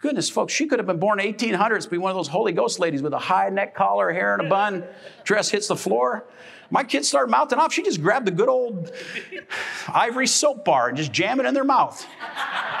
goodness, 0.00 0.28
folks, 0.28 0.52
she 0.52 0.66
could 0.66 0.80
have 0.80 0.86
been 0.86 0.98
born 0.98 1.20
1800s, 1.20 1.88
be 1.88 1.96
one 1.96 2.10
of 2.10 2.16
those 2.16 2.26
Holy 2.26 2.52
Ghost 2.52 2.80
ladies 2.80 3.02
with 3.02 3.12
a 3.12 3.18
high 3.18 3.48
neck 3.50 3.74
collar, 3.74 4.12
hair 4.12 4.34
in 4.34 4.44
a 4.44 4.48
bun, 4.48 4.84
dress 5.22 5.48
hits 5.48 5.68
the 5.68 5.76
floor. 5.76 6.24
My 6.70 6.82
kids 6.82 7.08
started 7.08 7.30
mouthing 7.30 7.58
off. 7.58 7.72
She 7.72 7.82
just 7.82 8.02
grabbed 8.02 8.26
the 8.26 8.32
good 8.32 8.48
old 8.48 8.92
ivory 9.88 10.26
soap 10.26 10.64
bar 10.64 10.88
and 10.88 10.96
just 10.96 11.12
jam 11.12 11.38
it 11.40 11.46
in 11.46 11.54
their 11.54 11.64
mouth. 11.64 12.04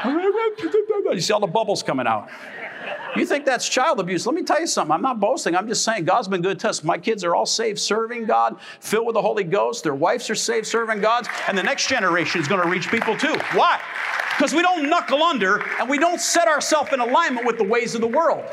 you 0.04 1.20
see 1.20 1.32
all 1.32 1.40
the 1.40 1.46
bubbles 1.46 1.82
coming 1.82 2.06
out. 2.06 2.28
You 3.16 3.24
think 3.24 3.46
that's 3.46 3.68
child 3.68 4.00
abuse? 4.00 4.26
Let 4.26 4.34
me 4.34 4.42
tell 4.42 4.60
you 4.60 4.66
something. 4.66 4.92
I'm 4.92 5.00
not 5.00 5.20
boasting. 5.20 5.56
I'm 5.56 5.68
just 5.68 5.84
saying 5.84 6.04
God's 6.04 6.28
been 6.28 6.42
good 6.42 6.58
to 6.60 6.68
us. 6.68 6.84
My 6.84 6.98
kids 6.98 7.24
are 7.24 7.34
all 7.34 7.46
saved, 7.46 7.78
serving 7.78 8.26
God, 8.26 8.60
filled 8.80 9.06
with 9.06 9.14
the 9.14 9.22
Holy 9.22 9.44
Ghost. 9.44 9.84
Their 9.84 9.94
wives 9.94 10.28
are 10.28 10.34
saved, 10.34 10.66
serving 10.66 11.00
God, 11.00 11.26
and 11.46 11.56
the 11.56 11.62
next 11.62 11.88
generation 11.88 12.40
is 12.40 12.48
going 12.48 12.62
to 12.62 12.68
reach 12.68 12.90
people 12.90 13.16
too. 13.16 13.34
Why? 13.54 13.80
Because 14.38 14.54
we 14.54 14.62
don't 14.62 14.88
knuckle 14.88 15.20
under 15.20 15.60
and 15.80 15.88
we 15.88 15.98
don't 15.98 16.20
set 16.20 16.46
ourselves 16.46 16.92
in 16.92 17.00
alignment 17.00 17.44
with 17.44 17.58
the 17.58 17.64
ways 17.64 17.96
of 17.96 18.00
the 18.00 18.06
world. 18.06 18.44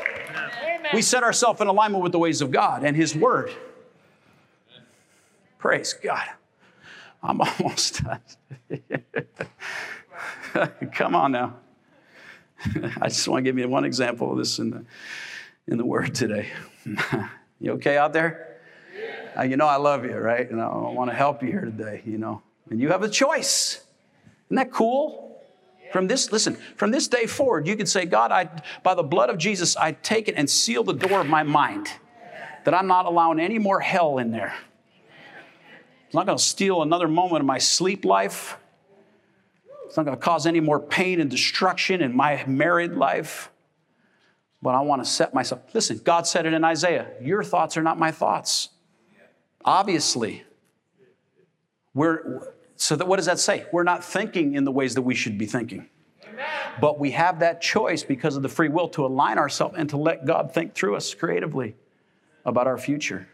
Amen. 0.60 0.90
We 0.92 1.00
set 1.00 1.22
ourselves 1.22 1.60
in 1.60 1.68
alignment 1.68 2.02
with 2.02 2.10
the 2.10 2.18
ways 2.18 2.40
of 2.40 2.50
God 2.50 2.82
and 2.82 2.96
His 2.96 3.14
Word. 3.14 3.54
Praise 5.58 5.92
God. 5.92 6.26
I'm 7.22 7.40
almost 7.60 8.02
done. 8.02 8.20
Come 10.92 11.14
on 11.14 11.30
now. 11.30 11.54
I 13.00 13.06
just 13.06 13.28
want 13.28 13.44
to 13.44 13.48
give 13.48 13.56
you 13.56 13.68
one 13.68 13.84
example 13.84 14.32
of 14.32 14.38
this 14.38 14.58
in 14.58 14.70
the, 14.70 14.84
in 15.68 15.78
the 15.78 15.86
Word 15.86 16.16
today. 16.16 16.48
you 17.60 17.74
okay 17.74 17.96
out 17.96 18.12
there? 18.12 18.58
Uh, 19.38 19.42
you 19.42 19.56
know 19.56 19.66
I 19.68 19.76
love 19.76 20.04
you, 20.04 20.16
right? 20.16 20.50
And 20.50 20.60
I 20.60 20.66
want 20.66 21.10
to 21.12 21.16
help 21.16 21.44
you 21.44 21.48
here 21.48 21.64
today, 21.64 22.02
you 22.04 22.18
know. 22.18 22.42
And 22.70 22.80
you 22.80 22.88
have 22.88 23.04
a 23.04 23.08
choice. 23.08 23.84
Isn't 24.48 24.56
that 24.56 24.72
cool? 24.72 25.25
From 25.96 26.08
this, 26.08 26.30
listen, 26.30 26.56
from 26.76 26.90
this 26.90 27.08
day 27.08 27.24
forward, 27.24 27.66
you 27.66 27.74
can 27.74 27.86
say, 27.86 28.04
God, 28.04 28.30
I, 28.30 28.50
by 28.82 28.94
the 28.94 29.02
blood 29.02 29.30
of 29.30 29.38
Jesus, 29.38 29.78
I 29.78 29.92
take 29.92 30.28
it 30.28 30.34
and 30.36 30.50
seal 30.50 30.84
the 30.84 30.92
door 30.92 31.22
of 31.22 31.26
my 31.26 31.42
mind 31.42 31.88
that 32.66 32.74
I'm 32.74 32.86
not 32.86 33.06
allowing 33.06 33.40
any 33.40 33.58
more 33.58 33.80
hell 33.80 34.18
in 34.18 34.30
there. 34.30 34.54
It's 36.04 36.14
not 36.14 36.26
going 36.26 36.36
to 36.36 36.44
steal 36.44 36.82
another 36.82 37.08
moment 37.08 37.40
of 37.40 37.46
my 37.46 37.56
sleep 37.56 38.04
life. 38.04 38.58
It's 39.86 39.96
not 39.96 40.04
going 40.04 40.18
to 40.18 40.22
cause 40.22 40.46
any 40.46 40.60
more 40.60 40.78
pain 40.78 41.18
and 41.18 41.30
destruction 41.30 42.02
in 42.02 42.14
my 42.14 42.44
married 42.46 42.92
life. 42.92 43.50
But 44.60 44.74
I 44.74 44.82
want 44.82 45.02
to 45.02 45.10
set 45.10 45.32
myself. 45.32 45.62
Listen, 45.72 45.98
God 46.04 46.26
said 46.26 46.44
it 46.44 46.52
in 46.52 46.62
Isaiah 46.62 47.06
Your 47.22 47.42
thoughts 47.42 47.78
are 47.78 47.82
not 47.82 47.98
my 47.98 48.10
thoughts. 48.10 48.68
Obviously, 49.64 50.44
we're, 51.94 52.52
so 52.76 52.96
that 52.96 53.06
what 53.06 53.16
does 53.16 53.26
that 53.26 53.38
say? 53.38 53.66
We're 53.72 53.82
not 53.82 54.04
thinking 54.04 54.54
in 54.54 54.64
the 54.64 54.72
ways 54.72 54.94
that 54.94 55.02
we 55.02 55.14
should 55.14 55.38
be 55.38 55.46
thinking. 55.46 55.88
Amen. 56.28 56.46
But 56.80 56.98
we 56.98 57.10
have 57.12 57.40
that 57.40 57.60
choice 57.60 58.02
because 58.02 58.36
of 58.36 58.42
the 58.42 58.48
free 58.48 58.68
will 58.68 58.88
to 58.90 59.06
align 59.06 59.38
ourselves 59.38 59.76
and 59.78 59.88
to 59.90 59.96
let 59.96 60.26
God 60.26 60.52
think 60.52 60.74
through 60.74 60.96
us 60.96 61.14
creatively 61.14 61.74
about 62.44 62.66
our 62.66 62.78
future. 62.78 63.28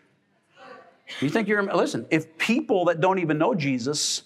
You 1.21 1.29
think 1.29 1.49
you're 1.49 1.63
listen, 1.63 2.07
if 2.11 2.39
people 2.39 2.87
that 2.87 3.01
don't 3.01 3.19
even 3.19 3.37
know 3.37 3.55
Jesus 3.55 4.23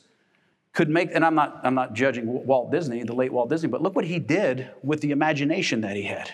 could 0.73 0.89
make 0.89 1.11
and 1.13 1.25
I'm 1.25 1.35
not 1.35 1.61
I'm 1.65 1.75
not 1.75 1.95
judging 1.95 2.27
Walt 2.47 2.71
Disney, 2.71 3.03
the 3.03 3.15
late 3.15 3.33
Walt 3.33 3.49
Disney, 3.49 3.69
but 3.69 3.83
look 3.83 3.97
what 3.97 4.05
he 4.05 4.19
did 4.19 4.71
with 4.83 5.01
the 5.01 5.11
imagination 5.11 5.81
that 5.81 5.97
he 5.97 6.03
had. 6.03 6.33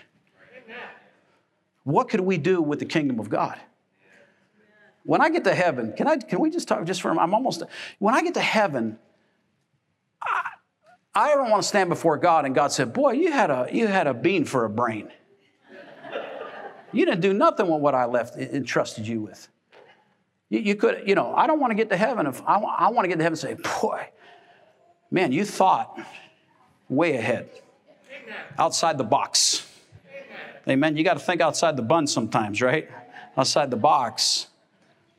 What 1.85 2.09
could 2.09 2.21
we 2.21 2.39
do 2.39 2.63
with 2.63 2.79
the 2.79 2.85
kingdom 2.85 3.19
of 3.19 3.29
God? 3.29 3.59
When 5.05 5.21
I 5.21 5.31
get 5.31 5.45
to 5.45 5.55
heaven, 5.55 5.93
can 5.97 6.07
I 6.07 6.17
can 6.17 6.41
we 6.41 6.51
just 6.51 6.69
talk 6.69 6.85
just 6.85 7.03
for 7.03 7.11
a 7.11 7.19
I'm 7.19 7.35
almost 7.35 7.63
when 7.99 8.15
I 8.15 8.23
get 8.23 8.35
to 8.35 8.41
heaven, 8.41 8.99
I, 10.23 10.51
I 11.15 11.35
don't 11.35 11.51
want 11.51 11.63
to 11.63 11.69
stand 11.69 11.91
before 11.91 12.17
God 12.17 12.45
and 12.45 12.55
God 12.55 12.73
said, 12.73 12.93
Boy, 12.93 13.13
you 13.13 13.33
had 13.33 13.51
a 13.51 13.69
you 13.73 13.87
had 13.87 14.07
a 14.07 14.15
bean 14.15 14.45
for 14.45 14.65
a 14.65 14.71
brain. 14.71 15.11
You 16.93 17.07
didn't 17.07 17.23
do 17.23 17.33
nothing 17.33 17.69
with 17.69 17.81
what 17.81 17.95
I 17.95 18.05
left 18.05 18.37
entrusted 18.37 19.07
you 19.07 19.23
with. 19.23 19.49
You, 20.51 20.61
you 20.61 20.75
could, 20.77 21.03
you 21.07 21.15
know, 21.15 21.35
I 21.35 21.47
don't 21.47 21.59
want 21.59 21.71
to 21.71 21.75
get 21.75 21.89
to 21.89 21.97
heaven 21.97 22.27
if 22.27 22.43
I, 22.47 22.57
I 22.57 22.91
want 22.91 23.05
to 23.05 23.09
get 23.09 23.17
to 23.17 23.25
heaven 23.25 23.39
and 23.51 23.65
say, 23.65 23.81
boy, 23.81 24.09
man, 25.11 25.33
you 25.33 25.45
thought 25.45 25.99
way 26.89 27.17
ahead, 27.17 27.49
outside 28.59 28.99
the 28.99 29.05
box. 29.05 29.67
Amen. 30.69 30.97
You 30.97 31.03
got 31.03 31.15
to 31.15 31.21
think 31.21 31.41
outside 31.41 31.77
the 31.77 31.83
bun 31.83 32.07
sometimes, 32.07 32.63
right? 32.63 32.89
Outside 33.37 33.71
the 33.71 33.77
box. 33.77 34.49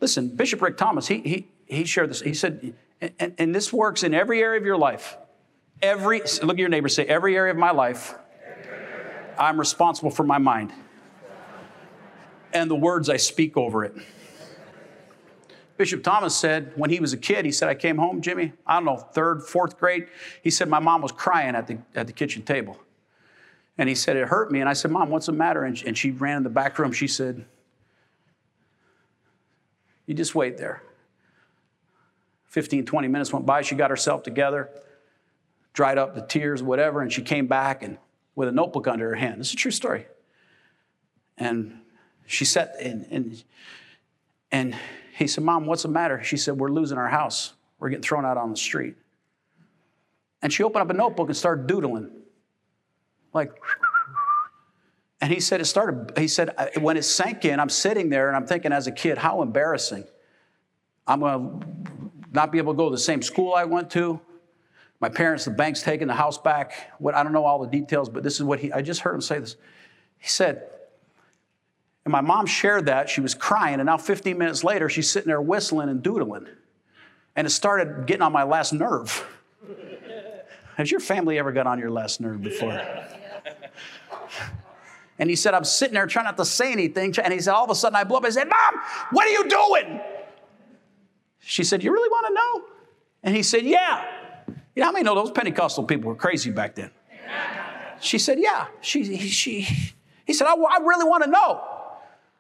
Listen, 0.04 0.28
Bishop 0.28 0.62
Rick 0.62 0.76
Thomas, 0.76 1.08
he, 1.08 1.20
he, 1.20 1.48
he 1.66 1.86
shared 1.86 2.10
this. 2.10 2.20
He 2.20 2.34
said, 2.34 2.74
and, 3.00 3.36
and 3.38 3.56
this 3.56 3.72
works 3.72 4.04
in 4.04 4.14
every 4.14 4.42
area 4.42 4.60
of 4.60 4.66
your 4.66 4.76
life. 4.76 5.16
Every, 5.82 6.20
look 6.20 6.50
at 6.50 6.58
your 6.58 6.68
neighbor, 6.68 6.90
say, 6.90 7.06
every 7.06 7.38
area 7.38 7.54
of 7.54 7.58
my 7.58 7.72
life, 7.72 8.14
I'm 9.40 9.58
responsible 9.58 10.12
for 10.12 10.24
my 10.24 10.40
mind 10.40 10.74
and 12.52 12.70
the 12.70 12.76
words 12.76 13.10
I 13.10 13.16
speak 13.16 13.56
over 13.56 13.86
it. 13.86 13.96
Bishop 15.78 16.04
Thomas 16.04 16.36
said 16.36 16.74
when 16.76 16.90
he 16.90 17.00
was 17.00 17.14
a 17.14 17.18
kid, 17.18 17.46
he 17.46 17.54
said, 17.54 17.70
I 17.70 17.76
came 17.76 17.98
home, 17.98 18.20
Jimmy, 18.20 18.52
I 18.68 18.74
don't 18.74 18.84
know, 18.84 18.98
third, 18.98 19.44
fourth 19.44 19.80
grade. 19.80 20.08
He 20.42 20.50
said, 20.50 20.68
My 20.68 20.80
mom 20.80 21.02
was 21.02 21.14
crying 21.14 21.56
at 21.56 21.68
the, 21.68 21.78
at 21.96 22.08
the 22.08 22.14
kitchen 22.14 22.44
table. 22.44 22.78
And 23.78 23.88
he 23.88 23.96
said, 23.96 24.18
It 24.18 24.28
hurt 24.28 24.52
me. 24.52 24.60
And 24.60 24.68
I 24.68 24.74
said, 24.74 24.92
Mom, 24.92 25.10
what's 25.10 25.28
the 25.28 25.32
matter? 25.32 25.64
And 25.64 25.78
she, 25.78 25.88
and 25.88 25.98
she 25.98 26.12
ran 26.12 26.36
in 26.36 26.44
the 26.44 26.50
back 26.50 26.78
room. 26.78 26.92
She 26.92 27.08
said, 27.08 27.46
you 30.06 30.14
just 30.14 30.36
wait 30.36 30.58
there. 30.58 30.84
15, 32.48 32.86
20 32.86 33.08
minutes 33.08 33.34
went 33.34 33.46
by. 33.46 33.62
She 33.62 33.76
got 33.76 33.90
herself 33.90 34.24
together, 34.24 34.70
dried 35.74 35.98
up 35.98 36.14
the 36.14 36.22
tears, 36.22 36.62
whatever, 36.62 37.02
and 37.02 37.12
she 37.12 37.22
came 37.22 37.48
back 37.48 37.82
and 37.82 37.98
with 38.36 38.48
a 38.48 38.52
notebook 38.52 38.88
under 38.88 39.10
her 39.10 39.16
hand. 39.16 39.42
Is 39.42 39.54
a 39.54 39.56
true 39.56 39.72
story. 39.72 40.08
And 41.38 41.80
she 42.26 42.46
sat 42.46 42.76
and, 42.80 43.08
and, 43.10 43.44
and 44.52 44.76
he 45.18 45.28
said, 45.28 45.44
Mom, 45.44 45.66
what's 45.66 45.84
the 45.84 45.90
matter? 45.90 46.24
She 46.24 46.38
said, 46.38 46.58
We're 46.58 46.70
losing 46.70 46.98
our 46.98 47.10
house. 47.10 47.54
We're 47.80 47.90
getting 47.90 48.04
thrown 48.04 48.26
out 48.26 48.38
on 48.38 48.52
the 48.52 48.58
street. 48.58 48.96
And 50.42 50.52
she 50.52 50.64
opened 50.64 50.84
up 50.84 50.90
a 50.90 50.94
notebook 50.94 51.28
and 51.28 51.38
started 51.38 51.68
doodling. 51.68 52.12
Like, 53.34 53.52
and 55.24 55.32
he 55.32 55.40
said, 55.40 55.62
it 55.62 55.66
started, 55.66 56.18
he 56.18 56.28
said, 56.28 56.54
uh, 56.58 56.68
when 56.82 56.98
it 56.98 57.04
sank 57.04 57.46
in, 57.46 57.58
I'm 57.62 57.70
sitting 57.70 58.10
there 58.10 58.28
and 58.28 58.36
I'm 58.36 58.46
thinking 58.46 58.74
as 58.74 58.88
a 58.88 58.92
kid, 58.92 59.18
how 59.18 59.42
embarrassing. 59.42 60.04
I'm 61.08 61.22
going 61.22 61.62
to 61.62 61.68
not 62.34 62.52
be 62.52 62.58
able 62.58 62.74
to 62.74 62.78
go 62.78 62.90
to 62.90 62.92
the 62.92 63.02
same 63.02 63.22
school 63.22 63.54
I 63.54 63.64
went 63.64 63.90
to. 63.92 64.20
My 65.00 65.08
parents, 65.08 65.46
the 65.46 65.52
bank's 65.52 65.82
taking 65.82 66.08
the 66.08 66.14
house 66.14 66.38
back. 66.38 66.92
What 67.00 67.16
I 67.16 67.24
don't 67.24 67.32
know 67.32 67.46
all 67.46 67.60
the 67.60 67.70
details, 67.70 68.10
but 68.10 68.22
this 68.22 68.36
is 68.36 68.44
what 68.44 68.60
he, 68.60 68.74
I 68.74 68.82
just 68.82 69.00
heard 69.00 69.16
him 69.16 69.22
say 69.22 69.40
this. 69.40 69.56
He 70.18 70.28
said, 70.28 70.64
and 72.04 72.12
my 72.12 72.20
mom 72.20 72.46
shared 72.46 72.88
that. 72.88 73.08
She 73.08 73.22
was 73.22 73.34
crying, 73.34 73.76
and 73.76 73.86
now 73.86 73.96
15 73.96 74.38
minutes 74.38 74.62
later, 74.66 74.90
she's 74.90 75.10
sitting 75.10 75.30
there 75.30 75.42
whistling 75.42 75.88
and 75.88 76.04
doodling. 76.04 76.48
And 77.38 77.48
it 77.48 77.52
started 77.52 78.08
getting 78.08 78.24
on 78.24 78.34
my 78.34 78.44
last 78.44 78.74
nerve. 78.74 79.26
Has 80.76 80.92
your 80.92 81.00
family 81.00 81.40
ever 81.40 81.54
got 81.54 81.66
on 81.66 81.80
your 81.80 81.92
last 81.92 82.20
nerve 82.20 82.42
before? 82.42 82.74
And 85.20 85.30
he 85.30 85.36
said, 85.36 85.54
I'm 85.54 85.64
sitting 85.64 85.94
there 85.94 86.08
trying 86.08 86.26
not 86.26 86.38
to 86.38 86.46
say 86.46 86.72
anything. 86.72 87.14
And 87.24 87.32
he 87.34 87.40
said, 87.40 87.54
all 87.54 87.66
of 87.66 87.70
a 87.70 87.76
sudden 87.76 87.96
I 87.96 88.04
blew 88.04 88.18
up. 88.18 88.26
I 88.26 88.30
said, 88.30 88.48
Mom, 88.50 88.82
what 89.12 89.28
are 89.28 89.32
you 89.32 89.48
doing? 89.48 90.02
She 91.40 91.64
said, 91.64 91.84
You 91.84 91.92
really 91.92 92.10
want 92.10 92.28
to 92.28 92.34
know? 92.34 92.66
And 93.24 93.36
he 93.36 93.44
said, 93.44 93.64
Yeah. 93.64 94.06
You 94.48 94.80
know 94.82 94.86
how 94.86 94.92
many 94.92 95.04
know 95.04 95.16
those 95.16 95.32
Pentecostal 95.32 95.84
people 95.84 96.10
were 96.10 96.16
crazy 96.16 96.50
back 96.50 96.76
then? 96.76 96.90
She 98.00 98.18
said, 98.18 98.40
Yeah. 98.40 98.68
She, 98.82 99.18
she, 99.18 99.68
he 100.26 100.34
said, 100.34 100.48
I, 100.48 100.54
I 100.54 100.80
really 100.80 101.08
want 101.08 101.24
to 101.24 101.30
know. 101.30 101.62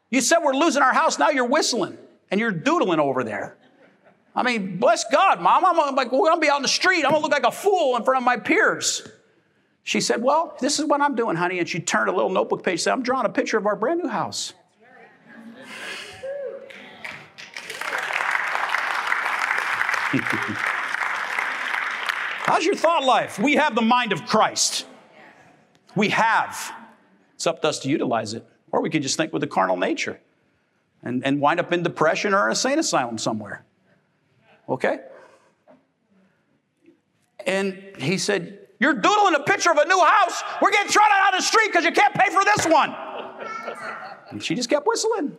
You 0.09 0.21
said 0.21 0.39
we're 0.39 0.53
losing 0.53 0.82
our 0.82 0.93
house, 0.93 1.19
now 1.19 1.30
you're 1.30 1.47
whistling. 1.47 1.97
and 2.32 2.39
you're 2.39 2.51
doodling 2.51 2.99
over 2.99 3.24
there. 3.24 3.57
I 4.36 4.41
mean, 4.41 4.78
bless 4.78 5.03
God, 5.11 5.39
mom. 5.39 5.63
I'm 5.63 5.95
like, 5.95 6.11
we're 6.11 6.30
gonna 6.30 6.41
be 6.41 6.49
out 6.49 6.55
in 6.55 6.63
the 6.63 6.67
street. 6.67 7.05
I'm 7.05 7.11
gonna 7.11 7.21
look 7.21 7.32
like 7.32 7.45
a 7.45 7.51
fool 7.51 7.95
in 7.95 8.03
front 8.03 8.17
of 8.17 8.24
my 8.24 8.38
peers. 8.38 9.07
She 9.84 9.99
said, 9.99 10.23
Well, 10.23 10.55
this 10.59 10.79
is 10.79 10.86
what 10.86 11.01
I'm 11.01 11.15
doing, 11.15 11.36
honey. 11.36 11.59
And 11.59 11.67
she 11.67 11.79
turned 11.79 12.09
a 12.09 12.13
little 12.13 12.29
notebook 12.29 12.63
page, 12.63 12.81
said, 12.81 12.93
I'm 12.93 13.03
drawing 13.03 13.25
a 13.25 13.29
picture 13.29 13.57
of 13.57 13.65
our 13.65 13.75
brand 13.75 14.01
new 14.01 14.09
house. 14.09 14.53
How's 22.45 22.65
your 22.65 22.75
thought 22.75 23.03
life? 23.03 23.39
We 23.39 23.55
have 23.55 23.75
the 23.75 23.81
mind 23.81 24.13
of 24.13 24.25
Christ. 24.25 24.86
We 25.95 26.09
have. 26.09 26.73
It's 27.36 27.47
up 27.47 27.61
to 27.61 27.67
us 27.67 27.79
to 27.79 27.89
utilize 27.89 28.34
it. 28.34 28.45
Or 28.71 28.81
we 28.81 28.89
could 28.89 29.01
just 29.01 29.17
think 29.17 29.34
with 29.34 29.41
the 29.41 29.47
carnal 29.47 29.77
nature 29.77 30.19
and, 31.01 31.25
and 31.25 31.41
wind 31.41 31.59
up 31.59 31.73
in 31.73 31.84
depression 31.84 32.34
or 32.34 32.43
in 32.43 32.47
a 32.47 32.49
insane 32.51 32.79
asylum 32.79 33.17
somewhere. 33.17 33.65
Okay? 34.69 34.99
And 37.45 37.84
he 37.97 38.17
said, 38.17 38.62
You're 38.84 38.95
doodling 38.95 39.36
a 39.36 39.39
picture 39.39 39.71
of 39.71 39.77
a 39.77 39.86
new 39.86 39.97
house. 39.97 40.43
We're 40.61 40.71
getting 40.71 40.91
thrown 40.91 41.05
out 41.09 41.34
on 41.34 41.39
the 41.39 41.41
street 41.41 41.67
because 41.67 41.86
you 41.86 41.93
can't 41.93 42.13
pay 42.13 42.29
for 42.29 42.43
this 42.43 42.65
one. 42.65 42.93
And 44.29 44.43
she 44.43 44.55
just 44.55 44.69
kept 44.69 44.86
whistling, 44.86 45.38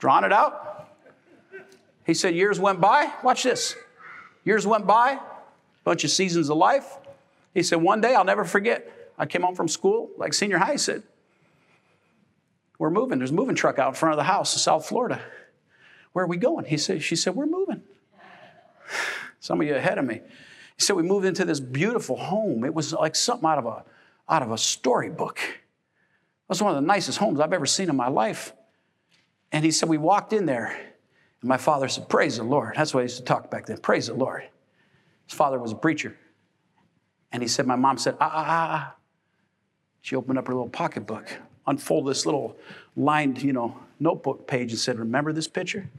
drawing 0.00 0.24
it 0.24 0.32
out. 0.32 0.90
He 2.04 2.14
said, 2.14 2.34
Years 2.34 2.58
went 2.58 2.80
by. 2.80 3.12
Watch 3.22 3.44
this. 3.44 3.76
Years 4.42 4.66
went 4.66 4.88
by, 4.88 5.20
bunch 5.84 6.02
of 6.02 6.10
seasons 6.10 6.50
of 6.50 6.56
life. 6.56 6.98
He 7.54 7.62
said, 7.62 7.80
One 7.80 8.00
day 8.00 8.16
I'll 8.16 8.24
never 8.24 8.44
forget. 8.44 9.12
I 9.16 9.26
came 9.26 9.42
home 9.42 9.54
from 9.54 9.68
school, 9.68 10.10
like 10.16 10.34
senior 10.34 10.58
high, 10.58 10.72
he 10.72 10.78
said, 10.78 11.04
We're 12.76 12.90
moving. 12.90 13.18
There's 13.18 13.30
a 13.30 13.34
moving 13.34 13.54
truck 13.54 13.78
out 13.78 13.90
in 13.90 13.94
front 13.94 14.14
of 14.14 14.16
the 14.16 14.24
house 14.24 14.52
in 14.54 14.58
South 14.58 14.84
Florida. 14.84 15.20
Where 16.12 16.24
are 16.24 16.28
we 16.28 16.38
going? 16.38 16.64
He 16.64 16.76
said, 16.76 17.04
She 17.04 17.14
said, 17.14 17.36
We're 17.36 17.46
moving. 17.46 17.82
Some 19.38 19.60
of 19.60 19.66
you 19.68 19.76
ahead 19.76 19.98
of 19.98 20.04
me. 20.04 20.22
He 20.78 20.84
said, 20.84 20.96
We 20.96 21.02
moved 21.02 21.26
into 21.26 21.44
this 21.44 21.60
beautiful 21.60 22.16
home. 22.16 22.64
It 22.64 22.72
was 22.72 22.92
like 22.92 23.16
something 23.16 23.48
out 23.48 23.58
of 23.58 23.66
a, 23.66 23.84
out 24.28 24.42
of 24.42 24.52
a 24.52 24.58
storybook. 24.58 25.40
It 25.40 26.48
was 26.48 26.62
one 26.62 26.74
of 26.74 26.80
the 26.80 26.86
nicest 26.86 27.18
homes 27.18 27.40
I've 27.40 27.52
ever 27.52 27.66
seen 27.66 27.90
in 27.90 27.96
my 27.96 28.08
life. 28.08 28.52
And 29.50 29.64
he 29.64 29.72
said, 29.72 29.88
We 29.88 29.98
walked 29.98 30.32
in 30.32 30.46
there, 30.46 30.68
and 30.68 31.48
my 31.48 31.56
father 31.56 31.88
said, 31.88 32.08
Praise 32.08 32.36
the 32.36 32.44
Lord. 32.44 32.74
That's 32.76 32.94
what 32.94 33.00
I 33.00 33.02
used 33.02 33.18
to 33.18 33.24
talk 33.24 33.50
back 33.50 33.66
then. 33.66 33.78
Praise 33.78 34.06
the 34.06 34.14
Lord. 34.14 34.44
His 35.26 35.36
father 35.36 35.58
was 35.58 35.72
a 35.72 35.76
preacher. 35.76 36.16
And 37.32 37.42
he 37.42 37.48
said, 37.48 37.66
My 37.66 37.76
mom 37.76 37.98
said, 37.98 38.16
Ah, 38.20 38.30
ah, 38.32 38.44
ah. 38.46 38.68
ah. 38.70 38.94
She 40.00 40.14
opened 40.14 40.38
up 40.38 40.46
her 40.46 40.54
little 40.54 40.70
pocketbook, 40.70 41.28
unfolded 41.66 42.12
this 42.12 42.24
little 42.24 42.56
lined, 42.96 43.42
you 43.42 43.52
know, 43.52 43.76
notebook 43.98 44.46
page 44.46 44.70
and 44.70 44.78
said, 44.78 44.96
Remember 44.98 45.32
this 45.32 45.48
picture? 45.48 45.90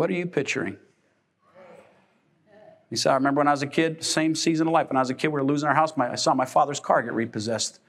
What 0.00 0.08
are 0.08 0.14
you 0.14 0.24
picturing? 0.24 0.78
He 2.88 2.96
said, 2.96 3.10
I 3.10 3.16
remember 3.16 3.40
when 3.40 3.48
I 3.48 3.50
was 3.50 3.60
a 3.60 3.66
kid, 3.66 4.02
same 4.02 4.34
season 4.34 4.66
of 4.66 4.72
life. 4.72 4.88
When 4.88 4.96
I 4.96 5.00
was 5.00 5.10
a 5.10 5.14
kid, 5.14 5.28
we 5.28 5.34
were 5.34 5.44
losing 5.44 5.68
our 5.68 5.74
house. 5.74 5.94
My, 5.94 6.10
I 6.10 6.14
saw 6.14 6.32
my 6.32 6.46
father's 6.46 6.80
car 6.80 7.02
get 7.02 7.12
repossessed. 7.12 7.80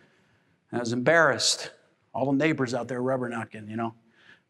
And 0.71 0.79
I 0.79 0.81
was 0.81 0.91
embarrassed. 0.91 1.71
All 2.13 2.25
the 2.25 2.37
neighbors 2.37 2.73
out 2.73 2.89
there 2.89 3.01
rubbernecking, 3.01 3.69
you 3.69 3.77
know, 3.77 3.95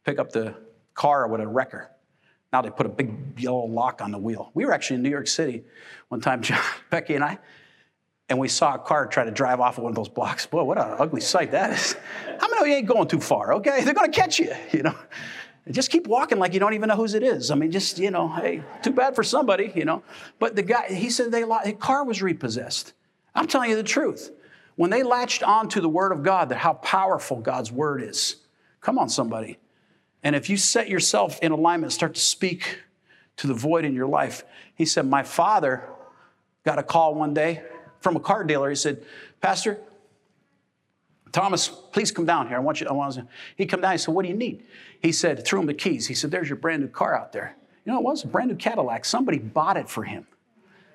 pick 0.04 0.18
up 0.18 0.32
the 0.32 0.56
car 0.96 1.28
with 1.28 1.40
a 1.40 1.48
wrecker. 1.48 1.92
Now 2.52 2.64
they 2.64 2.72
put 2.72 2.88
a 2.88 2.90
big 2.90 3.40
yellow 3.40 3.68
lock 3.68 4.02
on 4.02 4.10
the 4.10 4.18
wheel. 4.18 4.50
We 4.56 4.66
were 4.66 4.74
actually 4.74 4.96
in 4.96 5.04
New 5.04 5.12
York 5.12 5.28
City 5.28 5.64
one 6.08 6.20
time, 6.20 6.42
John, 6.42 6.64
Becky 6.90 7.14
and 7.14 7.24
I, 7.24 7.38
and 8.28 8.40
we 8.40 8.48
saw 8.48 8.74
a 8.74 8.80
car 8.80 9.06
try 9.06 9.24
to 9.24 9.32
drive 9.32 9.60
off 9.60 9.78
of 9.78 9.84
one 9.84 9.92
of 9.92 9.96
those 9.96 10.10
blocks. 10.10 10.48
Boy, 10.48 10.64
what 10.64 10.80
an 10.80 10.96
ugly 10.98 11.22
sight 11.22 11.52
that 11.52 11.74
is. 11.74 11.96
How 12.40 12.50
many 12.50 12.62
of 12.62 12.68
you 12.70 12.74
ain't 12.74 12.88
going 12.88 13.08
too 13.08 13.20
far, 13.20 13.54
okay? 13.54 13.84
They're 13.84 13.94
gonna 13.94 14.10
catch 14.10 14.40
you, 14.40 14.52
you 14.72 14.82
know. 14.82 14.96
Just 15.70 15.92
keep 15.92 16.08
walking 16.08 16.40
like 16.40 16.54
you 16.54 16.60
don't 16.60 16.74
even 16.74 16.90
know 16.90 16.96
whose 16.96 17.14
it 17.14 17.22
is. 17.22 17.52
I 17.52 17.56
mean, 17.56 17.72
just, 17.72 18.00
you 18.00 18.10
know, 18.10 18.28
hey, 18.28 18.64
too 18.82 18.92
bad 18.92 19.16
for 19.16 19.24
somebody, 19.24 19.72
you 19.76 19.86
know. 19.86 20.02
But 20.40 20.56
the 20.56 20.64
guy, 20.64 20.92
he 20.92 21.10
said 21.10 21.32
they, 21.32 21.44
the 21.44 21.76
car 21.80 22.04
was 22.04 22.22
repossessed. 22.22 22.94
I'm 23.36 23.48
telling 23.48 23.70
you 23.70 23.76
the 23.76 23.84
truth. 23.84 24.32
When 24.76 24.90
they 24.90 25.04
latched 25.04 25.44
onto 25.44 25.80
the 25.80 25.90
word 25.90 26.12
of 26.12 26.24
God, 26.24 26.50
that 26.50 26.58
how 26.58 26.74
powerful 26.74 27.38
God's 27.38 27.72
word 27.72 28.02
is. 28.02 28.38
Come 28.82 28.98
on, 28.98 29.10
somebody. 29.10 29.60
And 30.24 30.36
if 30.36 30.50
you 30.50 30.58
set 30.58 30.90
yourself 30.90 31.40
in 31.42 31.52
alignment, 31.52 31.94
start 31.94 32.16
to 32.16 32.22
speak 32.22 32.80
to 33.38 33.48
the 33.48 33.54
void 33.54 33.86
in 33.86 33.94
your 33.94 34.08
life. 34.08 34.44
He 34.74 34.86
said, 34.86 35.06
My 35.06 35.24
father 35.24 35.88
got 36.66 36.80
a 36.80 36.84
call 36.84 37.14
one 37.14 37.34
day 37.34 37.64
from 38.00 38.16
a 38.16 38.20
car 38.20 38.44
dealer. 38.44 38.70
He 38.70 38.76
said, 38.76 39.04
Pastor, 39.42 39.80
Thomas, 41.32 41.68
please 41.68 42.12
come 42.12 42.26
down 42.26 42.48
here. 42.48 42.58
I 42.58 42.60
want 42.60 42.82
you. 42.82 42.88
I 42.88 42.94
want 42.94 43.14
to. 43.16 43.28
He 43.56 43.66
come 43.66 43.82
down. 43.82 43.92
He 43.92 43.98
said, 43.98 44.14
"What 44.14 44.24
do 44.24 44.30
you 44.30 44.38
need?" 44.38 44.64
He 45.02 45.12
said, 45.12 45.46
threw 45.46 45.60
him 45.60 45.66
the 45.66 45.74
keys. 45.74 46.08
He 46.08 46.14
said, 46.14 46.32
"There's 46.32 46.50
your 46.50 46.58
brand 46.58 46.82
new 46.82 46.88
car 46.88 47.18
out 47.18 47.32
there." 47.32 47.56
You 47.86 47.92
know, 47.92 48.00
it 48.00 48.04
was 48.04 48.24
a 48.24 48.28
brand 48.28 48.50
new 48.50 48.56
Cadillac. 48.56 49.06
Somebody 49.06 49.40
bought 49.40 49.78
it 49.78 49.90
for 49.90 50.04
him. 50.04 50.28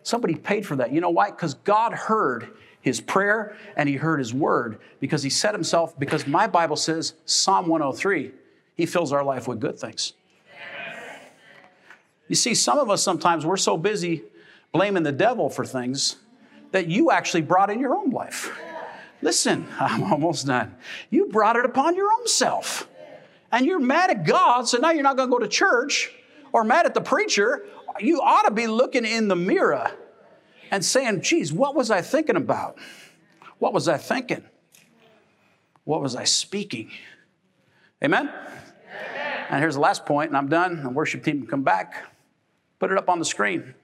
Somebody 0.03 0.37
paid 0.37 0.65
for 0.65 0.77
that. 0.77 0.93
You 0.93 1.01
know 1.01 1.11
why? 1.11 1.31
Because 1.31 1.55
God 1.55 1.93
heard 1.93 2.51
his 2.81 3.01
prayer 3.01 3.57
and 3.77 3.89
he 3.89 3.97
heard 3.97 4.19
his 4.19 4.33
word 4.33 4.79
because 5.01 5.25
he 5.25 5.31
set 5.31 5.53
himself. 5.53 5.99
Because 5.99 6.27
my 6.29 6.47
Bible 6.47 6.77
says 6.77 7.15
Psalm 7.25 7.67
103 7.67 8.31
he 8.77 8.87
fills 8.87 9.13
our 9.13 9.25
life 9.25 9.49
with 9.49 9.59
good 9.59 9.79
things. 9.79 10.13
You 12.29 12.37
see, 12.37 12.55
some 12.55 12.79
of 12.79 12.91
us 12.91 13.03
sometimes 13.03 13.45
we're 13.47 13.57
so 13.57 13.77
busy 13.77 14.23
blaming 14.73 15.03
the 15.03 15.13
devil 15.13 15.49
for 15.49 15.65
things 15.65 16.17
that 16.73 16.89
you 16.89 17.11
actually 17.11 17.43
brought 17.43 17.71
in 17.71 17.81
your 17.81 17.97
own 17.97 18.11
life. 18.11 18.57
Listen, 19.27 19.67
I'm 19.81 20.05
almost 20.05 20.47
done. 20.47 20.77
You 21.11 21.27
brought 21.27 21.57
it 21.57 21.65
upon 21.65 21.97
your 21.97 22.13
own 22.13 22.29
self. 22.29 22.89
And 23.51 23.67
you're 23.67 23.81
mad 23.81 24.11
at 24.11 24.25
God, 24.25 24.69
so 24.69 24.79
now 24.79 24.93
you're 24.93 25.03
not 25.03 25.17
going 25.17 25.29
to 25.29 25.33
go 25.33 25.41
to 25.41 25.49
church 25.49 26.13
or 26.53 26.63
mad 26.63 26.87
at 26.87 26.95
the 26.95 27.01
preacher. 27.01 27.67
You 27.99 28.21
ought 28.21 28.43
to 28.43 28.53
be 28.53 28.69
looking 28.69 29.05
in 29.05 29.27
the 29.27 29.35
mirror 29.35 29.91
and 30.71 30.85
saying, 30.85 31.23
geez, 31.23 31.53
what 31.53 31.75
was 31.75 31.91
I 31.91 32.03
thinking 32.03 32.37
about? 32.37 32.79
What 33.59 33.73
was 33.73 33.89
I 33.89 33.97
thinking? 33.97 34.45
What 35.83 36.01
was 36.03 36.15
I 36.15 36.23
speaking? 36.23 36.93
Amen? 38.05 38.31
And 39.51 39.61
here's 39.61 39.75
the 39.75 39.81
last 39.81 40.07
point, 40.07 40.31
and 40.31 40.37
I'm 40.37 40.49
done. 40.49 40.85
The 40.85 40.91
worship 40.91 41.25
team 41.25 41.41
can 41.41 41.49
come 41.49 41.63
back. 41.65 42.07
Put 42.79 42.93
it 42.93 42.99
up 42.99 43.09
on 43.09 43.19
the 43.19 43.25
screen. 43.25 43.75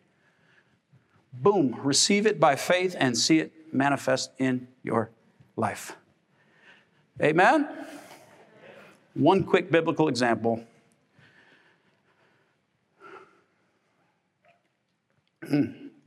Boom. 1.32 1.80
Receive 1.82 2.26
it 2.26 2.38
by 2.38 2.55
faith 2.55 2.95
and 2.97 3.18
see 3.18 3.40
it 3.40 3.53
manifest 3.72 4.30
in 4.38 4.68
your 4.84 5.11
life. 5.57 5.96
Amen? 7.20 7.68
One 9.14 9.44
quick 9.44 9.70
biblical 9.70 10.09
example. 10.09 10.64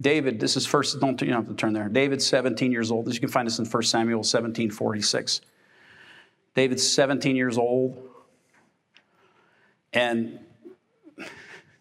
David, 0.01 0.39
this 0.39 0.57
is 0.57 0.65
first, 0.65 0.99
don't 0.99 1.21
you 1.21 1.27
don't 1.27 1.45
have 1.45 1.47
to 1.47 1.55
turn 1.55 1.73
there. 1.73 1.87
David's 1.87 2.25
17 2.25 2.71
years 2.71 2.91
old. 2.91 3.13
You 3.13 3.19
can 3.19 3.29
find 3.29 3.47
this 3.47 3.59
in 3.59 3.65
1 3.65 3.83
Samuel 3.83 4.23
17 4.23 4.71
46. 4.71 5.41
David's 6.53 6.89
17 6.89 7.35
years 7.35 7.57
old. 7.57 7.97
And 9.93 10.39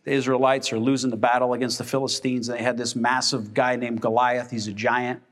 the 0.04 0.12
Israelites 0.12 0.72
are 0.72 0.78
losing 0.78 1.10
the 1.10 1.16
battle 1.16 1.54
against 1.54 1.78
the 1.78 1.84
Philistines. 1.84 2.46
They 2.46 2.62
had 2.62 2.76
this 2.76 2.94
massive 2.94 3.54
guy 3.54 3.76
named 3.76 4.00
Goliath. 4.00 4.50
He's 4.50 4.68
a 4.68 4.72
giant. 4.72 5.22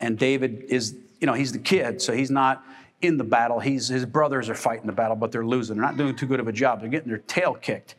And 0.00 0.18
David 0.18 0.64
is, 0.68 0.96
you 1.20 1.26
know, 1.26 1.34
he's 1.34 1.52
the 1.52 1.58
kid, 1.58 2.00
so 2.02 2.12
he's 2.12 2.30
not 2.30 2.64
in 3.02 3.16
the 3.16 3.24
battle. 3.24 3.60
He's, 3.60 3.88
his 3.88 4.04
brothers 4.04 4.48
are 4.48 4.54
fighting 4.54 4.86
the 4.86 4.92
battle, 4.92 5.16
but 5.16 5.32
they're 5.32 5.46
losing. 5.46 5.76
They're 5.76 5.84
not 5.84 5.96
doing 5.96 6.16
too 6.16 6.26
good 6.26 6.40
of 6.40 6.48
a 6.48 6.52
job. 6.52 6.80
They're 6.80 6.88
getting 6.88 7.08
their 7.08 7.18
tail 7.18 7.54
kicked. 7.54 7.94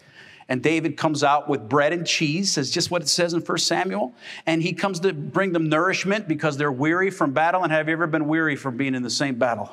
And 0.50 0.62
David 0.62 0.98
comes 0.98 1.24
out 1.24 1.48
with 1.48 1.70
bread 1.70 1.94
and 1.94 2.06
cheese, 2.06 2.58
is 2.58 2.72
just 2.72 2.92
what 2.92 3.02
it 3.02 3.08
says 3.08 3.34
in 3.34 3.42
1 3.42 3.58
Samuel. 3.60 4.14
And 4.46 4.62
he 4.62 4.74
comes 4.74 5.00
to 5.02 5.14
bring 5.14 5.54
them 5.54 5.70
nourishment 5.70 6.28
because 6.28 6.58
they're 6.58 6.72
weary 6.72 7.10
from 7.10 7.32
battle. 7.32 7.64
And 7.64 7.72
have 7.72 7.88
you 7.88 7.94
ever 7.94 8.06
been 8.06 8.28
weary 8.28 8.56
from 8.56 8.76
being 8.76 8.94
in 8.94 9.02
the 9.02 9.10
same 9.10 9.36
battle? 9.36 9.72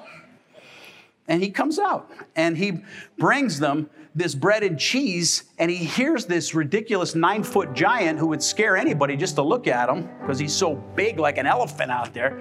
And 1.26 1.42
he 1.42 1.50
comes 1.50 1.78
out 1.78 2.10
and 2.36 2.56
he 2.56 2.80
brings 3.18 3.58
them 3.58 3.90
this 4.14 4.34
bread 4.34 4.62
and 4.64 4.78
cheese, 4.78 5.44
and 5.58 5.70
he 5.70 5.76
hears 5.76 6.26
this 6.26 6.54
ridiculous 6.54 7.14
nine 7.14 7.42
foot 7.42 7.72
giant 7.72 8.18
who 8.18 8.26
would 8.26 8.42
scare 8.42 8.76
anybody 8.76 9.16
just 9.16 9.36
to 9.36 9.42
look 9.42 9.68
at 9.68 9.88
him 9.88 10.08
because 10.20 10.38
he's 10.38 10.54
so 10.54 10.74
big 10.74 11.18
like 11.18 11.38
an 11.38 11.46
elephant 11.46 11.90
out 11.90 12.12
there. 12.14 12.40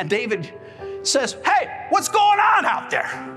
And 0.00 0.08
David 0.08 0.50
says, 1.02 1.36
Hey, 1.44 1.86
what's 1.90 2.08
going 2.08 2.40
on 2.40 2.64
out 2.64 2.88
there? 2.88 3.36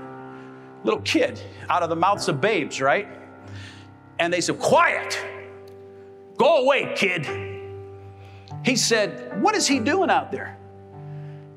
Little 0.82 1.02
kid 1.02 1.38
out 1.68 1.82
of 1.82 1.90
the 1.90 1.96
mouths 1.96 2.26
of 2.28 2.40
babes, 2.40 2.80
right? 2.80 3.06
And 4.18 4.32
they 4.32 4.40
said, 4.40 4.58
Quiet, 4.58 5.22
go 6.38 6.64
away, 6.64 6.94
kid. 6.96 7.26
He 8.64 8.76
said, 8.76 9.42
What 9.42 9.54
is 9.54 9.66
he 9.66 9.78
doing 9.78 10.08
out 10.08 10.32
there? 10.32 10.56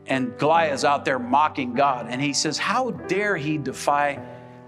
And 0.07 0.37
Goliath's 0.37 0.83
out 0.83 1.05
there 1.05 1.19
mocking 1.19 1.73
God. 1.73 2.07
And 2.09 2.21
he 2.21 2.33
says, 2.33 2.57
How 2.57 2.91
dare 2.91 3.37
he 3.37 3.57
defy 3.57 4.21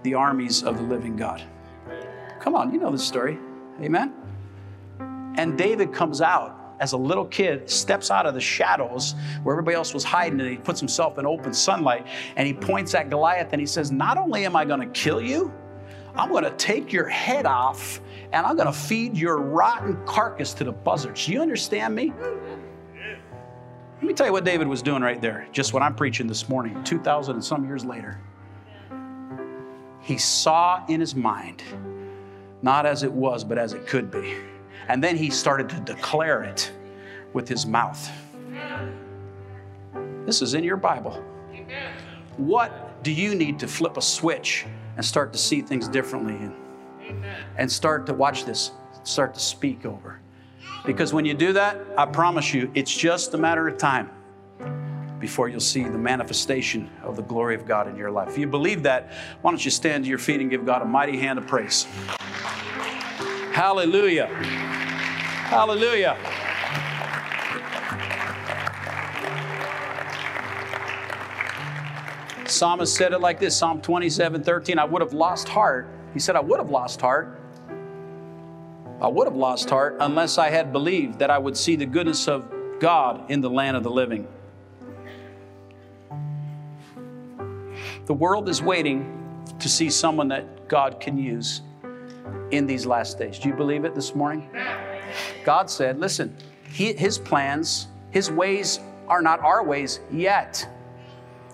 the 0.04 0.14
armies 0.14 0.62
of 0.62 0.78
the 0.78 0.82
living 0.82 1.16
God. 1.16 1.42
Come 2.38 2.54
on, 2.54 2.72
you 2.72 2.80
know 2.80 2.90
the 2.90 2.98
story. 2.98 3.38
Amen? 3.82 4.14
And 5.36 5.58
David 5.58 5.92
comes 5.92 6.22
out 6.22 6.59
as 6.80 6.92
a 6.92 6.96
little 6.96 7.26
kid, 7.26 7.68
steps 7.70 8.10
out 8.10 8.26
of 8.26 8.34
the 8.34 8.40
shadows 8.40 9.14
where 9.42 9.54
everybody 9.54 9.76
else 9.76 9.94
was 9.94 10.02
hiding, 10.02 10.40
and 10.40 10.48
he 10.48 10.56
puts 10.56 10.80
himself 10.80 11.18
in 11.18 11.26
open 11.26 11.52
sunlight, 11.52 12.06
and 12.36 12.46
he 12.46 12.54
points 12.54 12.94
at 12.94 13.10
Goliath 13.10 13.52
and 13.52 13.60
he 13.60 13.66
says, 13.66 13.92
Not 13.92 14.16
only 14.16 14.46
am 14.46 14.56
I 14.56 14.64
going 14.64 14.80
to 14.80 14.86
kill 14.86 15.20
you, 15.20 15.52
I'm 16.16 16.30
going 16.30 16.44
to 16.44 16.50
take 16.52 16.92
your 16.92 17.06
head 17.06 17.46
off 17.46 18.00
and 18.32 18.46
I'm 18.46 18.56
going 18.56 18.66
to 18.66 18.72
feed 18.72 19.16
your 19.16 19.38
rotten 19.38 19.96
carcass 20.06 20.54
to 20.54 20.64
the 20.64 20.72
buzzards. 20.72 21.28
You 21.28 21.40
understand 21.40 21.94
me? 21.94 22.12
Let 23.96 24.02
me 24.02 24.14
tell 24.14 24.26
you 24.26 24.32
what 24.32 24.44
David 24.44 24.66
was 24.66 24.82
doing 24.82 25.02
right 25.02 25.20
there, 25.20 25.46
just 25.52 25.72
what 25.72 25.82
I'm 25.82 25.94
preaching 25.94 26.26
this 26.26 26.48
morning, 26.48 26.82
2,000 26.84 27.34
and 27.34 27.44
some 27.44 27.66
years 27.66 27.84
later. 27.84 28.18
He 30.00 30.16
saw 30.16 30.84
in 30.86 31.00
his 31.00 31.14
mind, 31.14 31.62
not 32.62 32.86
as 32.86 33.02
it 33.02 33.12
was, 33.12 33.44
but 33.44 33.58
as 33.58 33.74
it 33.74 33.86
could 33.86 34.10
be. 34.10 34.36
And 34.90 35.04
then 35.04 35.16
he 35.16 35.30
started 35.30 35.68
to 35.68 35.78
declare 35.78 36.42
it 36.42 36.72
with 37.32 37.48
his 37.48 37.64
mouth. 37.64 38.10
This 40.26 40.42
is 40.42 40.54
in 40.54 40.64
your 40.64 40.76
Bible. 40.76 41.24
What 42.36 43.00
do 43.04 43.12
you 43.12 43.36
need 43.36 43.60
to 43.60 43.68
flip 43.68 43.96
a 43.96 44.02
switch 44.02 44.66
and 44.96 45.06
start 45.06 45.32
to 45.32 45.38
see 45.38 45.62
things 45.62 45.86
differently 45.86 46.34
and, 46.34 47.24
and 47.56 47.70
start 47.70 48.04
to 48.06 48.14
watch 48.14 48.44
this, 48.44 48.72
start 49.04 49.32
to 49.34 49.40
speak 49.40 49.86
over? 49.86 50.18
Because 50.84 51.12
when 51.12 51.24
you 51.24 51.34
do 51.34 51.52
that, 51.52 51.78
I 51.96 52.06
promise 52.06 52.52
you, 52.52 52.68
it's 52.74 52.92
just 52.92 53.32
a 53.34 53.38
matter 53.38 53.68
of 53.68 53.78
time 53.78 54.10
before 55.20 55.48
you'll 55.48 55.60
see 55.60 55.84
the 55.84 55.98
manifestation 55.98 56.90
of 57.04 57.14
the 57.14 57.22
glory 57.22 57.54
of 57.54 57.64
God 57.64 57.86
in 57.86 57.94
your 57.94 58.10
life. 58.10 58.30
If 58.30 58.38
you 58.38 58.48
believe 58.48 58.82
that, 58.82 59.12
why 59.40 59.52
don't 59.52 59.64
you 59.64 59.70
stand 59.70 60.02
to 60.02 60.10
your 60.10 60.18
feet 60.18 60.40
and 60.40 60.50
give 60.50 60.66
God 60.66 60.82
a 60.82 60.84
mighty 60.84 61.16
hand 61.16 61.38
of 61.38 61.46
praise? 61.46 61.86
Hallelujah. 63.52 64.69
Hallelujah. 65.50 66.16
Psalmist 72.46 72.94
said 72.94 73.12
it 73.12 73.20
like 73.20 73.38
this 73.38 73.56
Psalm 73.56 73.80
27 73.82 74.42
13. 74.42 74.78
I 74.78 74.84
would 74.84 75.02
have 75.02 75.12
lost 75.12 75.48
heart. 75.48 75.88
He 76.14 76.18
said, 76.18 76.36
I 76.36 76.40
would 76.40 76.58
have 76.58 76.70
lost 76.70 77.00
heart 77.00 77.40
I 79.00 79.08
would 79.08 79.26
have 79.26 79.36
lost 79.36 79.70
heart 79.70 79.96
unless 80.00 80.36
I 80.36 80.50
had 80.50 80.72
believed 80.72 81.18
that 81.20 81.30
I 81.30 81.38
would 81.38 81.56
see 81.56 81.74
the 81.74 81.86
goodness 81.86 82.28
of 82.28 82.52
God 82.80 83.30
in 83.30 83.40
the 83.40 83.48
land 83.48 83.78
of 83.78 83.82
the 83.82 83.90
living. 83.90 84.28
The 88.04 88.12
world 88.12 88.50
is 88.50 88.60
waiting 88.60 89.42
to 89.58 89.68
see 89.70 89.88
someone 89.88 90.28
that 90.28 90.68
God 90.68 91.00
can 91.00 91.16
use 91.16 91.62
in 92.50 92.66
these 92.66 92.84
last 92.84 93.18
days. 93.18 93.38
Do 93.38 93.48
you 93.48 93.54
believe 93.54 93.86
it 93.86 93.94
this 93.94 94.14
morning? 94.14 94.50
God 95.44 95.70
said, 95.70 95.98
listen, 95.98 96.36
he, 96.72 96.92
His 96.92 97.18
plans, 97.18 97.88
His 98.10 98.30
ways 98.30 98.80
are 99.08 99.22
not 99.22 99.40
our 99.40 99.64
ways 99.64 100.00
yet. 100.10 100.68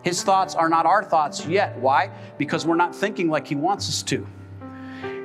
His 0.03 0.23
thoughts 0.23 0.55
are 0.55 0.69
not 0.69 0.87
our 0.87 1.03
thoughts 1.03 1.47
yet. 1.47 1.77
Why? 1.79 2.11
Because 2.39 2.65
we're 2.67 2.77
not 2.77 2.95
thinking 2.95 3.29
like 3.29 3.47
He 3.47 3.55
wants 3.55 3.89
us 3.89 4.03
to. 4.05 4.27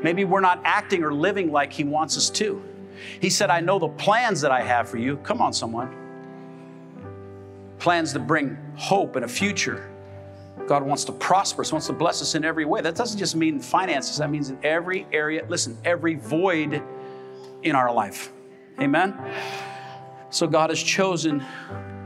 Maybe 0.02 0.26
we're 0.26 0.42
not 0.42 0.62
acting 0.64 1.04
or 1.04 1.14
living 1.14 1.52
like 1.52 1.72
He 1.72 1.84
wants 1.84 2.18
us 2.18 2.30
to. 2.32 2.64
He 3.20 3.30
said, 3.30 3.50
I 3.50 3.60
know 3.60 3.80
the 3.80 3.90
plans 3.90 4.42
that 4.42 4.52
I 4.52 4.62
have 4.62 4.90
for 4.90 4.98
you. 4.98 5.18
Come 5.18 5.42
on, 5.42 5.54
someone. 5.54 5.96
Plans 7.80 8.14
to 8.14 8.20
bring 8.20 8.58
hope 8.76 9.16
and 9.16 9.26
a 9.26 9.28
future. 9.28 9.92
God 10.68 10.84
wants 10.84 11.04
to 11.06 11.12
prosper 11.12 11.62
us, 11.62 11.72
wants 11.72 11.88
to 11.88 11.94
bless 11.94 12.22
us 12.22 12.36
in 12.36 12.46
every 12.46 12.66
way. 12.66 12.82
That 12.82 12.96
doesn't 12.96 13.18
just 13.18 13.36
mean 13.36 13.60
finances, 13.60 14.18
that 14.18 14.30
means 14.30 14.50
in 14.50 14.58
every 14.64 15.08
area, 15.12 15.44
listen, 15.48 15.78
every 15.84 16.16
void 16.16 16.82
in 17.64 17.76
our 17.76 17.94
life. 17.94 18.32
Amen? 18.80 19.18
So 20.30 20.48
God 20.48 20.70
has 20.70 20.82
chosen 20.82 21.42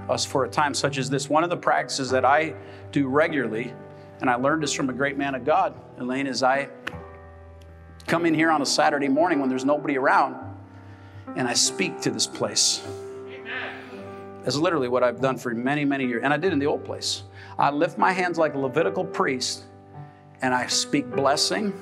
us 0.09 0.25
for 0.25 0.45
a 0.45 0.49
time 0.49 0.73
such 0.73 0.97
as 0.97 1.09
this. 1.09 1.29
One 1.29 1.43
of 1.43 1.49
the 1.49 1.57
practices 1.57 2.09
that 2.11 2.25
I 2.25 2.55
do 2.91 3.07
regularly, 3.07 3.73
and 4.21 4.29
I 4.29 4.35
learned 4.35 4.63
this 4.63 4.73
from 4.73 4.89
a 4.89 4.93
great 4.93 5.17
man 5.17 5.35
of 5.35 5.45
God, 5.45 5.73
Elaine, 5.97 6.27
is 6.27 6.43
I 6.43 6.69
come 8.07 8.25
in 8.25 8.33
here 8.33 8.51
on 8.51 8.61
a 8.61 8.65
Saturday 8.65 9.07
morning 9.07 9.39
when 9.39 9.49
there's 9.49 9.65
nobody 9.65 9.97
around 9.97 10.35
and 11.35 11.47
I 11.47 11.53
speak 11.53 12.01
to 12.01 12.11
this 12.11 12.27
place. 12.27 12.85
That's 14.43 14.57
literally 14.57 14.87
what 14.87 15.03
I've 15.03 15.19
done 15.19 15.37
for 15.37 15.53
many, 15.55 15.85
many 15.85 16.05
years. 16.05 16.21
And 16.23 16.31
I 16.31 16.37
did 16.37 16.53
in 16.53 16.59
the 16.59 16.67
old 16.67 16.85
place. 16.85 17.23
I 17.57 17.71
lift 17.71 17.97
my 17.97 18.11
hands 18.11 18.37
like 18.37 18.53
a 18.53 18.59
Levitical 18.59 19.03
priest 19.03 19.63
and 20.41 20.53
I 20.53 20.67
speak 20.67 21.09
blessing. 21.09 21.73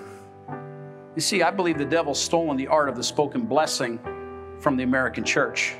You 1.15 1.21
see, 1.21 1.43
I 1.43 1.51
believe 1.51 1.77
the 1.77 1.85
devil's 1.85 2.19
stolen 2.19 2.57
the 2.57 2.67
art 2.67 2.89
of 2.89 2.95
the 2.95 3.03
spoken 3.03 3.41
blessing 3.45 3.99
from 4.59 4.77
the 4.77 4.83
American 4.83 5.23
church. 5.23 5.75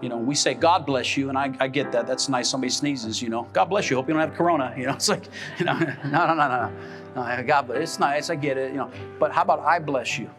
You 0.00 0.08
know, 0.08 0.16
we 0.16 0.34
say, 0.34 0.54
God 0.54 0.86
bless 0.86 1.16
you, 1.16 1.28
and 1.28 1.36
I, 1.36 1.54
I 1.58 1.68
get 1.68 1.90
that. 1.92 2.06
That's 2.06 2.28
nice. 2.28 2.48
Somebody 2.48 2.70
sneezes, 2.70 3.20
you 3.20 3.28
know, 3.28 3.46
God 3.52 3.66
bless 3.66 3.90
you. 3.90 3.96
Hope 3.96 4.08
you 4.08 4.14
don't 4.14 4.20
have 4.20 4.34
corona. 4.34 4.74
You 4.78 4.86
know, 4.86 4.94
it's 4.94 5.08
like, 5.08 5.24
you 5.58 5.64
know, 5.64 5.74
no, 6.04 6.26
no, 6.26 6.34
no, 6.34 6.48
no. 6.48 6.72
no 7.14 7.22
uh, 7.22 7.42
God 7.42 7.66
bless. 7.66 7.82
It's 7.82 7.98
nice. 7.98 8.30
I 8.30 8.36
get 8.36 8.56
it, 8.56 8.72
you 8.72 8.78
know. 8.78 8.90
But 9.18 9.32
how 9.32 9.42
about 9.42 9.60
I 9.60 9.78
bless 9.78 10.18
you? 10.18 10.30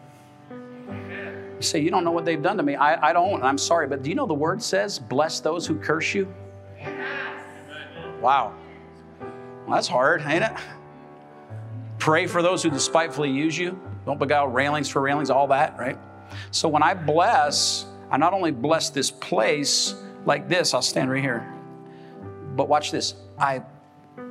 You 0.50 1.62
say, 1.62 1.80
you 1.80 1.90
don't 1.90 2.04
know 2.04 2.12
what 2.12 2.24
they've 2.24 2.42
done 2.42 2.56
to 2.56 2.62
me. 2.62 2.76
I, 2.76 3.10
I 3.10 3.12
don't. 3.12 3.42
I'm 3.42 3.58
sorry. 3.58 3.88
But 3.88 4.02
do 4.02 4.10
you 4.10 4.16
know 4.16 4.26
the 4.26 4.34
word 4.34 4.62
says, 4.62 4.98
bless 4.98 5.40
those 5.40 5.66
who 5.66 5.76
curse 5.76 6.14
you? 6.14 6.32
Wow. 8.20 8.54
Well, 9.66 9.74
that's 9.74 9.88
hard, 9.88 10.22
ain't 10.26 10.44
it? 10.44 10.52
Pray 12.08 12.26
for 12.26 12.40
those 12.40 12.62
who 12.62 12.70
despitefully 12.70 13.30
use 13.30 13.58
you. 13.58 13.78
Don't 14.06 14.18
beguile 14.18 14.48
railings 14.48 14.88
for 14.88 15.02
railings, 15.02 15.28
all 15.28 15.46
that, 15.48 15.78
right? 15.78 15.98
So 16.50 16.66
when 16.66 16.82
I 16.82 16.94
bless, 16.94 17.84
I 18.10 18.16
not 18.16 18.32
only 18.32 18.50
bless 18.50 18.88
this 18.88 19.10
place 19.10 19.94
like 20.24 20.48
this, 20.48 20.72
I'll 20.72 20.80
stand 20.80 21.10
right 21.10 21.20
here, 21.20 21.46
but 22.56 22.66
watch 22.66 22.90
this. 22.90 23.16
I 23.38 23.60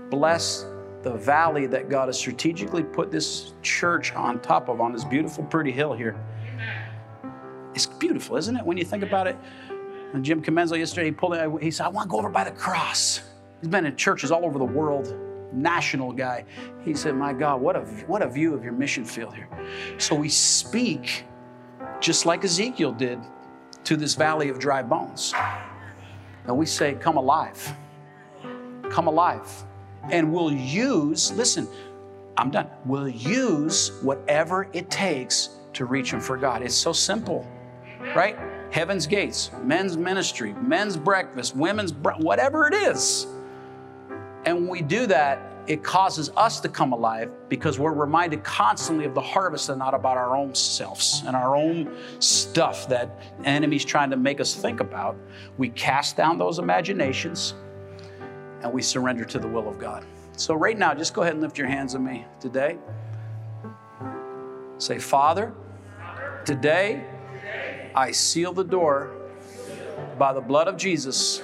bless 0.10 0.66
the 1.04 1.14
valley 1.14 1.68
that 1.68 1.88
God 1.88 2.08
has 2.08 2.18
strategically 2.18 2.82
put 2.82 3.12
this 3.12 3.54
church 3.62 4.12
on 4.14 4.40
top 4.40 4.70
of, 4.70 4.82
on 4.82 4.92
this 4.92 5.04
beautiful, 5.04 5.44
pretty 5.44 5.72
hill 5.72 5.94
here. 5.94 6.20
It's 7.76 7.86
beautiful, 7.86 8.38
isn't 8.38 8.58
it, 8.58 8.66
when 8.66 8.78
you 8.78 8.86
think 8.86 9.04
about 9.04 9.28
it? 9.28 9.38
And 10.16 10.26
Jim 10.26 10.42
Comenzo 10.42 10.76
yesterday, 10.76 11.06
he 11.06 11.12
pulled 11.12 11.36
it, 11.36 11.62
he 11.62 11.70
said, 11.70 11.86
I 11.86 11.90
want 11.90 12.10
to 12.10 12.12
go 12.12 12.18
over 12.18 12.30
by 12.30 12.44
the 12.44 12.50
cross. 12.50 13.22
He's 13.62 13.70
been 13.70 13.86
in 13.86 13.96
churches 13.96 14.32
all 14.32 14.46
over 14.46 14.58
the 14.58 14.66
world, 14.66 15.16
national 15.52 16.12
guy. 16.12 16.46
He 16.84 16.94
said, 16.94 17.16
My 17.16 17.34
God, 17.34 17.62
what 17.62 17.76
a, 17.76 17.82
what 18.08 18.22
a 18.22 18.30
view 18.30 18.54
of 18.54 18.64
your 18.64 18.74
mission 18.74 19.06
field 19.06 19.36
here. 19.36 19.50
So 19.98 20.16
we 20.16 20.30
speak 20.30 21.26
just 22.00 22.26
like 22.26 22.44
Ezekiel 22.44 22.92
did 22.92 23.20
to 23.86 23.98
this 23.98 24.16
valley 24.16 24.50
of 24.50 24.60
dry 24.60 24.84
bones. 24.84 25.34
And 26.46 26.58
we 26.58 26.66
say, 26.66 26.96
Come 26.96 27.18
alive. 27.18 27.74
Come 28.90 29.08
alive. 29.08 29.64
And 30.10 30.32
we'll 30.32 30.54
use, 30.54 31.32
listen, 31.34 31.68
I'm 32.38 32.52
done. 32.52 32.70
We'll 32.86 33.10
use 33.10 33.92
whatever 34.02 34.70
it 34.74 34.90
takes 34.90 35.50
to 35.74 35.86
reach 35.86 36.12
them 36.12 36.22
for 36.22 36.38
God. 36.38 36.62
It's 36.62 36.76
so 36.76 36.94
simple, 36.94 37.46
right? 38.16 38.38
Heaven's 38.72 39.08
gates, 39.08 39.52
men's 39.64 39.98
ministry, 39.98 40.54
men's 40.54 40.98
breakfast, 40.98 41.56
women's, 41.56 41.92
bre- 41.92 42.12
whatever 42.20 42.68
it 42.68 42.74
is. 42.74 43.28
And 44.48 44.60
when 44.60 44.70
we 44.70 44.82
do 44.82 45.08
that, 45.08 45.42
it 45.68 45.84
causes 45.84 46.32
us 46.38 46.62
to 46.62 46.70
come 46.70 46.94
alive 46.94 47.30
because 47.50 47.78
we're 47.78 47.92
reminded 47.92 48.46
constantly 48.46 49.04
of 49.04 49.14
the 49.14 49.20
harvest 49.20 49.68
and 49.68 49.78
not 49.78 49.94
about 49.94 50.16
our 50.16 50.38
own 50.38 50.56
selves 50.56 51.22
and 51.28 51.36
our 51.36 51.58
own 51.58 51.94
stuff 52.20 52.88
that 52.88 53.20
enemy's 53.44 53.84
trying 53.84 54.10
to 54.10 54.16
make 54.16 54.40
us 54.40 54.56
think 54.56 54.80
about. 54.80 55.18
We 55.58 55.68
cast 55.68 56.16
down 56.16 56.38
those 56.38 56.60
imaginations 56.60 57.56
and 58.62 58.72
we 58.72 58.82
surrender 58.82 59.26
to 59.26 59.38
the 59.38 59.50
will 59.50 59.68
of 59.68 59.78
God. 59.80 60.06
So, 60.38 60.56
right 60.56 60.78
now, 60.78 60.94
just 60.94 61.14
go 61.14 61.24
ahead 61.24 61.34
and 61.34 61.42
lift 61.42 61.58
your 61.58 61.68
hands 61.68 61.94
on 61.94 62.06
me 62.06 62.26
today. 62.40 62.78
Say, 64.78 64.98
Father, 64.98 65.54
today 66.46 67.06
I 67.94 68.12
seal 68.12 68.54
the 68.54 68.64
door 68.64 69.12
by 70.18 70.32
the 70.32 70.40
blood 70.40 70.70
of 70.70 70.78
Jesus 70.78 71.42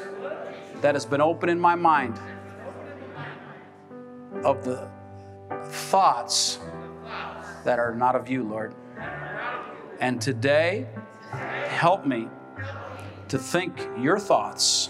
that 0.79 0.95
has 0.95 1.05
been 1.05 1.19
opened 1.19 1.51
in 1.51 1.59
my 1.59 1.75
mind 1.75 2.17
of 4.43 4.63
the 4.63 4.87
thoughts 5.65 6.59
that 7.63 7.79
are 7.79 7.93
not 7.95 8.15
of 8.15 8.29
you, 8.29 8.43
Lord. 8.43 8.73
And 9.99 10.21
today, 10.21 10.87
help 11.67 12.05
me 12.05 12.27
to 13.29 13.37
think 13.37 13.87
your 13.97 14.19
thoughts 14.19 14.89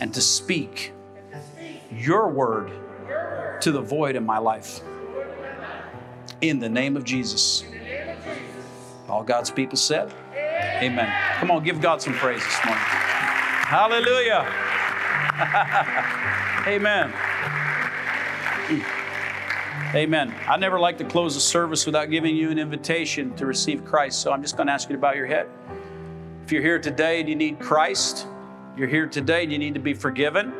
and 0.00 0.12
to 0.14 0.20
speak 0.20 0.92
your 1.90 2.28
word 2.28 2.70
to 3.60 3.72
the 3.72 3.80
void 3.80 4.16
in 4.16 4.24
my 4.24 4.38
life. 4.38 4.80
In 6.40 6.58
the 6.58 6.68
name 6.68 6.96
of 6.96 7.04
Jesus. 7.04 7.64
All 9.08 9.22
God's 9.22 9.50
people 9.50 9.76
said, 9.76 10.12
Amen. 10.34 11.10
Come 11.38 11.50
on, 11.50 11.64
give 11.64 11.80
God 11.80 12.02
some 12.02 12.12
praise 12.12 12.44
this 12.44 12.64
morning. 12.64 12.84
Hallelujah. 12.84 14.46
Amen. 16.66 17.12
Amen. 19.94 20.34
I 20.48 20.56
never 20.56 20.80
like 20.80 20.98
to 20.98 21.04
close 21.04 21.36
a 21.36 21.40
service 21.40 21.86
without 21.86 22.10
giving 22.10 22.34
you 22.34 22.50
an 22.50 22.58
invitation 22.58 23.34
to 23.36 23.46
receive 23.46 23.84
Christ, 23.84 24.20
so 24.20 24.32
I'm 24.32 24.42
just 24.42 24.56
going 24.56 24.66
to 24.66 24.72
ask 24.72 24.88
you 24.88 24.96
to 24.96 25.00
bow 25.00 25.12
your 25.12 25.26
head. 25.26 25.48
If 26.44 26.50
you're 26.50 26.62
here 26.62 26.80
today 26.80 27.20
and 27.20 27.28
you 27.28 27.36
need 27.36 27.60
Christ, 27.60 28.26
you're 28.76 28.88
here 28.88 29.06
today 29.06 29.44
and 29.44 29.52
you 29.52 29.58
need 29.58 29.74
to 29.74 29.80
be 29.80 29.94
forgiven, 29.94 30.52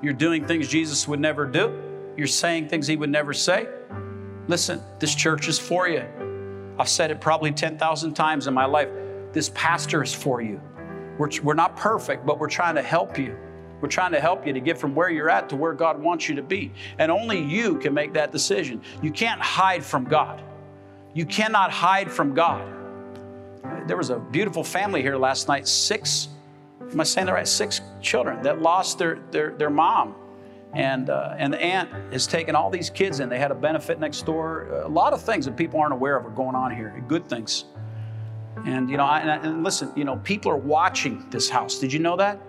you're 0.00 0.14
doing 0.14 0.46
things 0.46 0.68
Jesus 0.68 1.06
would 1.06 1.20
never 1.20 1.44
do, 1.44 1.82
you're 2.16 2.26
saying 2.26 2.68
things 2.68 2.86
he 2.86 2.96
would 2.96 3.10
never 3.10 3.34
say, 3.34 3.68
listen, 4.48 4.80
this 4.98 5.14
church 5.14 5.46
is 5.46 5.58
for 5.58 5.86
you. 5.86 6.04
I've 6.78 6.88
said 6.88 7.10
it 7.10 7.20
probably 7.20 7.52
10,000 7.52 8.14
times 8.14 8.46
in 8.46 8.54
my 8.54 8.64
life. 8.64 8.88
This 9.32 9.50
pastor 9.54 10.02
is 10.02 10.14
for 10.14 10.40
you. 10.40 10.60
We're, 11.18 11.28
we're 11.42 11.54
not 11.54 11.76
perfect, 11.76 12.24
but 12.24 12.38
we're 12.38 12.48
trying 12.48 12.74
to 12.76 12.82
help 12.82 13.18
you. 13.18 13.36
We're 13.84 13.88
trying 13.88 14.12
to 14.12 14.20
help 14.20 14.46
you 14.46 14.54
to 14.54 14.60
get 14.60 14.78
from 14.78 14.94
where 14.94 15.10
you're 15.10 15.28
at 15.28 15.50
to 15.50 15.56
where 15.56 15.74
God 15.74 16.00
wants 16.00 16.26
you 16.26 16.34
to 16.36 16.42
be. 16.42 16.72
And 16.98 17.12
only 17.12 17.38
you 17.38 17.76
can 17.76 17.92
make 17.92 18.14
that 18.14 18.32
decision. 18.32 18.80
You 19.02 19.10
can't 19.10 19.42
hide 19.42 19.84
from 19.84 20.04
God. 20.04 20.42
You 21.12 21.26
cannot 21.26 21.70
hide 21.70 22.10
from 22.10 22.32
God. 22.32 22.66
There 23.86 23.98
was 23.98 24.08
a 24.08 24.18
beautiful 24.18 24.64
family 24.64 25.02
here 25.02 25.18
last 25.18 25.48
night, 25.48 25.68
six, 25.68 26.28
am 26.80 26.98
I 26.98 27.04
saying 27.04 27.26
that 27.26 27.34
right? 27.34 27.46
Six 27.46 27.82
children 28.00 28.42
that 28.42 28.62
lost 28.62 28.96
their, 28.96 29.18
their, 29.30 29.50
their 29.50 29.68
mom. 29.68 30.14
And, 30.72 31.10
uh, 31.10 31.34
and 31.36 31.52
the 31.52 31.60
aunt 31.60 31.90
has 32.10 32.26
taken 32.26 32.56
all 32.56 32.70
these 32.70 32.88
kids 32.88 33.20
in. 33.20 33.28
They 33.28 33.38
had 33.38 33.50
a 33.50 33.54
benefit 33.54 34.00
next 34.00 34.24
door. 34.24 34.62
A 34.82 34.88
lot 34.88 35.12
of 35.12 35.20
things 35.20 35.44
that 35.44 35.58
people 35.58 35.78
aren't 35.78 35.92
aware 35.92 36.16
of 36.16 36.24
are 36.24 36.30
going 36.30 36.56
on 36.56 36.74
here, 36.74 37.04
good 37.06 37.28
things. 37.28 37.66
And, 38.64 38.88
you 38.88 38.96
know, 38.96 39.04
I, 39.04 39.18
and 39.20 39.62
listen, 39.62 39.92
you 39.94 40.04
know, 40.04 40.16
people 40.16 40.50
are 40.50 40.56
watching 40.56 41.26
this 41.28 41.50
house. 41.50 41.78
Did 41.78 41.92
you 41.92 41.98
know 41.98 42.16
that? 42.16 42.40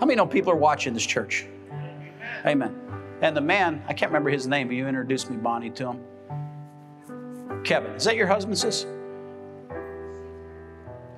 How 0.00 0.06
many 0.06 0.16
know 0.16 0.26
people 0.26 0.52
are 0.52 0.56
watching 0.56 0.94
this 0.94 1.06
church? 1.06 1.46
Amen. 2.44 2.76
And 3.20 3.36
the 3.36 3.40
man, 3.40 3.82
I 3.86 3.92
can't 3.92 4.10
remember 4.10 4.30
his 4.30 4.46
name, 4.46 4.66
but 4.66 4.74
you 4.74 4.88
introduced 4.88 5.30
me, 5.30 5.36
Bonnie, 5.36 5.70
to 5.70 5.90
him. 5.90 6.00
Kevin. 7.64 7.92
Is 7.92 8.04
that 8.04 8.16
your 8.16 8.26
husband, 8.26 8.58
sis? 8.58 8.84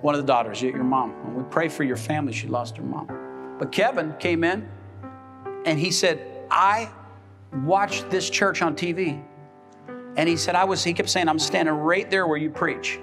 One 0.02 0.14
of 0.14 0.20
the 0.20 0.26
daughters, 0.26 0.60
your 0.60 0.84
mom. 0.84 1.12
And 1.24 1.34
we 1.34 1.42
pray 1.44 1.68
for 1.68 1.82
your 1.82 1.96
family. 1.96 2.32
She 2.32 2.46
lost 2.46 2.76
her 2.76 2.82
mom. 2.82 3.56
But 3.58 3.72
Kevin 3.72 4.14
came 4.18 4.44
in 4.44 4.68
and 5.64 5.78
he 5.78 5.90
said, 5.90 6.20
I 6.50 6.90
watched 7.64 8.10
this 8.10 8.28
church 8.28 8.60
on 8.60 8.76
TV. 8.76 9.22
And 10.16 10.28
he 10.28 10.36
said, 10.36 10.54
I 10.54 10.64
was, 10.64 10.84
he 10.84 10.92
kept 10.92 11.08
saying, 11.08 11.28
I'm 11.28 11.38
standing 11.38 11.74
right 11.74 12.10
there 12.10 12.26
where 12.26 12.36
you 12.36 12.50
preach. 12.50 12.98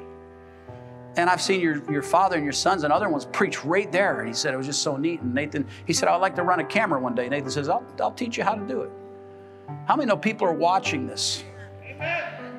And 1.18 1.30
I've 1.30 1.42
seen 1.42 1.60
your, 1.60 1.92
your 1.92 2.02
father 2.02 2.38
and 2.38 2.44
your 2.46 2.54
sons 2.54 2.84
and 2.84 2.94
other 2.94 3.10
ones 3.10 3.26
preach 3.26 3.66
right 3.66 3.92
there. 3.92 4.20
And 4.20 4.28
he 4.28 4.34
said, 4.34 4.54
it 4.54 4.58
was 4.58 4.66
just 4.66 4.82
so 4.82 4.96
neat. 4.96 5.22
And 5.22 5.34
Nathan, 5.34 5.68
he 5.86 5.94
said, 5.94 6.08
I'd 6.08 6.18
like 6.18 6.36
to 6.36 6.44
run 6.44 6.60
a 6.60 6.64
camera 6.64 7.00
one 7.00 7.16
day. 7.16 7.28
Nathan 7.28 7.52
says, 7.52 7.68
I'll, 7.68 7.86
I'll 8.00 8.14
teach 8.14 8.38
you 8.38 8.44
how 8.44 8.56
to 8.56 8.66
do 8.66 8.82
it. 8.82 8.92
How 9.88 9.96
many 9.96 10.08
know 10.08 10.18
people 10.18 10.48
are 10.48 10.54
watching 10.54 11.06
this? 11.06 11.44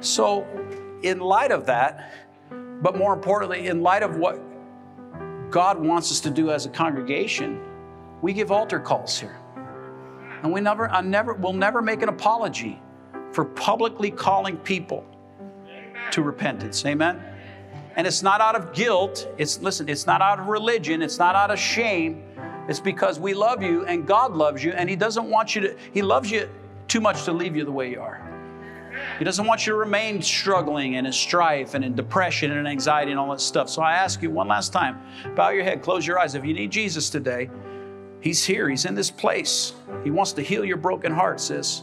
So, 0.01 0.47
in 1.03 1.19
light 1.19 1.51
of 1.51 1.67
that, 1.67 2.13
but 2.83 2.97
more 2.97 3.13
importantly, 3.15 3.69
in 3.69 3.83
light 3.83 4.03
of 4.03 4.17
what 4.17 4.41
God 5.51 5.79
wants 5.79 6.11
us 6.11 6.21
to 6.21 6.31
do 6.31 6.51
as 6.51 6.67
a 6.67 6.69
congregation, 6.69 7.63
we 8.21 8.33
give 8.33 8.51
altar 8.51 8.81
calls 8.81 9.19
here. 9.19 9.39
And 10.43 10.53
we 10.53 10.61
never, 10.61 10.91
I 10.91 11.01
never, 11.01 11.35
we'll 11.35 11.53
never 11.53 11.81
make 11.81 12.03
an 12.03 12.09
apology 12.09 12.81
for 13.33 13.45
publicly 13.45 14.11
calling 14.11 14.57
people 14.59 15.07
to 16.11 16.23
repentance. 16.23 16.85
Amen? 16.85 17.23
And 17.97 18.07
it's 18.07 18.23
not 18.23 18.41
out 18.41 18.55
of 18.55 18.73
guilt. 18.73 19.29
It's, 19.39 19.61
listen, 19.61 19.89
it's 19.89 20.07
not 20.07 20.23
out 20.23 20.39
of 20.39 20.49
religion. 20.49 21.03
It's 21.03 21.19
not 21.19 21.35
out 21.35 21.51
of 21.51 21.59
shame. 21.59 22.25
It's 22.69 22.81
because 22.81 23.19
we 23.19 23.35
love 23.35 23.63
you 23.63 23.85
and 23.87 24.07
God 24.07 24.35
loves 24.35 24.63
you 24.63 24.73
and 24.73 24.89
He 24.89 24.97
doesn't 24.97 25.29
want 25.29 25.55
you 25.55 25.63
to, 25.63 25.77
He 25.93 26.03
loves 26.03 26.31
you 26.31 26.49
too 26.89 27.01
much 27.01 27.25
to 27.25 27.33
leave 27.33 27.57
you 27.57 27.65
the 27.65 27.73
way 27.73 27.91
you 27.91 28.01
are. 28.01 28.29
He 29.19 29.25
doesn't 29.25 29.47
want 29.47 29.67
you 29.67 29.73
to 29.73 29.79
remain 29.79 30.23
struggling 30.23 30.97
and 30.97 31.07
in 31.07 31.13
strife 31.13 31.75
and 31.75 31.85
in 31.85 31.95
depression 31.95 32.53
and 32.53 32.69
anxiety 32.69 33.11
and 33.11 33.19
all 33.19 33.31
that 33.31 33.41
stuff. 33.41 33.69
So 33.69 33.83
I 33.83 33.95
ask 33.95 34.23
you 34.23 34.31
one 34.31 34.49
last 34.49 34.73
time 34.73 35.01
bow 35.35 35.51
your 35.51 35.65
head, 35.65 35.83
close 35.83 36.07
your 36.07 36.19
eyes. 36.19 36.35
If 36.35 36.45
you 36.45 36.55
need 36.55 36.71
Jesus 36.71 37.11
today, 37.11 37.51
He's 38.21 38.45
here, 38.45 38.69
He's 38.69 38.85
in 38.85 38.95
this 38.95 39.11
place. 39.11 39.75
He 40.05 40.11
wants 40.11 40.33
to 40.35 40.43
heal 40.43 40.65
your 40.65 40.77
broken 40.77 41.13
heart, 41.13 41.41
sis. 41.41 41.83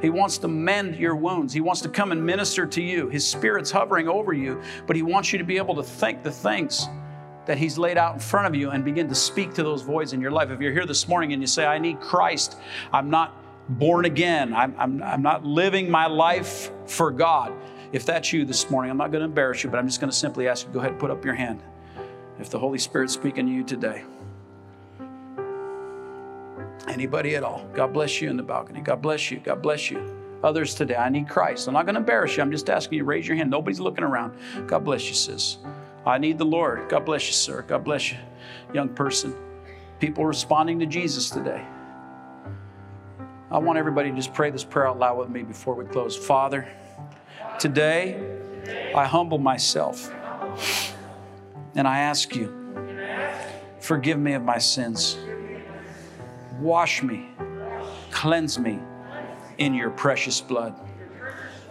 He 0.00 0.10
wants 0.10 0.38
to 0.38 0.48
mend 0.48 0.96
your 0.96 1.14
wounds. 1.14 1.52
He 1.52 1.60
wants 1.60 1.80
to 1.82 1.88
come 1.88 2.12
and 2.12 2.24
minister 2.24 2.66
to 2.66 2.82
you. 2.82 3.08
His 3.08 3.26
Spirit's 3.26 3.70
hovering 3.70 4.08
over 4.08 4.32
you, 4.32 4.60
but 4.86 4.96
He 4.96 5.02
wants 5.02 5.32
you 5.32 5.38
to 5.38 5.44
be 5.44 5.56
able 5.56 5.74
to 5.76 5.82
think 5.82 6.22
the 6.22 6.30
things 6.30 6.88
that 7.46 7.58
He's 7.58 7.78
laid 7.78 7.98
out 7.98 8.14
in 8.14 8.20
front 8.20 8.46
of 8.46 8.54
you 8.54 8.70
and 8.70 8.84
begin 8.84 9.08
to 9.08 9.14
speak 9.14 9.52
to 9.54 9.62
those 9.62 9.82
voids 9.82 10.12
in 10.12 10.20
your 10.20 10.30
life. 10.30 10.50
If 10.50 10.60
you're 10.60 10.72
here 10.72 10.86
this 10.86 11.08
morning 11.08 11.32
and 11.32 11.42
you 11.42 11.46
say, 11.46 11.66
I 11.66 11.78
need 11.78 12.00
Christ, 12.00 12.56
I'm 12.92 13.10
not 13.10 13.36
born 13.68 14.04
again, 14.04 14.52
I'm, 14.54 14.74
I'm, 14.78 15.02
I'm 15.02 15.22
not 15.22 15.44
living 15.44 15.90
my 15.90 16.06
life 16.06 16.70
for 16.86 17.10
God. 17.10 17.52
If 17.92 18.06
that's 18.06 18.32
you 18.32 18.44
this 18.44 18.70
morning, 18.70 18.90
I'm 18.90 18.96
not 18.96 19.10
going 19.10 19.20
to 19.20 19.26
embarrass 19.26 19.64
you, 19.64 19.70
but 19.70 19.78
I'm 19.78 19.86
just 19.86 20.00
going 20.00 20.10
to 20.10 20.16
simply 20.16 20.48
ask 20.48 20.66
you 20.66 20.72
go 20.72 20.78
ahead 20.78 20.92
and 20.92 21.00
put 21.00 21.10
up 21.10 21.24
your 21.24 21.34
hand. 21.34 21.62
If 22.38 22.50
the 22.50 22.58
Holy 22.58 22.78
Spirit's 22.78 23.12
speaking 23.12 23.46
to 23.46 23.52
you 23.52 23.64
today. 23.64 24.04
Anybody 26.88 27.36
at 27.36 27.44
all. 27.44 27.66
God 27.74 27.92
bless 27.92 28.20
you 28.20 28.30
in 28.30 28.36
the 28.36 28.42
balcony. 28.42 28.80
God 28.80 29.02
bless 29.02 29.30
you. 29.30 29.40
God 29.40 29.62
bless 29.62 29.90
you. 29.90 30.16
Others 30.42 30.74
today, 30.74 30.96
I 30.96 31.10
need 31.10 31.28
Christ. 31.28 31.68
I'm 31.68 31.74
not 31.74 31.84
going 31.84 31.94
to 31.94 32.00
embarrass 32.00 32.36
you. 32.36 32.42
I'm 32.42 32.50
just 32.50 32.70
asking 32.70 32.98
you, 32.98 33.04
raise 33.04 33.28
your 33.28 33.36
hand. 33.36 33.50
Nobody's 33.50 33.80
looking 33.80 34.04
around. 34.04 34.34
God 34.66 34.84
bless 34.84 35.06
you, 35.08 35.14
sis. 35.14 35.58
I 36.06 36.16
need 36.16 36.38
the 36.38 36.46
Lord. 36.46 36.88
God 36.88 37.04
bless 37.04 37.26
you, 37.26 37.34
sir. 37.34 37.62
God 37.62 37.84
bless 37.84 38.10
you, 38.10 38.18
young 38.72 38.88
person. 38.88 39.34
People 39.98 40.24
responding 40.24 40.78
to 40.80 40.86
Jesus 40.86 41.28
today. 41.28 41.62
I 43.50 43.58
want 43.58 43.78
everybody 43.78 44.10
to 44.10 44.16
just 44.16 44.32
pray 44.32 44.50
this 44.50 44.64
prayer 44.64 44.88
out 44.88 44.98
loud 44.98 45.18
with 45.18 45.28
me 45.28 45.42
before 45.42 45.74
we 45.74 45.84
close. 45.84 46.16
Father, 46.16 46.66
today 47.58 48.24
I 48.94 49.04
humble 49.04 49.38
myself 49.38 50.10
and 51.74 51.86
I 51.86 51.98
ask 51.98 52.34
you, 52.34 52.56
forgive 53.80 54.18
me 54.18 54.32
of 54.32 54.42
my 54.42 54.58
sins. 54.58 55.18
Wash 56.60 57.02
me, 57.02 57.30
cleanse 58.10 58.58
me 58.58 58.78
in 59.56 59.72
your 59.72 59.88
precious 59.88 60.42
blood. 60.42 60.74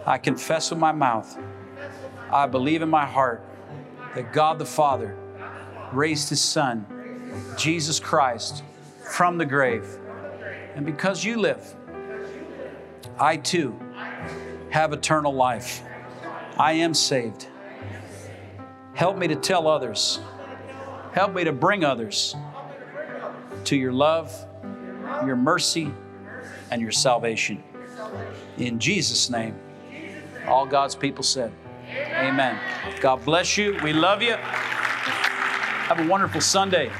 I 0.04 0.18
confess 0.18 0.70
with 0.70 0.80
my 0.80 0.90
mouth, 0.90 1.38
I 2.28 2.48
believe 2.48 2.82
in 2.82 2.88
my 2.88 3.06
heart 3.06 3.44
that 4.16 4.32
God 4.32 4.58
the 4.58 4.66
Father 4.66 5.16
raised 5.92 6.28
his 6.28 6.42
Son, 6.42 6.84
Jesus 7.56 8.00
Christ, 8.00 8.64
from 9.02 9.38
the 9.38 9.46
grave. 9.46 9.86
And 10.74 10.84
because 10.84 11.24
you 11.24 11.36
live, 11.36 11.76
I 13.16 13.36
too 13.36 13.78
have 14.70 14.92
eternal 14.92 15.32
life. 15.32 15.84
I 16.58 16.72
am 16.72 16.94
saved. 16.94 17.46
Help 18.94 19.16
me 19.16 19.28
to 19.28 19.36
tell 19.36 19.68
others. 19.68 20.18
Help 21.12 21.32
me 21.32 21.44
to 21.44 21.52
bring 21.52 21.84
others 21.84 22.34
to 23.64 23.76
your 23.76 23.92
love 23.92 24.46
your 25.26 25.36
mercy, 25.36 25.92
and 26.70 26.80
your 26.80 26.92
salvation. 26.92 27.62
In 28.58 28.78
Jesus' 28.78 29.30
name, 29.30 29.58
all 30.46 30.66
God's 30.66 30.94
people 30.94 31.22
said, 31.24 31.52
Amen. 31.90 32.58
God 33.00 33.24
bless 33.24 33.56
you. 33.56 33.76
We 33.82 33.92
love 33.92 34.22
you. 34.22 34.34
Have 34.34 36.00
a 36.00 36.06
wonderful 36.06 36.40
Sunday. 36.40 36.90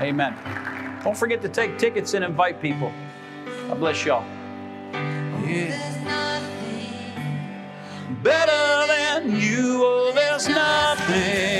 Amen. 0.00 0.34
Don't 1.04 1.16
forget 1.16 1.42
to 1.42 1.48
take 1.48 1.78
tickets 1.78 2.14
and 2.14 2.24
invite 2.24 2.62
people. 2.62 2.92
God 3.68 3.78
bless 3.78 4.04
y'all. 4.04 4.24
Yeah. 5.44 5.90
Better 8.22 8.86
than 8.86 9.40
you, 9.40 9.82
oh, 9.84 10.12
there's 10.14 10.48
nothing. 10.48 11.51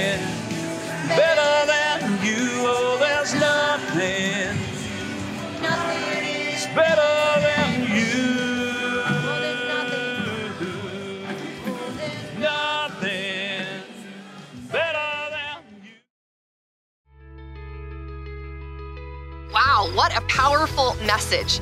Wow, 19.72 19.88
what 19.94 20.14
a 20.14 20.20
powerful 20.22 20.96
message. 21.06 21.58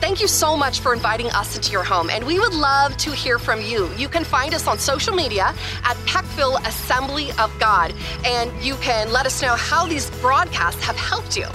Thank 0.00 0.20
you 0.20 0.28
so 0.28 0.56
much 0.56 0.78
for 0.78 0.94
inviting 0.94 1.26
us 1.30 1.56
into 1.56 1.72
your 1.72 1.82
home, 1.82 2.08
and 2.08 2.24
we 2.24 2.38
would 2.38 2.54
love 2.54 2.96
to 2.98 3.10
hear 3.10 3.40
from 3.40 3.60
you. 3.60 3.92
You 3.94 4.08
can 4.08 4.22
find 4.22 4.54
us 4.54 4.68
on 4.68 4.78
social 4.78 5.16
media 5.16 5.52
at 5.82 5.96
Peckville 6.06 6.64
Assembly 6.64 7.32
of 7.40 7.52
God, 7.58 7.92
and 8.24 8.52
you 8.62 8.76
can 8.76 9.10
let 9.10 9.26
us 9.26 9.42
know 9.42 9.56
how 9.56 9.84
these 9.84 10.08
broadcasts 10.20 10.84
have 10.84 10.94
helped 10.94 11.36
you. 11.36 11.48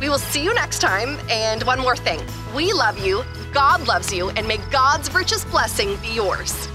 We 0.00 0.08
will 0.08 0.20
see 0.20 0.44
you 0.44 0.54
next 0.54 0.78
time. 0.78 1.18
And 1.28 1.64
one 1.64 1.80
more 1.80 1.96
thing 1.96 2.20
we 2.54 2.72
love 2.72 3.04
you, 3.04 3.24
God 3.52 3.88
loves 3.88 4.12
you, 4.12 4.30
and 4.30 4.46
may 4.46 4.58
God's 4.70 5.12
richest 5.12 5.50
blessing 5.50 5.96
be 6.02 6.14
yours. 6.14 6.68